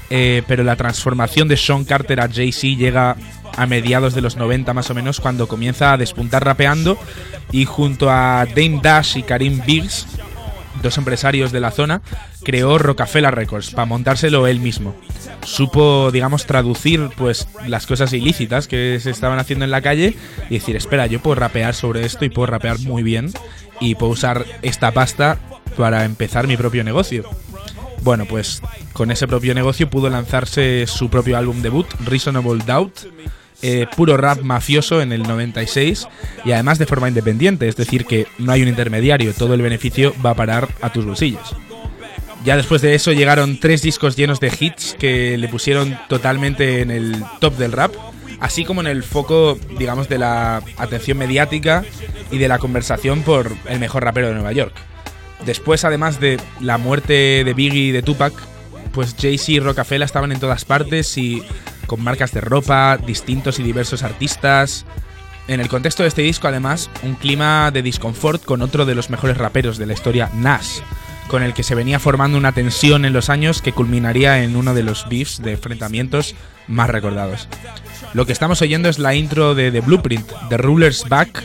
Eh, 0.09 0.43
pero 0.47 0.63
la 0.63 0.75
transformación 0.75 1.47
de 1.47 1.57
Sean 1.57 1.83
Carter 1.83 2.21
a 2.21 2.29
Jay-Z 2.29 2.77
llega 2.77 3.17
a 3.57 3.65
mediados 3.65 4.13
de 4.13 4.21
los 4.21 4.35
90 4.35 4.73
más 4.73 4.89
o 4.89 4.93
menos 4.93 5.19
cuando 5.19 5.47
comienza 5.47 5.93
a 5.93 5.97
despuntar 5.97 6.45
rapeando 6.45 6.97
y 7.51 7.65
junto 7.65 8.09
a 8.09 8.45
Dame 8.45 8.79
Dash 8.81 9.17
y 9.17 9.23
Karim 9.23 9.61
Biggs, 9.65 10.05
dos 10.83 10.97
empresarios 10.97 11.51
de 11.51 11.59
la 11.59 11.71
zona, 11.71 12.01
creó 12.45 12.77
Rockefeller 12.77 13.35
Records 13.35 13.71
para 13.71 13.85
montárselo 13.85 14.47
él 14.47 14.61
mismo. 14.61 14.95
Supo, 15.43 16.11
digamos, 16.11 16.45
traducir 16.45 17.09
pues 17.17 17.49
las 17.67 17.85
cosas 17.85 18.13
ilícitas 18.13 18.67
que 18.67 18.99
se 19.01 19.09
estaban 19.09 19.39
haciendo 19.39 19.65
en 19.65 19.71
la 19.71 19.81
calle 19.81 20.15
y 20.49 20.53
decir, 20.53 20.77
espera, 20.77 21.07
yo 21.07 21.19
puedo 21.19 21.35
rapear 21.35 21.73
sobre 21.73 22.05
esto 22.05 22.23
y 22.23 22.29
puedo 22.29 22.45
rapear 22.45 22.79
muy 22.79 23.03
bien 23.03 23.31
y 23.81 23.95
puedo 23.95 24.13
usar 24.13 24.45
esta 24.61 24.91
pasta 24.91 25.37
para 25.75 26.05
empezar 26.05 26.47
mi 26.47 26.55
propio 26.55 26.83
negocio. 26.83 27.25
Bueno, 28.01 28.25
pues 28.25 28.61
con 28.93 29.11
ese 29.11 29.27
propio 29.27 29.53
negocio 29.53 29.89
pudo 29.89 30.09
lanzarse 30.09 30.85
su 30.87 31.09
propio 31.09 31.37
álbum 31.37 31.61
debut, 31.61 31.87
Reasonable 32.05 32.63
Doubt, 32.65 32.99
eh, 33.61 33.87
puro 33.95 34.15
rap 34.15 34.41
mafioso 34.41 35.01
en 35.01 35.11
el 35.11 35.23
96 35.23 36.07
y 36.43 36.51
además 36.51 36.77
de 36.77 36.85
forma 36.85 37.07
independiente, 37.07 37.67
es 37.67 37.75
decir, 37.75 38.05
que 38.05 38.27
no 38.37 38.51
hay 38.51 38.61
un 38.61 38.67
intermediario, 38.67 39.33
todo 39.33 39.55
el 39.55 39.61
beneficio 39.61 40.13
va 40.23 40.31
a 40.31 40.35
parar 40.35 40.69
a 40.81 40.91
tus 40.91 41.05
bolsillos. 41.05 41.55
Ya 42.45 42.55
después 42.55 42.83
de 42.83 42.93
eso 42.93 43.11
llegaron 43.11 43.59
tres 43.59 43.81
discos 43.81 44.15
llenos 44.15 44.39
de 44.39 44.53
hits 44.57 44.95
que 44.99 45.35
le 45.35 45.47
pusieron 45.47 45.97
totalmente 46.07 46.81
en 46.81 46.91
el 46.91 47.23
top 47.39 47.57
del 47.57 47.71
rap, 47.71 47.95
así 48.39 48.63
como 48.65 48.81
en 48.81 48.87
el 48.87 49.01
foco, 49.01 49.57
digamos, 49.79 50.07
de 50.09 50.19
la 50.19 50.61
atención 50.77 51.17
mediática 51.17 51.83
y 52.29 52.37
de 52.37 52.47
la 52.47 52.59
conversación 52.59 53.23
por 53.23 53.51
el 53.67 53.79
mejor 53.79 54.03
rapero 54.03 54.27
de 54.27 54.35
Nueva 54.35 54.51
York. 54.51 54.75
Después, 55.43 55.85
además 55.85 56.19
de 56.19 56.39
la 56.61 56.77
muerte 56.77 57.43
de 57.43 57.53
Biggie 57.55 57.87
y 57.87 57.91
de 57.91 58.03
Tupac, 58.03 58.33
pues 58.93 59.15
Jay-Z 59.19 59.51
y 59.51 59.59
Rockefeller 59.59 60.05
estaban 60.05 60.31
en 60.31 60.39
todas 60.39 60.65
partes 60.65 61.17
y 61.17 61.41
con 61.87 62.03
marcas 62.03 62.31
de 62.31 62.41
ropa, 62.41 62.97
distintos 62.97 63.57
y 63.57 63.63
diversos 63.63 64.03
artistas. 64.03 64.85
En 65.47 65.61
el 65.61 65.67
contexto 65.67 66.03
de 66.03 66.09
este 66.09 66.21
disco, 66.21 66.47
además, 66.47 66.91
un 67.01 67.15
clima 67.15 67.71
de 67.71 67.81
disconfort 67.81 68.43
con 68.45 68.61
otro 68.61 68.85
de 68.85 68.93
los 68.93 69.09
mejores 69.09 69.37
raperos 69.37 69.79
de 69.79 69.87
la 69.87 69.93
historia, 69.93 70.29
Nas, 70.35 70.83
con 71.27 71.43
el 71.43 71.53
que 71.53 71.63
se 71.63 71.75
venía 71.75 71.99
formando 71.99 72.37
una 72.37 72.51
tensión 72.51 73.05
en 73.05 73.13
los 73.13 73.29
años 73.29 73.61
que 73.61 73.71
culminaría 73.71 74.43
en 74.43 74.55
uno 74.55 74.73
de 74.73 74.83
los 74.83 75.07
beefs 75.09 75.41
de 75.41 75.53
enfrentamientos 75.53 76.35
más 76.67 76.89
recordados. 76.89 77.47
Lo 78.13 78.25
que 78.25 78.33
estamos 78.33 78.61
oyendo 78.61 78.89
es 78.89 78.99
la 78.99 79.15
intro 79.15 79.55
de 79.55 79.71
The 79.71 79.81
Blueprint, 79.81 80.31
The 80.49 80.57
Ruler's 80.57 81.07
Back, 81.07 81.43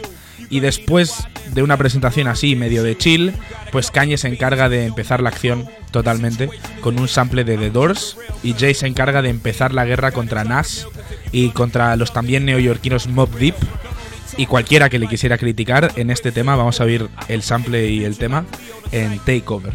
y 0.50 0.60
después 0.60 1.28
de 1.52 1.62
una 1.62 1.76
presentación 1.76 2.26
así, 2.26 2.56
medio 2.56 2.82
de 2.82 2.98
chill, 2.98 3.32
pues 3.70 3.90
Kanye 3.90 4.18
se 4.18 4.28
encarga 4.28 4.68
de 4.68 4.84
empezar 4.84 5.22
la 5.22 5.30
acción 5.30 5.68
totalmente 5.92 6.50
con 6.80 6.98
un 6.98 7.08
sample 7.08 7.44
de 7.44 7.56
The 7.56 7.70
Doors 7.70 8.16
y 8.42 8.54
Jay 8.54 8.74
se 8.74 8.88
encarga 8.88 9.22
de 9.22 9.30
empezar 9.30 9.72
la 9.72 9.84
guerra 9.84 10.10
contra 10.10 10.44
Nas 10.44 10.86
y 11.32 11.50
contra 11.50 11.94
los 11.96 12.12
también 12.12 12.44
neoyorquinos 12.44 13.06
Mob 13.06 13.30
Deep. 13.36 13.54
Y 14.36 14.46
cualquiera 14.46 14.88
que 14.88 14.98
le 14.98 15.06
quisiera 15.06 15.38
criticar 15.38 15.92
en 15.96 16.10
este 16.10 16.32
tema, 16.32 16.56
vamos 16.56 16.80
a 16.80 16.84
oír 16.84 17.08
el 17.28 17.42
sample 17.42 17.88
y 17.88 18.04
el 18.04 18.16
tema 18.16 18.44
en 18.92 19.18
Takeover. 19.20 19.74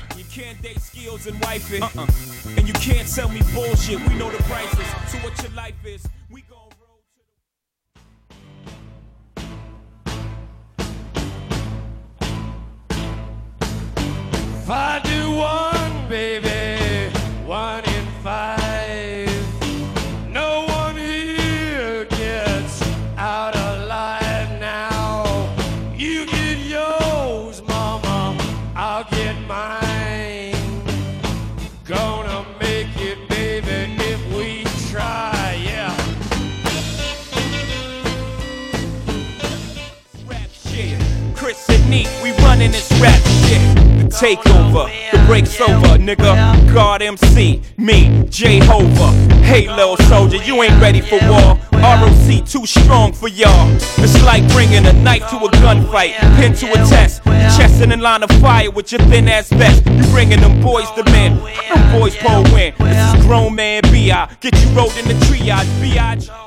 Takeover, 44.20 44.88
the 45.12 45.18
break's 45.26 45.60
over, 45.60 45.98
nigga. 45.98 46.74
God 46.74 47.02
MC, 47.02 47.62
me, 47.78 48.26
Jehovah. 48.30 49.12
Hey, 49.44 49.68
little 49.68 49.98
soldier, 50.08 50.38
you 50.38 50.62
ain't 50.64 50.82
ready 50.82 51.02
for 51.02 51.20
war. 51.28 51.60
ROC 51.74 52.46
too 52.46 52.66
strong 52.66 53.12
for 53.12 53.28
y'all. 53.28 53.70
It's 53.98 54.24
like 54.24 54.48
bringing 54.50 54.86
a 54.86 54.94
knife 54.94 55.30
to 55.30 55.38
a 55.38 55.50
gunfight, 55.62 56.14
pin 56.38 56.54
to 56.56 56.72
a 56.72 56.76
test, 56.88 57.24
chest 57.26 57.82
in 57.82 57.92
a 57.92 57.98
line 57.98 58.24
of 58.24 58.32
fire 58.42 58.72
with 58.72 58.92
your 58.92 59.02
thin 59.02 59.28
ass 59.28 59.50
vest. 59.50 59.86
You 59.86 60.04
bringing 60.12 60.40
them 60.40 60.62
boys 60.62 60.90
to 60.92 61.04
men, 61.12 61.36
them 61.36 62.00
boys 62.00 62.16
pull 62.16 62.44
win. 62.54 62.74
This 62.80 63.14
is 63.14 63.26
grown 63.26 63.56
man 63.56 63.84
B.I. 63.92 64.36
Get 64.40 64.60
you 64.64 64.70
rolled 64.70 64.96
in 64.98 65.08
the 65.08 65.14
triage, 65.26 65.82
B.I. 65.82 66.45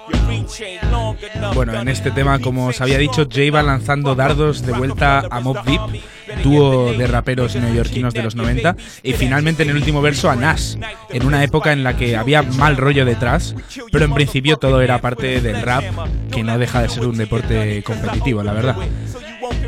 Bueno, 1.55 1.81
en 1.81 1.89
este 1.89 2.11
tema, 2.11 2.39
como 2.39 2.67
os 2.67 2.81
había 2.81 2.99
dicho, 2.99 3.27
Jay 3.31 3.51
va 3.51 3.63
lanzando 3.63 4.15
dardos 4.15 4.63
de 4.63 4.73
vuelta 4.73 5.25
a 5.31 5.41
Mob 5.41 5.63
Deep, 5.65 6.03
dúo 6.43 6.93
de 6.93 7.07
raperos 7.07 7.55
neoyorquinos 7.57 8.15
de 8.15 8.23
los 8.23 8.35
90, 8.35 8.77
y 9.03 9.13
finalmente 9.15 9.63
en 9.63 9.71
el 9.71 9.77
último 9.77 10.01
verso 10.03 10.31
a 10.31 10.37
Nas, 10.37 10.79
en 11.11 11.27
una 11.27 11.43
época 11.43 11.73
en 11.73 11.85
la 11.85 11.97
que 11.97 12.17
había 12.17 12.43
mal 12.43 12.77
rollo 12.77 13.05
detrás, 13.05 13.55
pero 13.91 14.05
en 14.05 14.15
principio 14.15 14.57
todo 14.57 14.81
era 14.81 15.01
parte 15.01 15.41
del 15.41 15.63
rap, 15.63 15.85
que 16.31 16.43
no 16.43 16.59
deja 16.59 16.83
de 16.83 16.89
ser 16.89 17.07
un 17.07 17.17
deporte 17.17 17.83
competitivo, 17.83 18.43
la 18.43 18.53
verdad. 18.53 18.77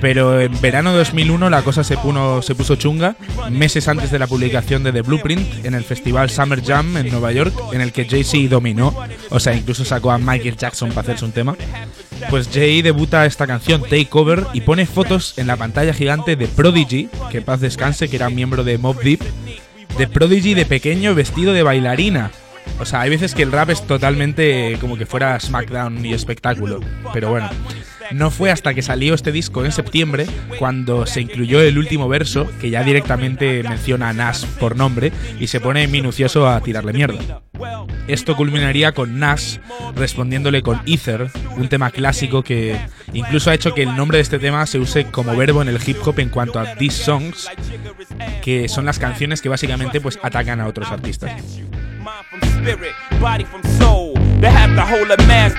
Pero 0.01 0.41
en 0.41 0.61
verano 0.61 0.93
de 0.93 0.99
2001 0.99 1.51
la 1.51 1.63
cosa 1.63 1.85
se, 1.85 1.97
se 1.97 2.55
puso 2.55 2.77
chunga, 2.77 3.17
meses 3.51 3.89
antes 3.89 4.11
de 4.11 4.19
la 4.19 4.27
publicación 4.27 4.83
de 4.83 4.93
The 4.93 5.03
Blueprint 5.03 5.65
en 5.65 5.75
el 5.75 5.85
festival 5.85 6.31
Summer 6.31 6.63
Jam 6.63 6.97
en 6.97 7.11
Nueva 7.11 7.33
York, 7.33 7.55
en 7.73 7.81
el 7.81 7.93
que 7.93 8.07
Jay-Z 8.07 8.49
dominó, 8.49 8.95
o 9.31 9.41
sea, 9.41 9.55
incluso 9.55 9.85
sacó 9.85 10.11
a 10.11 10.19
Michael 10.19 10.57
Jackson 10.57 10.91
para 10.91 11.03
hacerse 11.03 11.25
un 11.25 11.33
tema. 11.33 11.57
Pues 12.29 12.49
Jay 12.53 12.83
debuta 12.83 13.27
esta 13.27 13.47
canción 13.47 13.83
Takeover 13.83 14.47
y 14.53 14.61
pone 14.61 14.87
fotos 14.87 15.35
en 15.39 15.47
la 15.47 15.57
pantalla 15.57 15.95
gigante 15.95 16.37
de 16.37 16.47
Prodigy, 16.49 17.09
que 17.31 17.43
paz 17.43 17.61
descanse, 17.61 18.09
que 18.09 18.17
era 18.17 18.31
miembro 18.31 18.65
de 18.65 18.79
Mob 18.79 19.01
Deep, 19.01 19.21
de 19.97 20.07
Prodigy 20.07 20.55
de 20.55 20.67
pequeño 20.67 21.15
vestido 21.15 21.53
de 21.53 21.63
bailarina. 21.63 22.31
O 22.79 22.85
sea, 22.85 23.03
hay 23.03 23.11
veces 23.11 23.35
que 23.35 23.43
el 23.43 23.53
rap 23.53 23.71
es 23.71 23.87
totalmente 23.87 24.77
como 24.81 24.97
que 24.97 25.07
fuera 25.07 25.39
SmackDown 25.39 26.05
y 26.05 26.13
espectáculo. 26.13 26.81
Pero 27.13 27.31
bueno, 27.31 27.51
no 28.13 28.31
fue 28.31 28.51
hasta 28.51 28.75
que 28.75 28.83
salió 28.83 29.15
este 29.15 29.33
disco 29.33 29.65
en 29.65 29.73
septiembre 29.73 30.27
cuando 30.59 31.07
se 31.07 31.21
incluyó 31.21 31.61
el 31.61 31.79
último 31.79 32.09
verso, 32.09 32.49
que 32.61 32.71
ya 32.71 32.83
directamente 32.83 33.63
menciona 33.63 34.09
a 34.09 34.13
Nas 34.13 34.45
por 34.45 34.77
nombre 34.77 35.13
y 35.39 35.47
se 35.47 35.61
pone 35.61 35.87
minucioso 35.87 36.49
a 36.49 36.61
tirarle 36.61 36.93
mierda. 36.93 37.43
Esto 38.09 38.37
culminaría 38.37 38.93
con 38.93 39.19
Nas 39.19 39.61
respondiéndole 39.95 40.63
con 40.63 40.81
Ether, 40.87 41.31
un 41.57 41.69
tema 41.69 41.91
clásico 41.91 42.43
que 42.43 42.81
incluso 43.13 43.51
ha 43.51 43.55
hecho 43.55 43.75
que 43.75 43.83
el 43.83 43.95
nombre 43.97 44.19
de 44.19 44.23
este 44.23 44.39
tema 44.39 44.67
se 44.67 44.79
use 44.79 45.05
como 45.05 45.37
verbo 45.37 45.63
en 45.63 45.69
el 45.69 45.79
hip 45.85 45.99
hop 46.05 46.19
en 46.19 46.31
cuanto 46.31 46.59
a 46.59 46.75
these 46.75 47.05
songs, 47.05 47.49
que 48.43 48.69
son 48.69 48.85
las 48.87 48.99
canciones 48.99 49.43
que 49.43 49.49
básicamente 49.49 50.01
pues 50.01 50.19
atacan 50.23 50.61
a 50.61 50.67
otros 50.67 50.91
artistas. 50.91 51.61
spirit, 52.61 52.95
body 53.21 53.45
from 53.45 53.63
soul. 53.79 54.15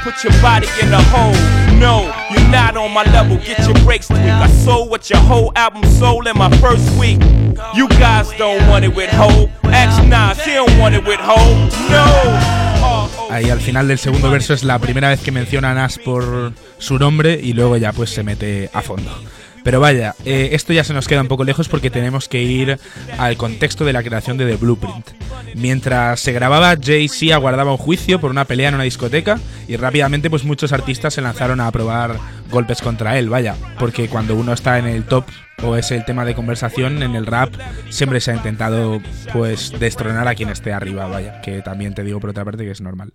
Put 0.03 0.23
your 0.23 0.33
body 0.41 0.67
in 0.81 0.93
a 0.93 1.01
hole. 1.13 1.33
No, 1.79 2.11
not 2.51 2.75
on 2.77 2.91
my 2.91 3.03
level, 3.05 3.37
get 3.37 3.59
your 3.65 3.73
breaks 3.85 4.07
tweaked. 4.07 4.25
I 4.25 4.47
sold 4.47 4.89
what 4.89 5.09
your 5.09 5.19
whole 5.19 5.51
album 5.55 5.83
sold 5.99 6.27
in 6.27 6.37
my 6.37 6.49
first 6.57 6.87
week. 6.99 7.19
You 7.73 7.87
guys 7.87 8.29
don't 8.37 8.67
want 8.67 8.85
it 8.85 8.95
with 8.95 9.09
Ho. 9.11 9.49
Ask 9.63 10.03
Nas, 10.07 10.43
he 10.43 10.53
don't 10.53 10.77
want 10.77 10.95
it 10.95 11.05
with 11.05 11.19
Ho. 11.21 11.37
No. 11.89 13.31
Ahí 13.31 13.49
al 13.49 13.61
final 13.61 13.87
del 13.87 13.97
segundo 13.97 14.29
verso 14.29 14.53
es 14.53 14.63
la 14.63 14.77
primera 14.79 15.09
vez 15.09 15.21
que 15.21 15.31
menciona 15.31 15.71
a 15.71 15.73
Nas 15.73 15.97
por 15.97 16.51
su 16.77 16.99
nombre 16.99 17.39
y 17.41 17.53
luego 17.53 17.77
ya 17.77 17.93
pues 17.93 18.09
se 18.09 18.23
mete 18.23 18.69
a 18.73 18.81
fondo. 18.81 19.11
Pero 19.63 19.79
vaya, 19.79 20.15
eh, 20.25 20.49
esto 20.53 20.73
ya 20.73 20.83
se 20.83 20.93
nos 20.93 21.07
queda 21.07 21.21
un 21.21 21.27
poco 21.27 21.43
lejos 21.43 21.69
porque 21.69 21.89
tenemos 21.89 22.27
que 22.27 22.41
ir 22.41 22.79
al 23.17 23.37
contexto 23.37 23.85
de 23.85 23.93
la 23.93 24.03
creación 24.03 24.37
de 24.37 24.45
The 24.45 24.55
Blueprint. 24.55 25.09
Mientras 25.55 26.19
se 26.19 26.31
grababa, 26.31 26.75
Jay-Z 26.81 27.33
aguardaba 27.35 27.71
un 27.71 27.77
juicio 27.77 28.19
por 28.19 28.31
una 28.31 28.45
pelea 28.45 28.69
en 28.69 28.75
una 28.75 28.83
discoteca 28.83 29.39
y 29.67 29.75
rápidamente 29.75 30.29
pues 30.29 30.43
muchos 30.43 30.73
artistas 30.73 31.13
se 31.13 31.21
lanzaron 31.21 31.61
a 31.61 31.71
probar 31.71 32.17
golpes 32.49 32.81
contra 32.81 33.17
él, 33.17 33.29
vaya, 33.29 33.55
porque 33.79 34.07
cuando 34.07 34.35
uno 34.35 34.53
está 34.53 34.79
en 34.79 34.87
el 34.87 35.03
top 35.03 35.25
o 35.63 35.75
es 35.75 35.91
el 35.91 36.05
tema 36.05 36.25
de 36.25 36.33
conversación 36.33 37.03
en 37.03 37.15
el 37.15 37.25
rap, 37.25 37.53
siempre 37.89 38.19
se 38.19 38.31
ha 38.31 38.35
intentado 38.35 39.01
pues 39.31 39.71
destronar 39.79 40.27
a 40.27 40.35
quien 40.35 40.49
esté 40.49 40.73
arriba, 40.73 41.07
vaya, 41.07 41.41
que 41.41 41.61
también 41.61 41.93
te 41.93 42.03
digo 42.03 42.19
por 42.19 42.31
otra 42.31 42.45
parte 42.45 42.63
que 42.63 42.71
es 42.71 42.81
normal. 42.81 43.13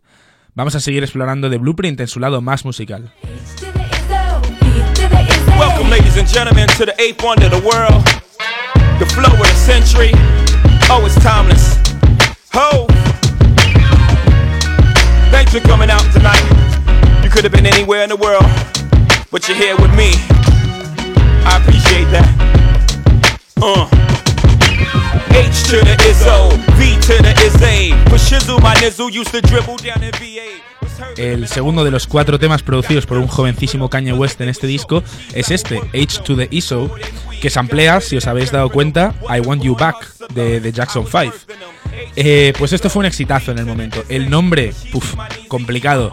Vamos 0.55 0.75
a 0.75 0.81
seguir 0.81 1.03
explorando 1.03 1.51
The 1.51 1.59
Blueprint 1.59 2.01
en 2.01 2.09
su 2.09 2.21
lado 2.21 2.41
más 2.41 2.65
musical. 2.65 3.13
Welcome, 5.59 5.89
ladies 5.89 6.19
and 6.19 6.29
gentlemen, 6.29 6.69
to 6.77 6.85
the 6.85 6.95
eighth 7.01 7.25
wonder 7.25 7.47
of 7.47 7.51
the 7.51 7.65
world. 7.65 8.05
The 9.01 9.07
flow 9.07 9.33
of 9.33 9.41
the 9.41 9.57
century. 9.57 10.11
Oh, 10.93 11.03
it's 11.07 11.15
timeless. 11.25 11.81
Ho! 12.53 12.87
Thanks 15.31 15.55
for 15.55 15.61
coming 15.61 15.89
out 15.89 16.05
tonight. 16.13 16.45
You 17.25 17.31
could 17.31 17.43
have 17.45 17.53
been 17.53 17.65
anywhere 17.65 18.03
in 18.03 18.11
the 18.11 18.17
world, 18.17 18.45
but 19.31 19.49
you're 19.49 19.57
here 19.57 19.77
with 19.77 19.97
me. 19.97 20.13
I 21.49 21.57
appreciate 21.63 22.11
that. 22.13 22.29
Uh. 23.57 23.89
H 25.33 25.65
to 25.69 25.81
the 25.81 25.97
Izzo, 26.05 26.53
V 26.77 27.01
to 27.01 27.23
the 27.23 27.33
Izzy. 27.45 27.93
For 28.11 28.21
shizzle, 28.21 28.61
my 28.61 28.75
nizzle 28.75 29.11
used 29.11 29.33
to 29.33 29.41
dribble 29.41 29.79
down 29.79 30.03
in 30.03 30.13
VA. 30.13 30.66
El 31.17 31.49
segundo 31.49 31.85
de 31.85 31.91
los 31.91 32.07
cuatro 32.07 32.39
temas 32.39 32.63
producidos 32.63 33.07
por 33.07 33.19
un 33.19 33.27
jovencísimo 33.27 33.89
Kanye 33.89 34.13
West 34.13 34.41
en 34.41 34.49
este 34.49 34.67
disco 34.67 35.03
es 35.35 35.51
este, 35.51 35.81
H 35.95 36.23
to 36.25 36.37
the 36.37 36.49
ISO, 36.51 36.95
que 37.41 37.51
samplea, 37.51 38.01
si 38.01 38.17
os 38.17 38.27
habéis 38.27 38.51
dado 38.51 38.71
cuenta, 38.71 39.15
I 39.29 39.41
Want 39.41 39.63
You 39.63 39.77
Back 39.77 40.17
de, 40.33 40.73
Jackson 40.73 41.07
5. 41.07 41.33
Eh, 42.17 42.53
pues 42.59 42.73
esto 42.73 42.91
fue 42.91 43.01
un 43.01 43.07
exitazo 43.07 43.53
en 43.53 43.59
el 43.59 43.67
momento. 43.67 44.05
El 44.09 44.31
nombre, 44.31 44.73
puf, 44.93 45.15
complicado. 45.49 46.13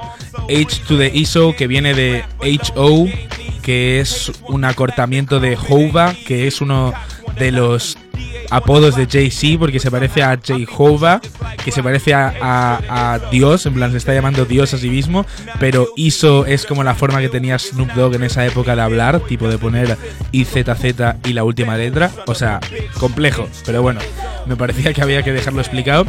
H 0.49 0.81
to 0.87 0.97
the 0.97 1.11
ISO, 1.13 1.55
que 1.55 1.67
viene 1.67 1.93
de 1.93 2.23
HO, 2.75 3.07
que 3.61 3.99
es 3.99 4.31
un 4.47 4.65
acortamiento 4.65 5.39
de 5.39 5.57
Hova, 5.69 6.13
que 6.25 6.47
es 6.47 6.61
uno 6.61 6.93
de 7.37 7.51
los 7.51 7.97
apodos 8.49 8.95
de 8.95 9.07
Jay-Z 9.07 9.57
porque 9.59 9.79
se 9.79 9.89
parece 9.89 10.21
a 10.21 10.39
Jehovah, 10.43 11.21
que 11.63 11.71
se 11.71 11.81
parece 11.81 12.13
a, 12.13 13.19
Dios, 13.31 13.65
en 13.65 13.73
plan 13.73 13.91
se 13.91 13.97
está 13.97 14.13
llamando 14.13 14.45
Dios 14.45 14.73
a 14.73 14.77
sí 14.77 14.89
mismo, 14.89 15.25
pero 15.59 15.87
ISO 15.95 16.45
es 16.45 16.65
como 16.65 16.83
la 16.83 16.95
forma 16.95 17.19
que 17.19 17.29
tenía 17.29 17.57
Snoop 17.57 17.91
Dogg 17.93 18.15
en 18.15 18.23
esa 18.23 18.45
época 18.45 18.75
de 18.75 18.81
hablar, 18.81 19.19
tipo 19.21 19.47
de 19.47 19.57
poner 19.57 19.97
IZZ 20.31 20.83
y 21.25 21.33
la 21.33 21.43
última 21.43 21.77
letra, 21.77 22.11
o 22.27 22.35
sea, 22.35 22.59
complejo, 22.99 23.47
pero 23.65 23.81
bueno, 23.81 23.99
me 24.45 24.55
parecía 24.55 24.93
que 24.93 25.01
había 25.01 25.23
que 25.23 25.31
dejarlo 25.31 25.61
explicado. 25.61 26.05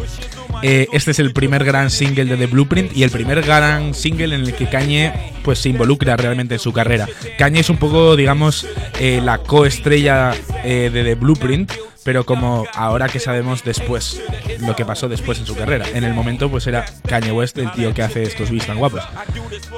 Eh, 0.62 0.88
este 0.92 1.10
es 1.10 1.18
el 1.18 1.32
primer 1.32 1.64
gran 1.64 1.90
single 1.90 2.24
de 2.24 2.36
The 2.36 2.46
Blueprint 2.46 2.96
y 2.96 3.02
el 3.02 3.10
primer 3.10 3.42
gran 3.42 3.92
single 3.92 4.34
en 4.34 4.42
el 4.42 4.54
que 4.54 4.66
Kanye 4.66 5.12
pues 5.42 5.58
se 5.58 5.68
involucra 5.68 6.16
realmente 6.16 6.54
en 6.54 6.60
su 6.60 6.72
carrera. 6.72 7.06
Kanye 7.38 7.60
es 7.60 7.68
un 7.68 7.76
poco, 7.76 8.16
digamos, 8.16 8.66
eh, 8.98 9.20
la 9.22 9.38
coestrella 9.38 10.32
eh, 10.64 10.90
de 10.92 11.04
The 11.04 11.14
Blueprint, 11.16 11.72
pero 12.04 12.24
como 12.24 12.66
ahora 12.74 13.08
que 13.08 13.18
sabemos 13.18 13.64
después 13.64 14.20
lo 14.60 14.76
que 14.76 14.84
pasó 14.84 15.08
después 15.08 15.38
en 15.38 15.46
su 15.46 15.56
carrera. 15.56 15.86
En 15.94 16.04
el 16.04 16.14
momento 16.14 16.50
pues 16.50 16.66
era 16.66 16.84
Kanye 17.08 17.32
West 17.32 17.58
el 17.58 17.72
tío 17.72 17.92
que 17.94 18.02
hace 18.02 18.22
estos 18.22 18.50
beats 18.50 18.66
tan 18.66 18.78
guapos. 18.78 19.02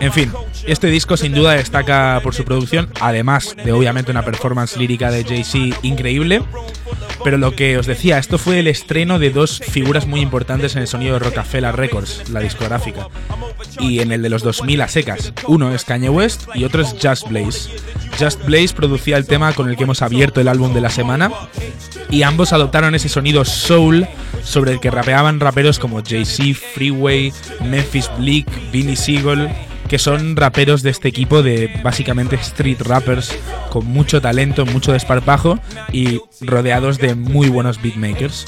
En 0.01 0.13
fin, 0.13 0.33
este 0.67 0.89
disco 0.89 1.17
sin 1.17 1.33
duda 1.33 1.53
destaca 1.53 2.21
por 2.23 2.35
su 2.35 2.45
producción, 2.45 2.91
además 3.01 3.57
de 3.57 3.73
obviamente 3.73 4.11
una 4.11 4.25
performance 4.25 4.77
lírica 4.77 5.11
de 5.11 5.25
Jay-Z 5.25 5.79
increíble. 5.83 6.43
Pero 7.25 7.39
lo 7.39 7.57
que 7.57 7.77
os 7.79 7.87
decía, 7.87 8.19
esto 8.19 8.39
fue 8.39 8.61
el 8.61 8.69
estreno 8.69 9.19
de 9.19 9.31
dos 9.31 9.59
figuras 9.59 10.07
muy 10.07 10.21
importantes 10.21 10.77
en 10.77 10.83
el 10.83 10.89
sonido 10.89 11.15
de 11.15 11.21
Rockefeller 11.21 11.75
Records, 11.75 12.29
la 12.31 12.41
discográfica, 12.41 13.09
y 13.81 14.01
en 14.01 14.13
el 14.13 14.23
de 14.23 14.29
los 14.29 14.43
2000 14.43 14.81
a 14.83 14.89
secas. 14.89 15.33
Uno 15.49 15.75
es 15.75 15.85
Kanye 15.85 16.09
West 16.09 16.43
y 16.55 16.65
otro 16.65 16.83
es 16.83 16.95
Just 17.03 17.29
Blaze. 17.29 17.71
Just 18.19 18.45
Blaze 18.45 18.75
producía 18.75 19.17
el 19.17 19.27
tema 19.27 19.53
con 19.55 19.69
el 19.69 19.77
que 19.77 19.85
hemos 19.85 20.03
abierto 20.03 20.41
el 20.41 20.49
álbum 20.49 20.73
de 20.73 20.81
la 20.81 20.91
semana 20.91 21.31
y 22.17 22.23
ambos 22.23 22.55
adoptaron 22.55 22.95
ese 22.95 23.11
sonido 23.11 23.45
soul 23.45 24.09
sobre 24.43 24.73
el 24.73 24.81
que 24.81 24.91
rapeaban 24.91 25.39
raperos 25.39 25.79
como 25.79 26.03
Jay-Z, 26.03 26.59
Freeway, 26.73 27.31
Memphis 27.63 28.11
Bleak, 28.17 28.47
Vinnie 28.73 28.97
Seagull, 28.97 29.51
que 29.87 29.99
son 29.99 30.35
raperos 30.35 30.83
de 30.83 30.89
este 30.89 31.09
equipo 31.09 31.43
de 31.43 31.79
básicamente 31.85 32.37
street 32.37 32.81
rappers 32.81 33.39
con 33.69 33.85
mucho 33.85 34.23
talento, 34.23 34.65
mucho 34.65 34.93
desparpajo 34.93 35.59
y 35.93 36.23
rodeados 36.41 36.97
de 36.97 37.15
muy 37.15 37.51
buenos 37.51 37.83
beatmakers. 37.83 38.47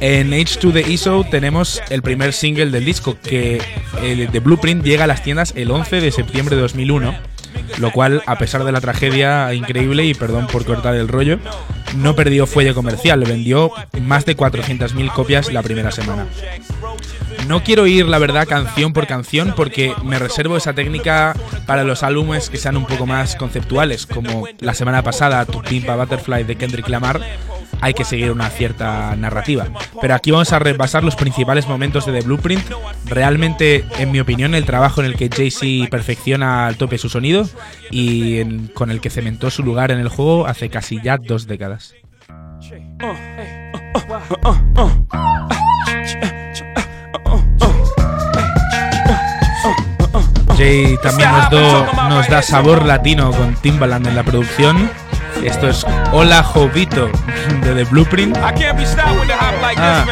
En 0.00 0.30
H2 0.30 0.72
The 0.72 0.90
ISO 0.90 1.26
tenemos 1.30 1.82
el 1.90 2.00
primer 2.00 2.32
single 2.32 2.70
del 2.70 2.86
disco 2.86 3.18
que 3.22 3.60
el 4.02 4.32
de 4.32 4.40
Blueprint 4.40 4.82
llega 4.82 5.04
a 5.04 5.06
las 5.06 5.22
tiendas 5.22 5.52
el 5.54 5.70
11 5.70 6.00
de 6.00 6.12
septiembre 6.12 6.56
de 6.56 6.62
2001, 6.62 7.14
lo 7.76 7.92
cual 7.92 8.22
a 8.24 8.38
pesar 8.38 8.64
de 8.64 8.72
la 8.72 8.80
tragedia 8.80 9.52
increíble 9.52 10.06
y 10.06 10.14
perdón 10.14 10.46
por 10.46 10.64
cortar 10.64 10.94
el 10.94 11.08
rollo, 11.08 11.38
no 11.96 12.14
perdió 12.14 12.46
fuelle 12.46 12.74
comercial, 12.74 13.24
vendió 13.24 13.70
más 14.00 14.24
de 14.24 14.36
400.000 14.36 15.12
copias 15.12 15.52
la 15.52 15.62
primera 15.62 15.90
semana. 15.90 16.26
No 17.46 17.64
quiero 17.64 17.86
ir, 17.86 18.06
la 18.06 18.18
verdad, 18.18 18.46
canción 18.46 18.92
por 18.92 19.06
canción 19.06 19.54
porque 19.56 19.94
me 20.04 20.18
reservo 20.18 20.56
esa 20.56 20.72
técnica 20.72 21.34
para 21.66 21.84
los 21.84 22.02
álbumes 22.02 22.50
que 22.50 22.58
sean 22.58 22.76
un 22.76 22.86
poco 22.86 23.06
más 23.06 23.34
conceptuales, 23.34 24.06
como 24.06 24.46
la 24.60 24.74
semana 24.74 25.02
pasada 25.02 25.44
Tu 25.46 25.60
Pimpa 25.62 25.96
Butterfly 25.96 26.44
de 26.44 26.56
Kendrick 26.56 26.88
Lamar. 26.88 27.20
Hay 27.80 27.94
que 27.94 28.04
seguir 28.04 28.30
una 28.30 28.50
cierta 28.50 29.16
narrativa. 29.16 29.66
Pero 30.00 30.14
aquí 30.14 30.30
vamos 30.30 30.52
a 30.52 30.58
repasar 30.58 31.02
los 31.02 31.16
principales 31.16 31.66
momentos 31.66 32.04
de 32.04 32.12
The 32.12 32.26
Blueprint. 32.26 32.62
Realmente, 33.06 33.86
en 33.98 34.12
mi 34.12 34.20
opinión, 34.20 34.54
el 34.54 34.66
trabajo 34.66 35.00
en 35.00 35.06
el 35.06 35.16
que 35.16 35.30
Jay-Z 35.30 35.88
perfecciona 35.90 36.66
al 36.66 36.76
tope 36.76 36.98
su 36.98 37.08
sonido 37.08 37.48
y 37.90 38.68
con 38.74 38.90
el 38.90 39.00
que 39.00 39.08
cementó 39.08 39.50
su 39.50 39.62
lugar 39.62 39.90
en 39.90 39.98
el 39.98 40.08
juego 40.08 40.46
hace 40.46 40.68
casi 40.68 41.00
ya 41.02 41.16
dos 41.16 41.46
décadas. 41.46 41.79
Jay 50.56 50.98
también 51.02 51.30
nos, 51.32 51.50
do- 51.50 51.86
nos 52.08 52.28
da 52.28 52.42
sabor 52.42 52.84
latino 52.84 53.30
con 53.32 53.54
Timbaland 53.54 54.06
en 54.08 54.16
la 54.16 54.22
producción. 54.22 54.90
Esto 55.42 55.68
es 55.68 55.86
Hola 56.12 56.42
Jovito 56.42 57.08
de 57.64 57.74
The 57.74 57.84
Blueprint, 57.84 58.36
Ah. 59.78 60.04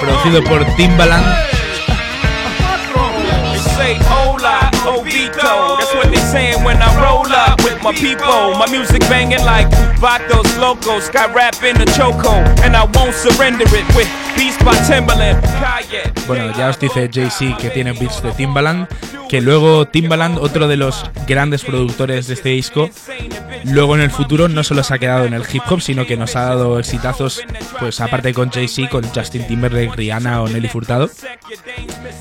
producido 0.00 0.42
por 0.44 0.64
Timbaland. 0.76 1.24
Ovito. 4.86 5.78
That's 5.78 5.94
what 5.94 6.08
they 6.10 6.20
saying 6.32 6.64
when 6.64 6.80
I 6.82 6.90
roll 7.02 7.26
up 7.26 7.62
with 7.62 7.82
my 7.82 7.92
people. 7.92 8.54
My 8.58 8.66
music 8.70 9.00
banging 9.08 9.44
like 9.44 9.68
Vatos 9.98 10.58
Locos. 10.58 11.10
Got 11.10 11.34
rap 11.34 11.62
in 11.62 11.76
the 11.76 11.86
choco, 11.96 12.32
and 12.62 12.76
I 12.76 12.84
won't 12.94 13.14
surrender 13.14 13.66
it 13.66 13.86
with 13.96 14.08
by 14.66 14.76
Timberland. 14.86 15.40
Kanye. 15.62 16.12
Bueno, 16.26 16.52
ya 16.56 16.68
os 16.68 16.78
dice 16.78 17.08
Jay-Z 17.12 17.56
que 17.58 17.70
tiene 17.70 17.92
beats 17.92 18.22
de 18.22 18.32
Timbaland, 18.32 18.88
que 19.28 19.40
luego 19.40 19.86
Timbaland, 19.86 20.38
otro 20.38 20.68
de 20.68 20.76
los 20.76 21.04
grandes 21.26 21.64
productores 21.64 22.26
de 22.26 22.34
este 22.34 22.50
disco, 22.50 22.90
luego 23.64 23.94
en 23.94 24.02
el 24.02 24.10
futuro 24.10 24.48
no 24.48 24.62
solo 24.62 24.82
se 24.82 24.94
ha 24.94 24.98
quedado 24.98 25.24
en 25.24 25.34
el 25.34 25.44
hip 25.50 25.62
hop, 25.68 25.80
sino 25.80 26.06
que 26.06 26.16
nos 26.16 26.36
ha 26.36 26.46
dado 26.46 26.78
exitazos, 26.78 27.42
pues 27.78 28.00
aparte 28.00 28.34
con 28.34 28.50
Jay-Z, 28.50 28.88
con 28.90 29.04
Justin 29.08 29.46
Timberlake, 29.46 29.96
Rihanna 29.96 30.42
o 30.42 30.48
Nelly 30.48 30.68
Furtado. 30.68 31.08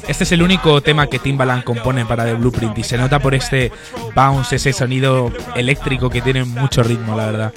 Este 0.07 0.23
es 0.23 0.31
el 0.31 0.41
único 0.41 0.81
tema 0.81 1.07
que 1.07 1.19
Timbaland 1.19 1.63
compone 1.63 2.05
para 2.05 2.14
The 2.23 2.35
Blueprint 2.35 2.77
y 2.77 2.83
se 2.83 2.97
nota 2.97 3.19
por 3.19 3.35
este 3.35 3.73
bounce, 4.15 4.55
ese 4.55 4.71
sonido 4.71 5.33
eléctrico 5.55 6.09
que 6.09 6.21
tiene 6.21 6.45
mucho 6.45 6.83
ritmo, 6.83 7.17
la 7.17 7.25
verdad. 7.25 7.53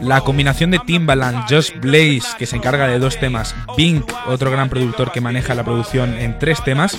La 0.00 0.22
combinación 0.22 0.70
de 0.70 0.78
Timbaland, 0.78 1.44
Just 1.50 1.76
Blaze, 1.80 2.36
que 2.38 2.46
se 2.46 2.56
encarga 2.56 2.86
de 2.86 2.98
dos 2.98 3.18
temas, 3.18 3.54
Bink, 3.76 4.10
otro 4.26 4.50
gran 4.50 4.70
productor 4.70 5.12
que 5.12 5.20
maneja 5.20 5.54
la 5.54 5.64
producción 5.64 6.16
en 6.16 6.38
tres 6.38 6.64
temas, 6.64 6.98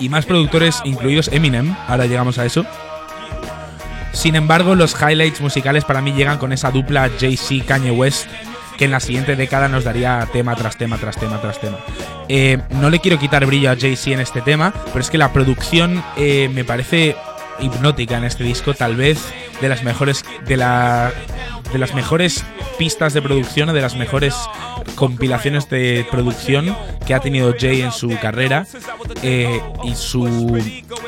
y 0.00 0.08
más 0.08 0.26
productores, 0.26 0.80
incluidos 0.84 1.28
Eminem, 1.28 1.74
ahora 1.86 2.06
llegamos 2.06 2.38
a 2.38 2.44
eso. 2.44 2.66
Sin 4.12 4.34
embargo, 4.34 4.74
los 4.74 4.96
highlights 5.00 5.40
musicales 5.40 5.84
para 5.84 6.00
mí 6.00 6.12
llegan 6.12 6.38
con 6.38 6.52
esa 6.52 6.70
dupla 6.70 7.10
Jay-Z 7.20 7.64
Kanye 7.66 7.92
West, 7.92 8.26
que 8.78 8.86
en 8.86 8.92
la 8.92 9.00
siguiente 9.00 9.36
década 9.36 9.68
nos 9.68 9.84
daría 9.84 10.26
tema 10.32 10.56
tras 10.56 10.78
tema, 10.78 10.96
tras 10.96 11.18
tema, 11.18 11.40
tras 11.40 11.60
tema. 11.60 11.78
Eh, 12.28 12.58
no 12.70 12.88
le 12.88 13.00
quiero 13.00 13.18
quitar 13.18 13.44
brillo 13.44 13.70
a 13.70 13.76
Jay-Z 13.76 14.12
en 14.12 14.20
este 14.20 14.40
tema, 14.40 14.72
pero 14.86 15.00
es 15.00 15.10
que 15.10 15.18
la 15.18 15.32
producción 15.32 16.02
eh, 16.16 16.48
me 16.54 16.64
parece 16.64 17.16
hipnótica 17.60 18.16
en 18.16 18.24
este 18.24 18.44
disco, 18.44 18.72
tal 18.72 18.96
vez 18.96 19.18
de 19.60 19.68
las 19.68 19.82
mejores 19.82 20.24
de 20.46 20.56
la 20.56 21.12
de 21.72 21.78
las 21.78 21.94
mejores 21.94 22.44
pistas 22.78 23.12
de 23.12 23.20
producción 23.20 23.68
o 23.68 23.72
de 23.72 23.80
las 23.80 23.96
mejores 23.96 24.34
compilaciones 24.94 25.68
de 25.68 26.06
producción 26.10 26.74
que 27.06 27.14
ha 27.14 27.20
tenido 27.20 27.54
Jay 27.58 27.82
en 27.82 27.92
su 27.92 28.08
carrera 28.20 28.66
eh, 29.22 29.60
y 29.84 29.94
su 29.94 30.58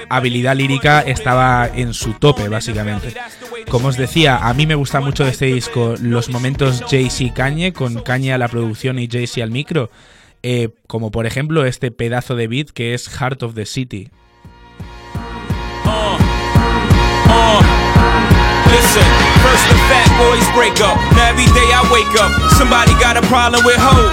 habilidad 0.09 0.57
lírica 0.57 1.01
estaba 1.01 1.69
en 1.73 1.95
su 1.95 2.13
tope 2.15 2.49
básicamente. 2.49 3.15
Como 3.69 3.89
os 3.89 3.97
decía, 3.97 4.37
a 4.37 4.53
mí 4.55 4.67
me 4.67 4.75
gusta 4.75 5.01
mucho 5.01 5.25
de 5.25 5.31
este 5.31 5.47
disco 5.47 5.95
los 6.01 6.29
momentos 6.29 6.83
Jay-Z 6.89 7.35
Kanye, 7.35 7.73
con 7.73 8.03
Kanye 8.03 8.33
a 8.33 8.39
la 8.39 8.49
producción 8.49 8.99
y 8.99 9.09
Jay-Z 9.09 9.43
al 9.43 9.51
micro, 9.51 9.91
eh, 10.43 10.71
como 10.87 11.11
por 11.11 11.27
ejemplo 11.27 11.65
este 11.65 11.91
pedazo 11.91 12.35
de 12.35 12.49
beat 12.49 12.71
que 12.71 12.95
es 12.95 13.09
Heart 13.09 13.43
of 13.43 13.55
the 13.55 13.67
City. 13.67 14.11
Listen, 18.91 19.07
first 19.47 19.71
the 19.71 19.79
fat 19.87 20.11
boys 20.19 20.43
break 20.51 20.75
up. 20.83 20.99
Now 21.15 21.31
every 21.31 21.47
day 21.55 21.63
I 21.71 21.79
wake 21.95 22.11
up, 22.19 22.27
somebody 22.59 22.91
got 22.99 23.15
a 23.15 23.23
problem 23.31 23.63
with 23.63 23.79
hope. 23.79 24.11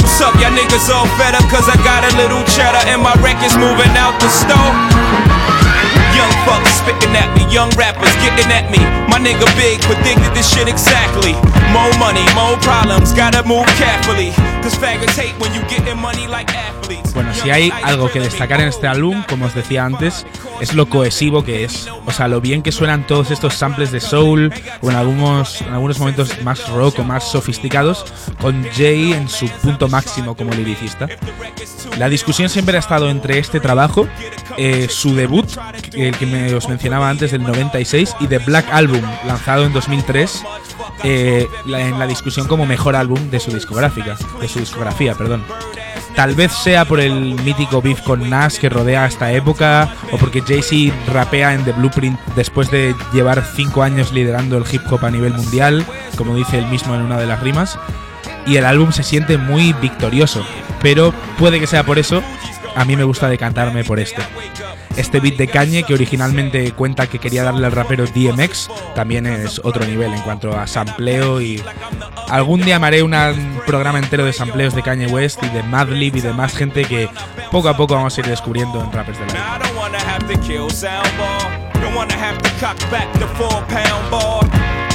What's 0.00 0.16
up, 0.16 0.32
y'all 0.40 0.48
niggas 0.48 0.88
all 0.88 1.04
fed 1.20 1.36
up? 1.36 1.44
Cause 1.52 1.68
I 1.68 1.76
got 1.84 2.00
a 2.00 2.12
little 2.16 2.40
cheddar 2.56 2.80
and 2.88 3.04
my 3.04 3.12
record's 3.20 3.52
moving 3.52 3.92
out 4.00 4.16
the 4.16 4.32
store. 4.32 4.72
Young 6.16 6.32
fuckers 6.48 6.72
spitting 6.80 7.12
at 7.12 7.36
me, 7.36 7.44
young 7.52 7.68
rappers 7.76 8.16
getting 8.24 8.48
at 8.48 8.72
me. 8.72 8.80
My 9.12 9.20
nigga 9.20 9.44
Big 9.60 9.84
predicted 9.84 10.32
this 10.32 10.48
shit 10.48 10.72
exactly. 10.72 11.36
More 11.68 11.92
money, 12.00 12.24
more 12.32 12.56
problems, 12.64 13.12
gotta 13.12 13.44
move 13.44 13.68
carefully. 13.76 14.32
Bueno, 17.14 17.34
si 17.34 17.50
hay 17.50 17.72
algo 17.82 18.10
que 18.10 18.20
destacar 18.20 18.60
en 18.60 18.68
este 18.68 18.86
álbum, 18.86 19.22
como 19.28 19.46
os 19.46 19.54
decía 19.54 19.84
antes, 19.84 20.26
es 20.60 20.74
lo 20.74 20.88
cohesivo 20.88 21.44
que 21.44 21.64
es. 21.64 21.88
O 22.06 22.12
sea, 22.12 22.28
lo 22.28 22.40
bien 22.40 22.62
que 22.62 22.72
suenan 22.72 23.06
todos 23.06 23.30
estos 23.30 23.54
samples 23.54 23.92
de 23.92 24.00
soul, 24.00 24.52
o 24.80 24.90
en 24.90 24.96
algunos, 24.96 25.60
en 25.60 25.72
algunos 25.72 25.98
momentos 25.98 26.42
más 26.42 26.68
rock 26.68 27.00
o 27.00 27.04
más 27.04 27.30
sofisticados, 27.30 28.04
con 28.40 28.64
Jay 28.74 29.12
en 29.12 29.28
su 29.28 29.48
punto 29.48 29.88
máximo 29.88 30.36
como 30.36 30.52
liricista. 30.52 31.08
La 31.98 32.08
discusión 32.08 32.48
siempre 32.48 32.76
ha 32.76 32.80
estado 32.80 33.10
entre 33.10 33.38
este 33.38 33.60
trabajo, 33.60 34.08
eh, 34.56 34.86
su 34.88 35.14
debut, 35.14 35.46
el 35.92 36.16
que 36.16 36.26
me, 36.26 36.54
os 36.54 36.68
mencionaba 36.68 37.10
antes, 37.10 37.32
del 37.32 37.42
96, 37.42 38.16
y 38.20 38.26
The 38.26 38.38
Black 38.38 38.66
Album, 38.72 39.02
lanzado 39.26 39.64
en 39.64 39.72
2003, 39.72 40.42
eh, 41.04 41.46
en 41.66 41.98
la 41.98 42.06
discusión 42.06 42.46
como 42.46 42.64
mejor 42.64 42.96
álbum 42.96 43.30
de 43.30 43.40
su 43.40 43.50
discográfica, 43.50 44.16
su 44.52 44.60
discografía, 44.60 45.14
perdón. 45.14 45.44
Tal 46.14 46.34
vez 46.34 46.52
sea 46.52 46.84
por 46.84 47.00
el 47.00 47.34
mítico 47.42 47.80
beef 47.80 48.02
con 48.02 48.28
Nas 48.28 48.58
que 48.58 48.68
rodea 48.68 49.06
esta 49.06 49.32
época, 49.32 49.94
o 50.10 50.18
porque 50.18 50.42
Jay-Z 50.42 50.94
rapea 51.10 51.54
en 51.54 51.64
The 51.64 51.72
Blueprint 51.72 52.20
después 52.36 52.70
de 52.70 52.94
llevar 53.14 53.42
5 53.56 53.82
años 53.82 54.12
liderando 54.12 54.58
el 54.58 54.64
hip 54.70 54.82
hop 54.90 55.04
a 55.06 55.10
nivel 55.10 55.32
mundial, 55.32 55.86
como 56.16 56.36
dice 56.36 56.58
él 56.58 56.66
mismo 56.66 56.94
en 56.94 57.00
una 57.00 57.18
de 57.18 57.26
las 57.26 57.40
rimas, 57.40 57.78
y 58.46 58.56
el 58.56 58.66
álbum 58.66 58.92
se 58.92 59.04
siente 59.04 59.38
muy 59.38 59.72
victorioso, 59.74 60.44
pero 60.82 61.14
puede 61.38 61.60
que 61.60 61.66
sea 61.66 61.84
por 61.84 61.98
eso, 61.98 62.22
a 62.74 62.84
mí 62.84 62.96
me 62.96 63.04
gusta 63.04 63.28
decantarme 63.28 63.84
por 63.84 63.98
este. 63.98 64.22
Este 64.96 65.20
beat 65.20 65.36
de 65.36 65.48
Kanye, 65.48 65.84
que 65.84 65.94
originalmente 65.94 66.72
cuenta 66.72 67.06
que 67.06 67.18
quería 67.18 67.44
darle 67.44 67.66
al 67.66 67.72
rapero 67.72 68.04
DMX, 68.06 68.68
también 68.94 69.26
es 69.26 69.60
otro 69.64 69.86
nivel 69.86 70.12
en 70.12 70.20
cuanto 70.20 70.56
a 70.56 70.66
sampleo 70.66 71.40
y 71.40 71.62
algún 72.28 72.60
día 72.62 72.78
me 72.78 72.88
haré 72.88 73.02
un 73.02 73.14
programa 73.66 73.98
entero 73.98 74.24
de 74.24 74.32
sampleos 74.32 74.74
de 74.74 74.82
Kanye 74.82 75.06
West 75.06 75.42
y 75.42 75.48
de 75.48 75.62
Madlib 75.62 76.16
y 76.16 76.20
de 76.20 76.32
más 76.32 76.54
gente 76.54 76.84
que 76.84 77.08
poco 77.50 77.68
a 77.70 77.76
poco 77.76 77.94
vamos 77.94 78.16
a 78.16 78.20
ir 78.20 78.26
descubriendo 78.26 78.82
en 78.82 78.92
rappers 78.92 79.18
de 79.18 79.26
la 79.26 79.58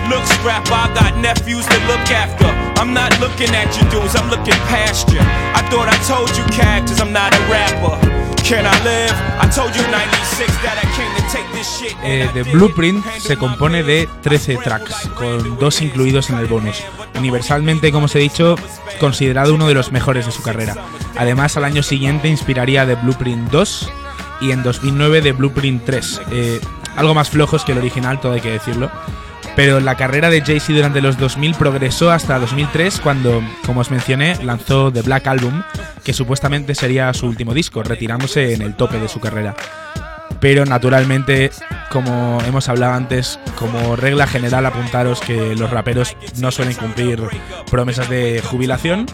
vida. 0.10 0.24
I 0.24 0.38
don't 0.38 0.38
wanna 0.38 0.38
have 0.38 0.38
to 0.38 0.42
kill 0.42 0.58
soundball. 0.58 0.68
Don't 0.68 0.68
wanna 0.68 0.68
have 0.68 0.68
to 0.68 0.68
cock 0.68 0.68
back 0.68 0.68
the 0.68 0.68
four 0.68 0.68
pound 0.68 0.68
ball. 0.68 0.68
Look, 0.68 0.68
scrap, 0.68 0.68
I 0.72 0.94
got 0.94 1.18
nephews 1.18 1.66
to 1.68 1.80
look 1.88 2.12
after. 2.12 2.46
I'm 2.80 2.94
not 2.94 3.20
looking 3.20 3.54
at 3.56 3.76
you 3.78 3.90
dudes, 3.90 4.16
I'm 4.16 4.30
looking 4.30 4.54
past 4.68 5.10
you. 5.12 5.20
I 5.20 5.62
thought 5.70 5.90
I 5.90 5.98
told 6.08 6.30
you, 6.38 6.44
cactus, 6.56 7.00
I'm 7.00 7.12
not 7.12 7.34
a 7.34 7.40
rapper. 7.50 7.98
Can 8.44 8.66
I 8.66 8.84
live? 8.84 9.14
I 9.42 9.50
told 9.50 9.76
you 9.76 9.82
96 9.92 10.48
that 10.64 10.78
I 10.78 10.88
came 10.96 11.12
to 11.16 11.22
take 11.32 11.52
this 11.54 11.68
shit. 11.68 11.96
Eh, 12.04 12.30
The 12.34 12.44
Blueprint 12.44 13.06
se 13.18 13.36
compone 13.36 13.84
de 13.84 14.08
13 14.22 14.58
tracks, 14.58 15.10
con 15.16 15.58
dos 15.60 15.82
incluidos 15.82 16.30
en 16.30 16.38
el 16.38 16.46
bonus. 16.46 16.82
Universalmente, 17.18 17.92
como 17.92 18.06
os 18.06 18.16
he 18.16 18.20
dicho, 18.20 18.56
considerado 19.00 19.54
uno 19.54 19.68
de 19.68 19.74
los 19.74 19.92
mejores 19.92 20.26
de 20.26 20.32
su 20.32 20.44
carrera. 20.44 20.76
Además, 21.18 21.58
al 21.58 21.66
año 21.66 21.84
siguiente 21.84 22.30
inspiraría 22.30 22.86
The 22.86 22.96
Blueprint 22.96 23.52
2 23.52 23.92
y 24.40 24.52
en 24.52 24.64
2009 24.64 25.22
The 25.22 25.32
Blueprint 25.34 25.84
3. 25.86 26.22
Eh, 26.32 26.62
algo 26.96 27.14
más 27.14 27.30
flojos 27.30 27.66
que 27.66 27.74
el 27.74 27.80
original, 27.80 28.22
todo 28.22 28.34
hay 28.34 28.42
que 28.42 28.52
decirlo. 28.52 28.90
Pero 29.58 29.80
la 29.80 29.96
carrera 29.96 30.30
de 30.30 30.42
Jay-Z 30.42 30.72
durante 30.72 31.02
los 31.02 31.18
2000 31.18 31.56
progresó 31.56 32.12
hasta 32.12 32.38
2003 32.38 33.00
cuando, 33.02 33.42
como 33.66 33.82
os 33.82 33.90
mencioné, 33.90 34.36
lanzó 34.44 34.94
The 34.94 35.02
Black 35.02 35.26
Album, 35.26 35.64
que 36.04 36.14
supuestamente 36.14 36.76
sería 36.76 37.12
su 37.16 37.26
último 37.26 37.56
disco, 37.56 37.82
retirándose 37.82 38.54
en 38.54 38.62
el 38.62 38.76
tope 38.76 39.00
de 39.00 39.08
su 39.08 39.20
carrera. 39.20 39.56
Pero 40.40 40.64
naturalmente, 40.66 41.50
como 41.92 42.40
hemos 42.46 42.70
hablado 42.70 42.94
antes, 42.94 43.40
como 43.58 43.96
regla 43.96 44.28
general 44.28 44.64
apuntaros 44.68 45.22
que 45.22 45.56
los 45.56 45.72
raperos 45.72 46.16
no 46.38 46.52
suelen 46.52 46.76
cumplir 46.76 47.24
promesas 47.72 48.08
de 48.12 48.44
jubilación 48.44 49.08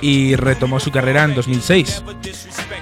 y 0.00 0.36
retomó 0.36 0.80
su 0.80 0.90
carrera 0.90 1.24
en 1.24 1.34
2006. 1.34 2.02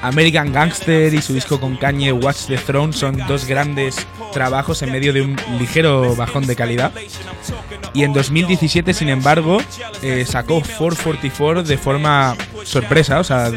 American 0.03 0.53
Gangster 0.53 1.13
y 1.13 1.21
su 1.21 1.35
disco 1.35 1.59
con 1.59 1.77
Kanye 1.77 2.13
Watch 2.13 2.47
the 2.47 2.57
Throne 2.57 2.93
son 2.93 3.17
dos 3.27 3.47
grandes 3.47 4.07
trabajos 4.33 4.83
en 4.83 4.93
medio 4.93 5.13
de 5.13 5.23
un 5.23 5.37
ligero 5.59 6.15
bajón 6.17 6.47
de 6.47 6.57
calidad. 6.57 6.93
Y 7.93 8.05
en 8.05 8.13
2017, 8.13 8.95
sin 8.95 9.09
embargo, 9.09 9.59
eh, 10.03 10.25
sacó 10.27 10.63
444 10.63 11.63
de 11.63 11.77
forma 11.77 12.37
sorpresa, 12.65 13.19
o 13.19 13.25
sea, 13.25 13.51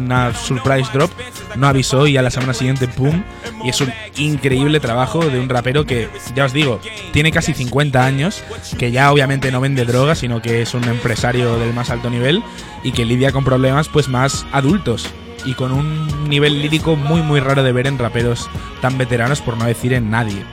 una 0.00 0.34
surprise 0.34 0.90
drop. 0.92 1.10
No 1.56 1.68
avisó 1.68 2.06
y 2.06 2.16
a 2.16 2.22
la 2.22 2.30
semana 2.30 2.54
siguiente, 2.54 2.88
¡pum! 2.88 3.22
Y 3.64 3.68
es 3.68 3.80
un 3.80 3.92
increíble 4.16 4.80
trabajo 4.80 5.24
de 5.24 5.38
un 5.38 5.48
rapero 5.48 5.84
que, 5.84 6.08
ya 6.34 6.44
os 6.44 6.52
digo, 6.52 6.80
tiene 7.12 7.30
casi 7.32 7.54
50 7.54 8.04
años, 8.04 8.42
que 8.78 8.90
ya 8.90 9.12
obviamente 9.12 9.50
no 9.52 9.60
vende 9.60 9.84
drogas, 9.84 10.18
sino 10.18 10.42
que 10.42 10.62
es 10.62 10.74
un 10.74 10.84
empresario 10.84 11.58
del 11.58 11.74
más 11.74 11.90
alto 11.90 12.10
nivel 12.10 12.42
y 12.82 12.92
que 12.92 13.04
lidia 13.04 13.32
con 13.32 13.44
problemas 13.44 13.88
pues 13.88 14.08
más 14.08 14.46
adultos 14.52 15.12
y 15.44 15.54
con 15.54 15.72
un 15.72 16.28
nivel 16.28 16.60
lírico 16.60 16.96
muy 16.96 17.22
muy 17.22 17.40
raro 17.40 17.62
de 17.62 17.72
ver 17.72 17.86
en 17.86 17.98
raperos 17.98 18.48
tan 18.80 18.98
veteranos, 18.98 19.40
por 19.40 19.56
no 19.56 19.64
decir 19.64 19.92
en 19.92 20.10
nadie. 20.10 20.44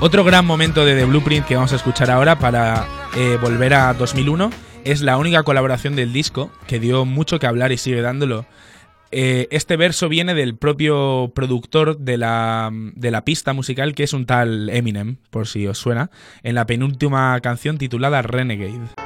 Otro 0.00 0.24
gran 0.24 0.44
momento 0.44 0.84
de 0.84 0.96
The 0.96 1.04
Blueprint 1.04 1.46
que 1.46 1.54
vamos 1.54 1.72
a 1.72 1.76
escuchar 1.76 2.10
ahora 2.10 2.38
para 2.38 2.86
eh, 3.16 3.38
volver 3.40 3.74
a 3.74 3.94
2001 3.94 4.50
es 4.84 5.00
la 5.00 5.16
única 5.16 5.42
colaboración 5.44 5.96
del 5.96 6.12
disco 6.12 6.50
que 6.66 6.78
dio 6.78 7.04
mucho 7.04 7.38
que 7.38 7.46
hablar 7.46 7.72
y 7.72 7.78
sigue 7.78 8.02
dándolo. 8.02 8.44
Eh, 9.16 9.46
este 9.50 9.76
verso 9.76 10.08
viene 10.08 10.34
del 10.34 10.56
propio 10.56 11.32
productor 11.34 11.98
de 11.98 12.18
la, 12.18 12.70
de 12.72 13.10
la 13.12 13.24
pista 13.24 13.52
musical, 13.52 13.94
que 13.94 14.02
es 14.02 14.12
un 14.12 14.26
tal 14.26 14.68
Eminem, 14.70 15.18
por 15.30 15.46
si 15.46 15.66
os 15.68 15.78
suena, 15.78 16.10
en 16.42 16.56
la 16.56 16.66
penúltima 16.66 17.38
canción 17.40 17.78
titulada 17.78 18.22
Renegade. 18.22 19.03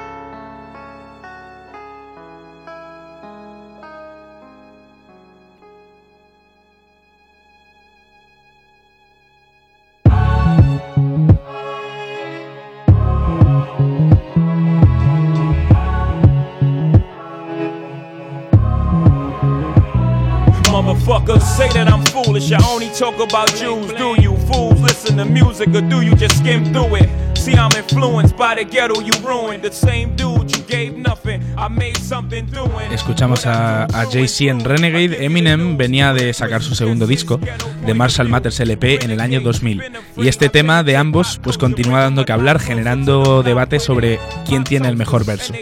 Talk 22.99 23.21
about 23.21 23.49
Jews. 23.55 23.93
Do 23.93 24.21
you 24.21 24.37
fools 24.49 24.81
listen 24.81 25.17
to 25.19 25.25
music 25.25 25.69
or 25.69 25.83
do 25.83 26.03
you 26.03 26.17
just 26.17 26.37
skim 26.39 26.65
through 26.73 26.97
it? 26.97 27.09
See, 27.39 27.55
I'm 27.55 27.71
influenced 27.77 28.37
by 28.37 28.57
the 28.57 28.65
ghetto 28.65 29.01
you 29.01 29.13
ruined. 29.25 29.63
The 29.63 29.71
same 29.71 30.17
dude 30.17 30.51
you 30.51 30.65
gave 30.67 30.97
nothing. 30.97 31.41
I 31.57 31.69
made 31.69 31.97
something 31.97 32.47
doing. 32.47 32.91
Escuchamos 32.91 33.47
a, 33.47 33.85
a 33.85 34.07
Jay-Z 34.07 34.51
en 34.51 34.65
Renegade. 34.65 35.25
Eminem 35.25 35.77
venía 35.77 36.13
de 36.13 36.35
sacar 36.35 36.61
su 36.61 36.75
segundo 36.75 37.07
disco, 37.07 37.39
de 37.87 37.95
Marshall 37.95 38.29
Matters 38.29 38.59
LP, 38.59 39.05
en 39.05 39.13
el 39.13 39.21
año 39.21 39.41
2000. 39.41 39.81
Y 40.17 40.27
este 40.27 40.49
tema 40.49 40.83
de 40.83 40.97
ambos 40.97 41.39
pues 41.41 41.57
continúa 41.57 42.01
dando 42.01 42.25
que 42.25 42.33
hablar, 42.33 42.59
generando 42.59 43.45
debate 43.45 43.79
sobre 43.79 44.19
quién 44.45 44.65
tiene 44.65 44.89
el 44.89 44.97
mejor 44.97 45.25
verso. 45.25 45.55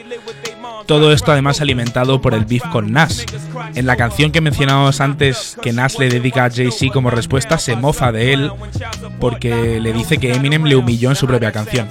Todo 0.87 1.13
esto 1.13 1.33
además 1.33 1.61
alimentado 1.61 2.21
por 2.21 2.33
el 2.35 2.45
beef 2.45 2.63
con 2.71 2.93
Nas. 2.93 3.25
En 3.75 3.87
la 3.87 3.97
canción 3.97 4.31
que 4.31 4.41
mencionábamos 4.41 5.01
antes 5.01 5.57
que 5.61 5.73
Nas 5.73 5.99
le 5.99 6.09
dedica 6.09 6.45
a 6.45 6.51
Jay-Z 6.51 6.93
como 6.93 7.11
respuesta, 7.11 7.59
se 7.59 7.77
mofa 7.77 8.13
de 8.13 8.33
él 8.33 8.53
porque 9.19 9.81
le 9.81 9.93
dice 9.93 10.19
que 10.19 10.33
Eminem 10.33 10.65
le 10.65 10.77
humilló 10.77 11.11
en 11.11 11.17
su 11.17 11.27
propia 11.27 11.53
canción. 11.53 11.89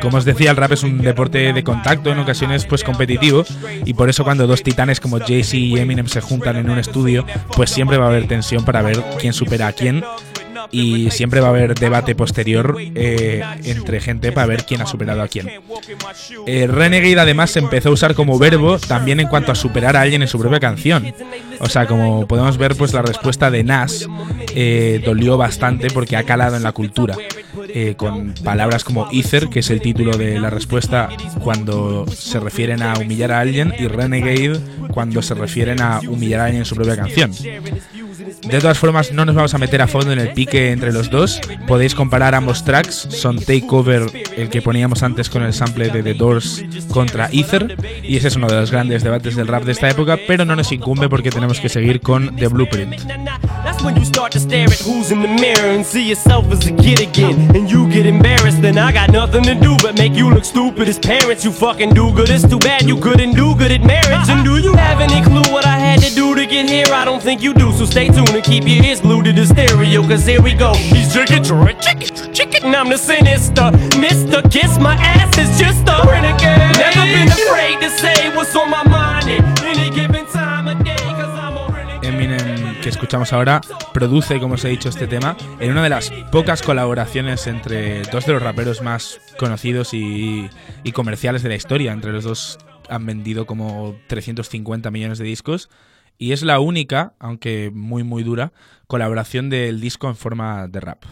Como 0.00 0.18
os 0.18 0.24
decía, 0.24 0.50
el 0.50 0.56
rap 0.56 0.72
es 0.72 0.82
un 0.82 0.98
deporte 0.98 1.52
de 1.52 1.64
contacto, 1.64 2.10
en 2.10 2.18
ocasiones 2.18 2.66
pues 2.66 2.84
competitivo, 2.84 3.44
y 3.84 3.94
por 3.94 4.08
eso 4.08 4.24
cuando 4.24 4.46
dos 4.46 4.62
titanes 4.62 5.00
como 5.00 5.18
Jay-Z 5.18 5.56
y 5.56 5.78
Eminem 5.78 6.08
se 6.08 6.20
juntan 6.20 6.56
en 6.56 6.70
un 6.70 6.78
estudio, 6.78 7.26
pues 7.54 7.70
siempre 7.70 7.98
va 7.98 8.06
a 8.06 8.08
haber 8.08 8.28
tensión 8.28 8.64
para 8.64 8.82
ver 8.82 9.02
quién 9.18 9.32
supera 9.32 9.68
a 9.68 9.72
quién 9.72 10.02
y 10.70 11.10
siempre 11.10 11.40
va 11.40 11.48
a 11.48 11.50
haber 11.50 11.74
debate 11.74 12.14
posterior 12.14 12.76
eh, 12.78 13.42
entre 13.64 14.00
gente 14.00 14.32
para 14.32 14.46
ver 14.46 14.64
quién 14.64 14.80
ha 14.82 14.86
superado 14.86 15.22
a 15.22 15.28
quién. 15.28 15.50
Eh, 16.46 16.66
Renegade 16.66 17.20
además 17.20 17.50
se 17.50 17.58
empezó 17.58 17.90
a 17.90 17.92
usar 17.92 18.14
como 18.14 18.38
verbo 18.38 18.78
también 18.78 19.20
en 19.20 19.28
cuanto 19.28 19.52
a 19.52 19.54
superar 19.54 19.96
a 19.96 20.02
alguien 20.02 20.22
en 20.22 20.28
su 20.28 20.38
propia 20.38 20.60
canción. 20.60 21.12
O 21.60 21.68
sea, 21.68 21.86
como 21.86 22.26
podemos 22.26 22.58
ver, 22.58 22.74
pues 22.76 22.92
la 22.92 23.02
respuesta 23.02 23.50
de 23.50 23.64
Nas 23.64 24.06
eh, 24.54 25.00
dolió 25.04 25.36
bastante 25.36 25.88
porque 25.90 26.16
ha 26.16 26.24
calado 26.24 26.56
en 26.56 26.62
la 26.62 26.72
cultura. 26.72 27.16
eh, 27.68 27.94
con 27.96 28.34
palabras 28.44 28.84
como 28.84 29.08
Ether, 29.12 29.48
que 29.48 29.60
es 29.60 29.70
el 29.70 29.80
título 29.80 30.16
de 30.16 30.38
la 30.38 30.50
respuesta 30.50 31.08
cuando 31.42 32.06
se 32.06 32.38
refieren 32.40 32.82
a 32.82 32.94
humillar 32.98 33.32
a 33.32 33.40
alguien, 33.40 33.72
y 33.78 33.86
Renegade 33.88 34.60
cuando 34.92 35.22
se 35.22 35.34
refieren 35.34 35.80
a 35.80 36.00
humillar 36.00 36.40
a 36.40 36.44
alguien 36.44 36.62
en 36.62 36.66
su 36.66 36.74
propia 36.74 36.96
canción. 36.96 37.32
De 38.42 38.60
todas 38.60 38.78
formas, 38.78 39.12
no 39.12 39.24
nos 39.24 39.34
vamos 39.34 39.54
a 39.54 39.58
meter 39.58 39.82
a 39.82 39.86
fondo 39.86 40.12
en 40.12 40.18
el 40.18 40.32
pique 40.32 40.72
entre 40.72 40.92
los 40.92 41.10
dos. 41.10 41.40
Podéis 41.66 41.94
comparar 41.94 42.34
ambos 42.34 42.64
tracks. 42.64 43.08
Son 43.10 43.38
Takeover, 43.38 44.10
el 44.36 44.48
que 44.48 44.62
poníamos 44.62 45.02
antes 45.02 45.28
con 45.28 45.42
el 45.42 45.52
sample 45.52 45.90
de 45.90 46.02
The 46.02 46.14
Doors 46.14 46.64
contra 46.90 47.28
Ether. 47.32 47.76
Y 48.02 48.16
ese 48.16 48.28
es 48.28 48.36
uno 48.36 48.46
de 48.46 48.56
los 48.56 48.70
grandes 48.70 49.02
debates 49.02 49.36
del 49.36 49.48
rap 49.48 49.64
de 49.64 49.72
esta 49.72 49.88
época, 49.88 50.18
pero 50.26 50.44
no 50.44 50.56
nos 50.56 50.72
incumbe 50.72 51.08
porque 51.08 51.30
tenemos 51.30 51.60
que 51.60 51.68
seguir 51.68 52.00
con 52.00 52.34
The 52.36 52.48
Blueprint. 52.48 52.94
Stay 68.06 68.14
tuned 68.14 68.44
keep 68.44 68.64
your 68.68 68.84
ears 68.84 69.00
glued 69.00 69.24
to 69.24 69.32
the 69.32 69.46
stereo. 69.46 70.02
Cause 70.06 70.24
here 70.26 70.40
we 70.40 70.54
go. 70.54 70.74
He's 70.74 71.12
chicken. 71.12 72.74
I'm 72.74 72.88
the 72.88 72.98
sinister. 72.98 73.70
Mr. 73.98 74.48
Kiss 74.50 74.78
my 74.78 74.94
ass 74.94 75.36
is 75.38 75.58
just 75.58 75.88
a 75.88 75.96
que 82.80 82.90
escuchamos 82.90 83.32
ahora, 83.32 83.60
produce, 83.92 84.38
como 84.38 84.54
os 84.54 84.64
he 84.64 84.68
dicho, 84.68 84.88
este 84.88 85.08
tema 85.08 85.36
en 85.58 85.72
una 85.72 85.82
de 85.82 85.88
las 85.88 86.12
pocas 86.30 86.62
colaboraciones 86.62 87.48
entre 87.48 88.02
dos 88.02 88.26
de 88.26 88.34
los 88.34 88.42
raperos 88.42 88.80
más 88.80 89.20
conocidos 89.38 89.90
y 89.92 90.48
comerciales 90.92 91.42
de 91.42 91.48
la 91.48 91.56
historia. 91.56 91.92
Entre 91.92 92.12
los 92.12 92.22
dos 92.22 92.58
han 92.88 93.04
vendido 93.04 93.46
como 93.46 93.96
350 94.06 94.92
millones 94.92 95.18
de 95.18 95.24
discos. 95.24 95.68
Y 96.18 96.32
es 96.32 96.42
la 96.42 96.60
única, 96.60 97.14
aunque 97.18 97.70
muy 97.72 98.02
muy 98.02 98.22
dura, 98.22 98.52
colaboración 98.86 99.50
del 99.50 99.80
disco 99.80 100.08
en 100.08 100.16
forma 100.16 100.66
de 100.66 100.80
rap. 100.80 101.04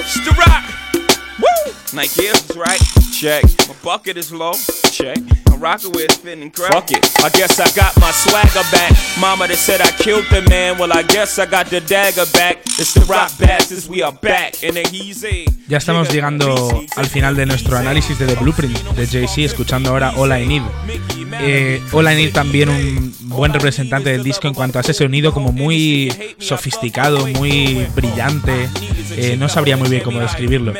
It's 0.00 0.24
the 0.24 0.34
rock. 0.36 0.64
Woo! 1.38 1.72
Nike 1.94 2.22
is 2.22 2.56
right. 2.56 2.82
Check. 3.12 3.44
My 3.68 3.74
bucket 3.82 4.16
is 4.16 4.32
low. 4.32 4.54
Check. 5.02 5.18
My 5.50 5.56
rocker 5.56 5.90
wear 5.90 6.06
fitting 6.06 6.52
crack. 6.52 6.70
Fuck 6.70 6.92
it. 6.92 7.02
I 7.24 7.28
guess 7.30 7.58
I 7.58 7.66
got 7.74 7.90
my 7.98 8.12
swagger 8.12 8.62
back. 8.70 8.92
Mama 9.18 9.48
that 9.48 9.56
said 9.56 9.80
I 9.80 9.90
killed 9.90 10.26
the 10.30 10.42
man. 10.48 10.78
Well, 10.78 10.92
I 10.92 11.02
guess 11.02 11.40
I 11.40 11.46
got 11.46 11.66
the 11.66 11.80
dagger 11.80 12.24
back. 12.32 12.58
It's 12.78 12.94
the 12.94 13.00
rock 13.06 13.36
bastards. 13.36 13.88
We 13.88 14.02
are 14.02 14.12
back. 14.12 14.62
And 14.62 14.76
then 14.76 14.86
he's 14.92 15.24
a. 15.24 15.44
Ya 15.66 15.78
estamos 15.78 16.08
llegando 16.08 16.84
al 16.94 17.06
final 17.06 17.34
de 17.34 17.46
nuestro 17.46 17.76
análisis 17.76 18.16
de 18.16 18.26
The 18.26 18.36
Blueprint 18.36 18.78
de 18.94 19.06
Jay-Z, 19.08 19.42
escuchando 19.42 19.90
ahora 19.90 20.12
All 20.16 20.30
I 20.40 20.46
Need. 20.46 20.62
Eh, 21.40 21.82
All 21.92 22.04
I 22.04 22.14
Need 22.14 22.32
también 22.32 22.68
un 22.68 23.12
buen 23.22 23.52
representante 23.52 24.10
del 24.10 24.22
disco 24.22 24.46
en 24.46 24.54
cuanto 24.54 24.78
a 24.78 24.82
ese 24.82 24.94
sonido 24.94 25.32
como 25.32 25.50
muy 25.50 26.12
sofisticado, 26.38 27.26
muy 27.26 27.88
brillante. 27.96 28.68
Eh, 29.16 29.36
no 29.36 29.48
sabría 29.48 29.76
muy 29.76 29.88
bien 29.88 30.02
cómo 30.02 30.20
describirlo. 30.20 30.74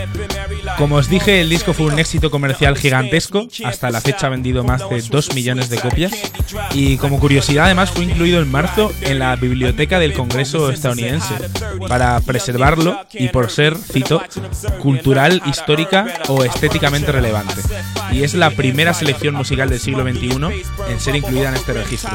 Como 0.79 0.97
os 0.97 1.09
dije, 1.09 1.41
el 1.41 1.49
disco 1.49 1.73
fue 1.73 1.87
un 1.87 1.99
éxito 1.99 2.31
comercial 2.31 2.77
gigantesco. 2.77 3.47
Hasta 3.65 3.91
la 3.91 4.01
fecha 4.01 4.27
ha 4.27 4.31
vendido 4.31 4.65
más 4.65 4.89
de 4.89 5.03
2 5.03 5.35
millones 5.35 5.69
de 5.71 5.79
copias. 5.79 6.13
Y 6.75 6.97
como 6.97 7.21
curiosidad, 7.21 7.67
además, 7.67 7.91
fue 7.91 8.05
incluido 8.05 8.41
en 8.41 8.51
marzo 8.51 8.93
en 9.03 9.19
la 9.19 9.37
biblioteca 9.37 9.99
del 9.99 10.13
Congreso 10.13 10.71
estadounidense 10.71 11.35
para 11.89 12.21
preservarlo 12.21 12.99
y 13.13 13.29
por 13.29 13.51
ser, 13.51 13.77
cito, 13.77 14.23
cultural, 14.81 15.43
histórica 15.47 16.07
o 16.29 16.45
estéticamente 16.45 17.13
relevante. 17.13 17.61
Y 18.11 18.23
es 18.23 18.35
la 18.35 18.51
primera 18.51 18.95
selección 18.95 19.35
musical 19.35 19.71
del 19.71 19.81
siglo 19.81 20.03
XXI 20.03 20.65
en 20.89 21.01
ser 21.01 21.17
incluida 21.17 21.49
en 21.49 21.55
este 21.55 21.73
registro. 21.73 22.13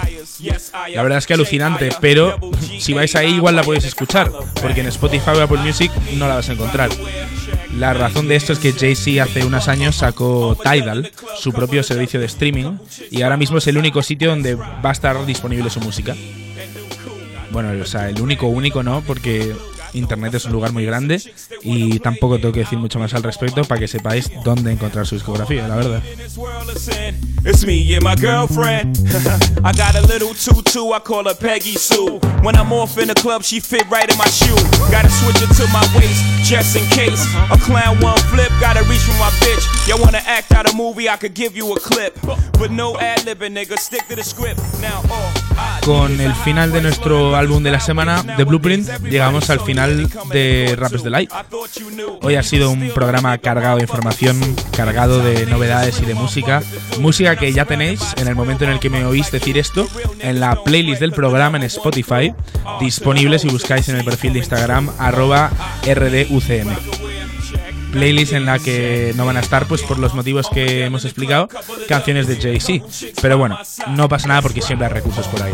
La 0.93 1.03
verdad 1.03 1.17
es 1.17 1.25
que 1.25 1.33
alucinante, 1.33 1.89
pero 1.99 2.37
si 2.79 2.93
vais 2.93 3.15
ahí 3.15 3.35
igual 3.35 3.55
la 3.55 3.63
podéis 3.63 3.85
escuchar, 3.85 4.31
porque 4.61 4.81
en 4.81 4.87
Spotify 4.87 5.31
o 5.31 5.41
Apple 5.41 5.59
Music 5.59 5.91
no 6.15 6.27
la 6.27 6.35
vas 6.35 6.49
a 6.49 6.53
encontrar. 6.53 6.89
La 7.75 7.93
razón 7.93 8.27
de 8.27 8.35
esto 8.35 8.53
es 8.53 8.59
que 8.59 8.73
Jay-Z 8.73 9.21
hace 9.23 9.45
unos 9.45 9.67
años 9.67 9.97
sacó 9.97 10.57
Tidal, 10.61 11.11
su 11.37 11.51
propio 11.51 11.83
servicio 11.83 12.19
de 12.19 12.25
streaming, 12.25 12.77
y 13.11 13.21
ahora 13.21 13.37
mismo 13.37 13.59
es 13.59 13.67
el 13.67 13.77
único 13.77 14.01
sitio 14.01 14.29
donde 14.29 14.55
va 14.55 14.89
a 14.89 14.91
estar 14.91 15.25
disponible 15.25 15.69
su 15.69 15.79
música. 15.79 16.15
Bueno, 17.51 17.69
o 17.81 17.85
sea, 17.85 18.09
el 18.09 18.21
único 18.21 18.47
único 18.47 18.83
no, 18.83 19.01
porque 19.01 19.55
Internet 19.93 20.33
es 20.35 20.45
un 20.45 20.51
lugar 20.51 20.71
muy 20.73 20.85
grande 20.85 21.21
y 21.61 21.99
tampoco 21.99 22.37
tengo 22.39 22.53
que 22.53 22.61
decir 22.61 22.77
mucho 22.79 22.99
más 22.99 23.13
al 23.13 23.23
respecto 23.23 23.63
para 23.63 23.79
que 23.79 23.87
sepáis 23.87 24.29
dónde 24.43 24.71
encontrar 24.71 25.05
su 25.05 25.15
discografía, 25.15 25.67
la 25.67 25.75
verdad. 25.75 26.03
Con 45.83 46.19
el 46.19 46.33
final 46.35 46.71
de 46.71 46.81
nuestro 46.81 47.35
álbum 47.35 47.63
de 47.63 47.71
la 47.71 47.79
semana, 47.79 48.23
The 48.35 48.43
Blueprint, 48.43 48.87
llegamos 49.03 49.49
al 49.49 49.61
final 49.61 49.86
de 49.87 50.75
Rappers 50.77 51.03
Delight. 51.03 51.31
Hoy 52.21 52.35
ha 52.35 52.43
sido 52.43 52.71
un 52.71 52.89
programa 52.89 53.37
cargado 53.37 53.77
de 53.77 53.83
información, 53.83 54.39
cargado 54.75 55.23
de 55.23 55.45
novedades 55.45 55.99
y 56.01 56.05
de 56.05 56.13
música. 56.13 56.61
Música 56.99 57.35
que 57.35 57.53
ya 57.53 57.65
tenéis 57.65 58.01
en 58.17 58.27
el 58.27 58.35
momento 58.35 58.63
en 58.65 58.71
el 58.71 58.79
que 58.79 58.89
me 58.89 59.05
oís 59.05 59.31
decir 59.31 59.57
esto, 59.57 59.87
en 60.19 60.39
la 60.39 60.63
playlist 60.63 60.99
del 60.99 61.11
programa 61.11 61.57
en 61.57 61.63
Spotify, 61.63 62.33
disponible 62.79 63.39
si 63.39 63.47
buscáis 63.49 63.87
en 63.89 63.97
el 63.97 64.03
perfil 64.03 64.33
de 64.33 64.39
Instagram 64.39 64.89
arroba 64.99 65.51
RDUCM. 65.83 66.69
Playlist 67.91 68.33
en 68.33 68.45
la 68.45 68.59
que 68.59 69.13
no 69.15 69.25
van 69.25 69.37
a 69.37 69.39
estar, 69.39 69.65
pues 69.65 69.81
por 69.81 69.97
los 69.97 70.13
motivos 70.13 70.49
que 70.49 70.85
hemos 70.85 71.05
explicado, 71.05 71.47
canciones 71.87 72.27
de 72.27 72.35
Jay-Z. 72.35 72.85
Pero 73.21 73.37
bueno, 73.37 73.57
no 73.89 74.09
pasa 74.09 74.27
nada 74.27 74.41
porque 74.41 74.61
siempre 74.61 74.87
hay 74.87 74.93
recursos 74.93 75.27
por 75.27 75.41
ahí. 75.41 75.53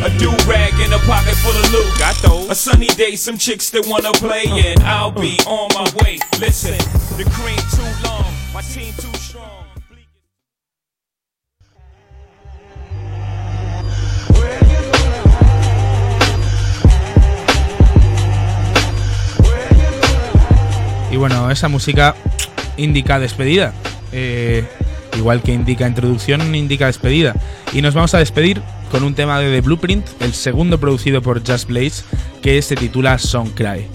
That. 0.00 0.12
A 0.12 0.18
do 0.18 0.30
rag 0.50 0.74
in 0.80 0.92
a 0.92 0.98
pocket 1.06 1.34
full 1.36 1.56
of 1.56 1.72
loot, 1.72 1.98
got 1.98 2.16
those. 2.22 2.50
A 2.50 2.54
sunny 2.54 2.88
day, 2.88 3.16
some 3.16 3.38
chicks 3.38 3.70
that 3.70 3.86
wanna 3.86 4.12
play, 4.12 4.44
and 4.46 4.80
I'll 4.80 5.10
be 5.10 5.38
on 5.46 5.68
my 5.74 5.90
way. 6.02 6.18
Listen, 6.38 6.78
the 7.16 7.24
cream 7.30 7.58
too 7.74 8.08
long, 8.08 8.32
my 8.52 8.62
team 8.62 8.94
too 8.94 9.12
strong. 9.18 9.64
Y 21.10 21.16
bueno, 21.16 21.50
esa 21.50 21.68
música 21.68 22.14
indica 22.76 23.18
despedida. 23.18 23.72
Eh, 24.12 24.64
igual 25.16 25.42
que 25.42 25.52
indica 25.52 25.86
introducción, 25.88 26.54
indica 26.54 26.86
despedida. 26.86 27.34
Y 27.72 27.82
nos 27.82 27.94
vamos 27.94 28.14
a 28.14 28.18
despedir 28.18 28.62
con 28.90 29.04
un 29.04 29.14
tema 29.14 29.38
de 29.38 29.50
The 29.52 29.60
Blueprint, 29.60 30.06
el 30.20 30.34
segundo 30.34 30.78
producido 30.78 31.22
por 31.22 31.46
Just 31.46 31.68
Blaze, 31.68 32.04
que 32.42 32.60
se 32.62 32.76
titula 32.76 33.18
Song 33.18 33.50
Cry. 33.54 33.86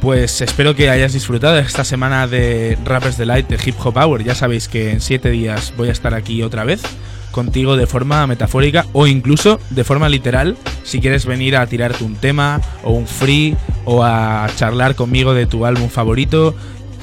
Pues 0.00 0.40
espero 0.40 0.74
que 0.74 0.90
hayas 0.90 1.12
disfrutado 1.12 1.58
esta 1.58 1.84
semana 1.84 2.26
de 2.26 2.78
Rappers 2.84 3.16
Delight 3.16 3.48
de 3.48 3.58
Hip 3.64 3.76
Hop 3.84 3.96
Hour. 3.96 4.22
Ya 4.22 4.34
sabéis 4.34 4.68
que 4.68 4.90
en 4.90 5.00
7 5.00 5.30
días 5.30 5.72
voy 5.76 5.88
a 5.88 5.92
estar 5.92 6.14
aquí 6.14 6.42
otra 6.42 6.64
vez 6.64 6.82
contigo 7.30 7.76
de 7.76 7.86
forma 7.86 8.26
metafórica 8.26 8.86
o 8.92 9.08
incluso 9.08 9.58
de 9.70 9.82
forma 9.82 10.08
literal 10.08 10.56
si 10.84 11.00
quieres 11.00 11.26
venir 11.26 11.56
a 11.56 11.66
tirarte 11.66 12.04
un 12.04 12.14
tema 12.14 12.60
o 12.84 12.92
un 12.92 13.08
free 13.08 13.56
o 13.84 14.04
a 14.04 14.48
charlar 14.54 14.94
conmigo 14.94 15.34
de 15.34 15.46
tu 15.46 15.66
álbum 15.66 15.88
favorito 15.88 16.54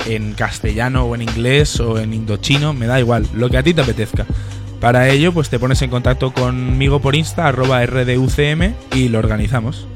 en 0.08 0.34
castellano 0.34 1.04
o 1.06 1.16
en 1.16 1.24
inglés 1.24 1.80
o 1.80 2.00
en 2.00 2.14
indochino, 2.14 2.74
me 2.74 2.88
da 2.88 3.00
igual, 3.00 3.28
lo 3.34 3.50
que 3.50 3.58
a 3.58 3.64
ti 3.64 3.74
te 3.74 3.82
apetezca. 3.82 4.26
Para 4.82 5.08
ello, 5.10 5.32
pues 5.32 5.52
te 5.52 5.60
pones 5.60 5.80
en 5.84 5.92
contacto 5.92 6.34
conmigo 6.34 7.00
por 7.00 7.16
Insta, 7.16 7.48
arroba 7.48 7.86
RDUCM 7.86 8.74
y 8.96 9.10
lo 9.10 9.20
organizamos. 9.20 9.88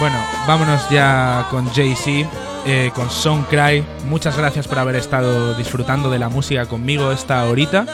Bueno, 0.00 0.16
vámonos 0.46 0.88
ya 0.88 1.48
con 1.50 1.68
Jay-Z, 1.74 2.30
eh, 2.64 2.90
con 2.94 3.10
Song 3.10 3.44
Cry. 3.50 3.84
Muchas 4.06 4.38
gracias 4.38 4.66
por 4.66 4.78
haber 4.78 4.96
estado 4.96 5.52
disfrutando 5.52 6.08
de 6.08 6.18
la 6.18 6.30
música 6.30 6.64
conmigo 6.64 7.12
esta 7.12 7.44
horita. 7.44 7.84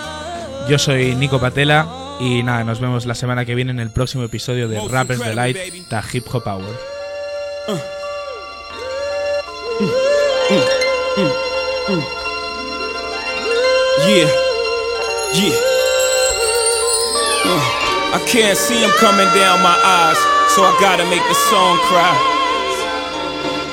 Yo 0.69 0.79
soy 0.79 1.17
Nico 1.17 1.41
Patela 1.41 2.04
y 2.21 2.43
nada, 2.43 2.65
nos 2.65 2.81
vemos 2.81 3.07
la 3.07 3.15
semana 3.15 3.45
que 3.45 3.55
viene 3.55 3.71
en 3.71 3.81
el 3.81 3.91
próximo 3.91 4.25
episodio 4.25 4.69
de 4.69 4.81
Rappers 4.89 5.21
Delight, 5.21 5.89
The 5.89 6.01
Hip 6.13 6.27
Hop 6.33 6.47
Hour. 6.47 6.65
Yeah, 14.07 14.29
yeah. 15.33 15.57
Uh, 17.47 17.61
I 18.15 18.25
can't 18.27 18.57
see 18.59 18.83
him 18.83 18.91
coming 18.99 19.27
down 19.35 19.63
my 19.63 19.77
eyes, 19.85 20.19
so 20.55 20.63
I 20.63 20.77
gotta 20.81 21.05
make 21.09 21.23
the 21.23 21.35
song 21.51 21.79
cry. 21.89 22.15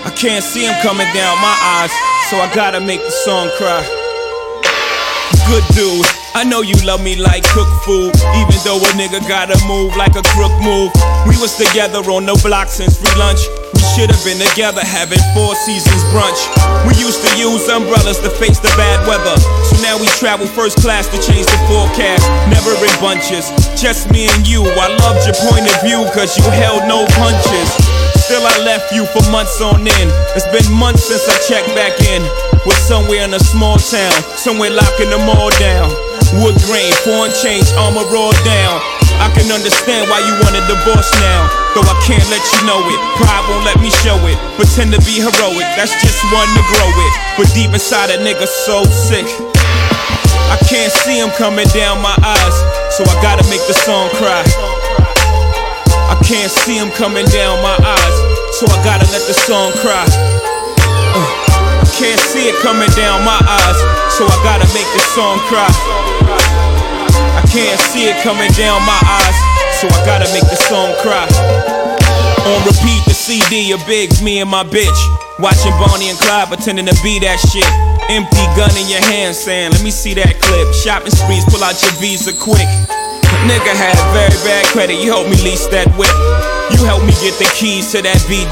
I 0.06 0.12
can't 0.16 0.44
see 0.44 0.66
him 0.66 0.76
coming 0.82 1.08
down 1.14 1.38
my 1.42 1.58
eyes, 1.62 1.92
so 2.30 2.38
I 2.38 2.50
gotta 2.56 2.80
make 2.80 3.02
the 3.02 3.12
song 3.12 3.50
cry. 3.58 3.84
Good 5.48 5.64
dude. 5.76 6.21
I 6.34 6.48
know 6.48 6.64
you 6.64 6.76
love 6.88 7.04
me 7.04 7.20
like 7.20 7.44
cook 7.52 7.68
food, 7.84 8.16
even 8.40 8.58
though 8.64 8.80
a 8.80 8.90
nigga 8.96 9.20
gotta 9.28 9.60
move 9.68 10.00
like 10.00 10.16
a 10.16 10.24
crook 10.32 10.56
move. 10.64 10.88
We 11.28 11.36
was 11.44 11.60
together 11.60 12.00
on 12.08 12.24
the 12.24 12.40
block 12.40 12.72
since 12.72 12.96
free 12.96 13.12
lunch. 13.20 13.44
We 13.76 13.84
should 13.92 14.08
have 14.08 14.24
been 14.24 14.40
together 14.40 14.80
having 14.80 15.20
four 15.36 15.52
seasons 15.68 16.00
brunch. 16.16 16.40
We 16.88 16.96
used 16.96 17.20
to 17.28 17.32
use 17.36 17.68
umbrellas 17.68 18.24
to 18.24 18.32
face 18.40 18.64
the 18.64 18.72
bad 18.80 19.04
weather. 19.04 19.36
So 19.68 19.76
now 19.84 20.00
we 20.00 20.08
travel 20.24 20.48
first 20.48 20.80
class 20.80 21.12
to 21.12 21.20
change 21.20 21.52
the 21.52 21.60
forecast. 21.68 22.24
Never 22.48 22.72
in 22.80 22.96
bunches, 23.04 23.52
just 23.76 24.08
me 24.08 24.32
and 24.32 24.48
you. 24.48 24.64
I 24.64 24.88
loved 25.04 25.28
your 25.28 25.36
point 25.52 25.68
of 25.68 25.78
view, 25.84 26.00
cause 26.16 26.40
you 26.40 26.48
held 26.48 26.88
no 26.88 27.04
punches. 27.20 27.70
Still, 28.24 28.48
I 28.48 28.56
left 28.64 28.96
you 28.96 29.04
for 29.12 29.20
months 29.36 29.60
on 29.60 29.84
end. 29.84 30.12
It's 30.32 30.48
been 30.48 30.72
months 30.80 31.12
since 31.12 31.28
I 31.28 31.36
checked 31.44 31.76
back 31.76 32.00
in. 32.08 32.24
Was 32.64 32.80
somewhere 32.88 33.28
in 33.28 33.34
a 33.36 33.42
small 33.42 33.76
town, 33.76 34.16
somewhere 34.40 34.72
locking 34.72 35.12
them 35.12 35.28
all 35.28 35.52
down. 35.60 35.92
Wood 36.40 36.56
grain, 36.64 36.96
foreign 37.04 37.36
change, 37.44 37.68
armor 37.76 38.08
rolled 38.08 38.40
down. 38.48 38.80
I 39.20 39.28
can 39.36 39.52
understand 39.52 40.08
why 40.08 40.24
you 40.24 40.34
want 40.40 40.56
a 40.56 40.64
divorce 40.64 41.12
now. 41.20 41.52
Though 41.76 41.84
I 41.84 41.96
can't 42.08 42.24
let 42.32 42.40
you 42.40 42.60
know 42.64 42.80
it. 42.88 43.00
Pride 43.20 43.44
won't 43.52 43.68
let 43.68 43.78
me 43.84 43.92
show 44.02 44.16
it. 44.24 44.40
Pretend 44.56 44.96
to 44.96 45.02
be 45.04 45.20
heroic, 45.20 45.68
that's 45.76 45.92
just 46.00 46.24
one 46.32 46.48
to 46.56 46.64
grow 46.72 46.90
it. 46.90 47.14
But 47.36 47.48
deep 47.52 47.76
inside 47.76 48.10
a 48.10 48.18
nigga 48.18 48.48
so 48.48 48.88
sick. 48.88 49.28
I 50.52 50.58
can't 50.72 50.92
see 51.04 51.20
him 51.20 51.32
coming 51.36 51.68
down 51.76 52.00
my 52.00 52.16
eyes, 52.24 52.56
so 52.96 53.04
I 53.04 53.16
gotta 53.20 53.44
make 53.52 53.64
the 53.68 53.76
song 53.84 54.08
cry. 54.16 54.44
I 56.12 56.16
can't 56.24 56.52
see 56.52 56.76
him 56.76 56.92
coming 56.92 57.28
down 57.28 57.62
my 57.64 57.76
eyes, 57.76 58.16
so 58.60 58.68
I 58.68 58.80
gotta 58.84 59.08
let 59.12 59.24
the 59.28 59.36
song 59.48 59.72
cry. 59.84 60.08
Uh, 61.12 61.24
I 61.84 61.88
can't 62.00 62.20
see 62.20 62.52
it 62.52 62.56
coming 62.64 62.90
down 63.00 63.24
my 63.24 63.40
eyes, 63.40 63.80
so 64.16 64.28
I 64.28 64.36
gotta 64.44 64.68
make 64.74 64.88
the 64.96 65.04
song 65.16 65.40
cry. 65.48 66.11
I 67.36 67.42
can't 67.48 67.80
see 67.80 68.08
it 68.12 68.18
coming 68.24 68.52
down 68.54 68.84
my 68.84 69.00
eyes, 69.00 69.38
so 69.80 69.88
I 69.88 70.00
gotta 70.06 70.28
make 70.34 70.46
the 70.48 70.60
song 70.68 70.92
cry. 71.00 71.28
On 72.42 72.60
repeat, 72.66 73.06
the 73.06 73.14
CD 73.14 73.72
of 73.72 73.86
Biggs, 73.86 74.22
me 74.22 74.42
and 74.42 74.50
my 74.50 74.64
bitch. 74.64 75.00
Watching 75.40 75.74
Bonnie 75.78 76.10
and 76.10 76.18
Clyde 76.18 76.50
pretending 76.50 76.86
to 76.86 76.98
be 77.02 77.20
that 77.22 77.40
shit. 77.40 77.66
Empty 78.10 78.46
gun 78.58 78.74
in 78.76 78.90
your 78.90 79.02
hand 79.08 79.36
saying, 79.36 79.72
let 79.72 79.84
me 79.84 79.92
see 79.92 80.14
that 80.16 80.42
clip. 80.42 80.74
Shopping 80.74 81.14
sprees, 81.14 81.46
pull 81.46 81.64
out 81.64 81.78
your 81.82 81.94
visa 82.02 82.34
quick. 82.34 82.68
Nigga 83.48 83.74
had 83.74 83.98
a 83.98 84.06
very 84.14 84.38
bad 84.46 84.66
credit, 84.70 85.02
you 85.02 85.10
helped 85.10 85.30
me 85.30 85.38
lease 85.42 85.66
that 85.74 85.90
whip. 85.98 86.14
You 86.74 86.86
helped 86.86 87.06
me 87.06 87.14
get 87.22 87.38
the 87.42 87.50
keys 87.58 87.92
to 87.94 88.02
that 88.02 88.22
V.6. 88.30 88.50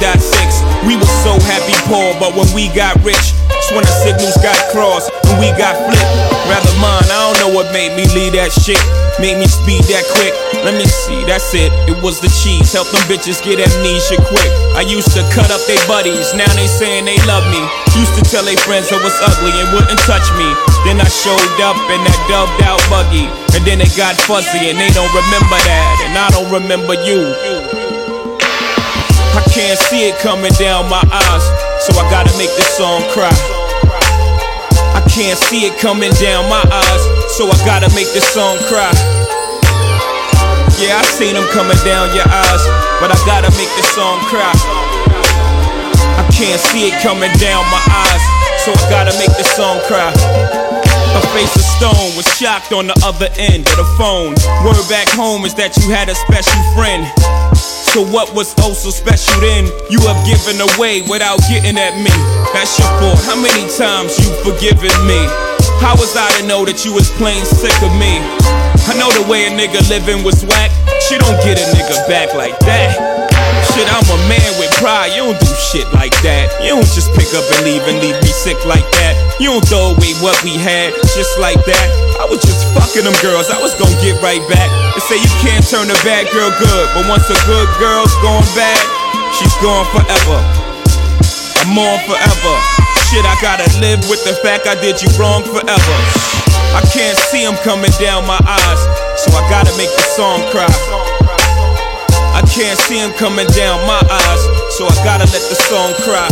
We 0.85 0.97
were 0.97 1.13
so 1.21 1.37
happy 1.45 1.77
poor, 1.85 2.13
but 2.17 2.33
when 2.37 2.49
we 2.53 2.69
got 2.73 2.97
rich, 3.05 3.33
when 3.73 3.85
the 3.85 3.95
signals 4.01 4.37
got 4.41 4.57
crossed 4.73 5.11
and 5.29 5.37
we 5.37 5.49
got 5.57 5.77
flipped. 5.77 6.29
Rather 6.49 6.73
mine, 6.81 7.05
I 7.05 7.17
don't 7.29 7.37
know 7.41 7.51
what 7.53 7.69
made 7.69 7.93
me 7.93 8.09
leave 8.17 8.33
that 8.33 8.49
shit. 8.49 8.81
Made 9.21 9.37
me 9.37 9.45
speed 9.45 9.83
that 9.91 10.07
quick. 10.15 10.33
Let 10.63 10.73
me 10.73 10.87
see, 10.87 11.21
that's 11.27 11.53
it. 11.53 11.69
It 11.85 11.99
was 12.01 12.23
the 12.23 12.31
cheese. 12.31 12.71
Help 12.71 12.89
them 12.89 13.03
bitches 13.05 13.43
get 13.43 13.59
amnesia 13.59 14.17
quick. 14.31 14.49
I 14.73 14.81
used 14.87 15.11
to 15.13 15.21
cut 15.35 15.51
up 15.51 15.61
they 15.67 15.77
buddies, 15.85 16.33
now 16.33 16.49
they 16.55 16.65
saying 16.65 17.05
they 17.05 17.19
love 17.27 17.45
me. 17.51 17.61
Used 17.99 18.15
to 18.17 18.23
tell 18.23 18.47
they 18.47 18.55
friends 18.63 18.89
I 18.95 18.97
was 19.03 19.13
ugly 19.21 19.53
and 19.53 19.69
wouldn't 19.75 19.99
touch 20.07 20.25
me. 20.39 20.47
Then 20.87 20.97
I 21.03 21.07
showed 21.11 21.59
up 21.61 21.77
in 21.91 21.99
that 22.01 22.19
dubbed 22.31 22.63
out 22.63 22.81
buggy. 22.87 23.27
And 23.53 23.61
then 23.67 23.83
they 23.83 23.91
got 23.99 24.15
fuzzy 24.23 24.71
and 24.71 24.79
they 24.79 24.89
don't 24.95 25.11
remember 25.11 25.59
that. 25.67 25.85
And 26.07 26.13
I 26.15 26.31
don't 26.31 26.49
remember 26.49 26.95
you. 27.03 27.27
I 29.35 29.43
can't 29.51 29.77
see 29.77 30.09
it 30.09 30.17
coming 30.19 30.51
down 30.57 30.89
my 30.89 31.03
eyes, 31.03 31.45
so 31.85 31.93
I 31.99 32.09
gotta 32.09 32.31
make 32.37 32.49
this 32.55 32.77
song 32.77 33.03
cry. 33.11 33.58
I 34.95 35.01
can't 35.09 35.37
see 35.37 35.65
it 35.65 35.77
coming 35.79 36.11
down 36.21 36.49
my 36.49 36.63
eyes, 36.63 37.03
so 37.35 37.49
I 37.49 37.57
gotta 37.65 37.89
make 37.95 38.09
this 38.13 38.27
song 38.33 38.57
cry. 38.69 38.91
Yeah, 40.79 40.95
I 40.95 41.03
seen 41.03 41.35
them 41.35 41.47
coming 41.51 41.77
down 41.83 42.15
your 42.15 42.27
eyes, 42.27 42.63
but 43.03 43.11
I 43.11 43.17
gotta 43.27 43.51
make 43.59 43.71
this 43.75 43.89
song 43.93 44.19
cry. 44.31 44.53
I 46.15 46.23
can't 46.31 46.61
see 46.71 46.87
it 46.87 46.95
coming 47.03 47.31
down 47.37 47.67
my 47.67 47.83
eyes, 47.83 48.23
so 48.63 48.71
I 48.71 48.83
gotta 48.89 49.13
make 49.19 49.31
this 49.35 49.51
song 49.55 49.79
cry. 49.87 50.11
A 51.15 51.21
face 51.33 51.55
of 51.55 51.65
stone 51.77 52.15
was 52.15 52.27
shocked 52.37 52.71
on 52.71 52.87
the 52.87 52.95
other 53.03 53.27
end 53.37 53.67
of 53.67 53.75
the 53.75 53.89
phone. 53.97 54.35
Word 54.63 54.79
back 54.87 55.09
home 55.09 55.43
is 55.43 55.53
that 55.55 55.75
you 55.77 55.89
had 55.89 56.07
a 56.07 56.15
special 56.15 56.61
friend. 56.77 57.03
So 57.89 58.05
what 58.05 58.35
was 58.37 58.53
oh 58.61 58.77
so 58.77 58.93
special 58.93 59.33
then? 59.41 59.65
You 59.89 59.97
have 60.05 60.21
given 60.21 60.61
away 60.61 61.01
without 61.09 61.41
getting 61.49 61.73
at 61.73 61.97
me. 61.97 62.13
That's 62.53 62.77
your 62.77 62.85
fault. 63.01 63.17
How 63.25 63.33
many 63.33 63.65
times 63.65 64.13
you 64.21 64.29
forgiven 64.45 64.93
me? 65.09 65.25
How 65.81 65.97
was 65.97 66.13
I 66.13 66.29
to 66.37 66.45
know 66.45 66.69
that 66.69 66.85
you 66.85 66.93
was 66.93 67.09
plain 67.17 67.41
sick 67.41 67.73
of 67.81 67.89
me? 67.97 68.21
I 68.85 68.93
know 68.93 69.09
the 69.17 69.25
way 69.25 69.49
a 69.49 69.51
nigga 69.57 69.81
living 69.89 70.21
was 70.21 70.45
whack. 70.45 70.69
She 71.09 71.17
don't 71.17 71.41
get 71.41 71.57
a 71.57 71.65
nigga 71.73 71.97
back 72.05 72.37
like 72.37 72.53
that. 72.69 72.93
Shit, 73.73 73.89
I'm 73.89 74.05
a 74.05 74.19
man 74.29 74.49
with 74.61 74.69
pride. 74.77 75.17
You 75.17 75.25
don't 75.25 75.41
do 75.41 75.49
shit 75.73 75.89
like 75.89 76.13
that. 76.21 76.61
You 76.61 76.77
don't 76.77 76.93
just 76.93 77.09
pick 77.17 77.33
up 77.33 77.43
and 77.57 77.65
leave 77.65 77.81
and 77.89 77.97
leave 78.05 78.21
me 78.21 78.29
sick 78.29 78.61
like 78.69 78.85
that. 79.01 79.17
You 79.41 79.49
don't 79.49 79.65
throw 79.65 79.97
away 79.97 80.13
what 80.21 80.37
we 80.45 80.61
had 80.61 80.93
just 81.17 81.41
like 81.41 81.57
that. 81.65 82.08
I 82.19 82.27
was 82.27 82.43
just 82.43 82.67
fucking 82.75 83.07
them 83.07 83.15
girls. 83.23 83.47
I 83.47 83.55
was 83.63 83.71
gonna 83.79 83.95
get 84.03 84.19
right 84.19 84.43
back. 84.51 84.67
They 84.91 85.03
say 85.07 85.17
you 85.23 85.31
can't 85.39 85.63
turn 85.63 85.87
a 85.87 85.95
bad 86.03 86.27
girl 86.35 86.51
good, 86.51 86.85
but 86.91 87.07
once 87.07 87.23
a 87.31 87.39
good 87.47 87.69
girl's 87.79 88.11
gone 88.19 88.43
bad, 88.59 88.83
she's 89.39 89.55
gone 89.63 89.87
forever. 89.95 90.39
I'm 91.63 91.79
on 91.79 91.97
forever. 92.03 92.55
Shit, 93.07 93.23
I 93.23 93.39
gotta 93.39 93.65
live 93.79 94.03
with 94.11 94.19
the 94.27 94.35
fact 94.43 94.67
I 94.67 94.75
did 94.83 94.99
you 94.99 95.07
wrong 95.15 95.47
forever. 95.47 95.95
I 96.75 96.83
can't 96.91 97.17
see 97.31 97.41
him 97.41 97.55
coming 97.63 97.91
down 98.03 98.27
my 98.27 98.37
eyes, 98.43 98.81
so 99.15 99.31
I 99.31 99.41
gotta 99.47 99.71
make 99.79 99.89
the 99.95 100.05
song 100.13 100.43
cry. 100.51 100.69
I 102.35 102.43
can't 102.51 102.77
see 102.83 102.99
him 102.99 103.15
coming 103.15 103.47
down 103.55 103.79
my 103.87 104.03
eyes, 104.03 104.41
so 104.75 104.85
I 104.85 104.95
gotta 105.07 105.25
let 105.31 105.43
the 105.47 105.57
song 105.71 105.95
cry. 106.03 106.27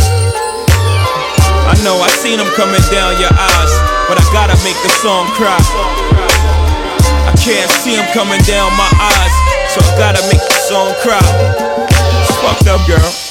I 1.68 1.80
know 1.84 1.96
I 2.00 2.12
seen 2.20 2.40
him 2.40 2.48
coming 2.60 2.84
down 2.92 3.20
your 3.20 3.32
eyes, 3.32 3.72
but 4.08 4.18
I 4.18 4.24
gotta 4.32 4.56
make 4.64 4.80
the 4.84 4.90
song 4.90 5.28
cry. 5.36 5.60
I 7.28 7.34
can't 7.36 7.70
see 7.70 7.96
him 7.96 8.06
coming 8.14 8.42
down 8.42 8.72
my 8.78 8.90
eyes, 9.00 9.36
so 9.72 9.82
I 9.84 9.98
gotta 9.98 10.24
make 10.32 10.42
the 10.42 10.60
song 10.68 10.94
cry. 11.04 11.20
It's 12.22 12.36
fucked 12.38 12.68
up, 12.68 12.88
girl. 12.88 13.27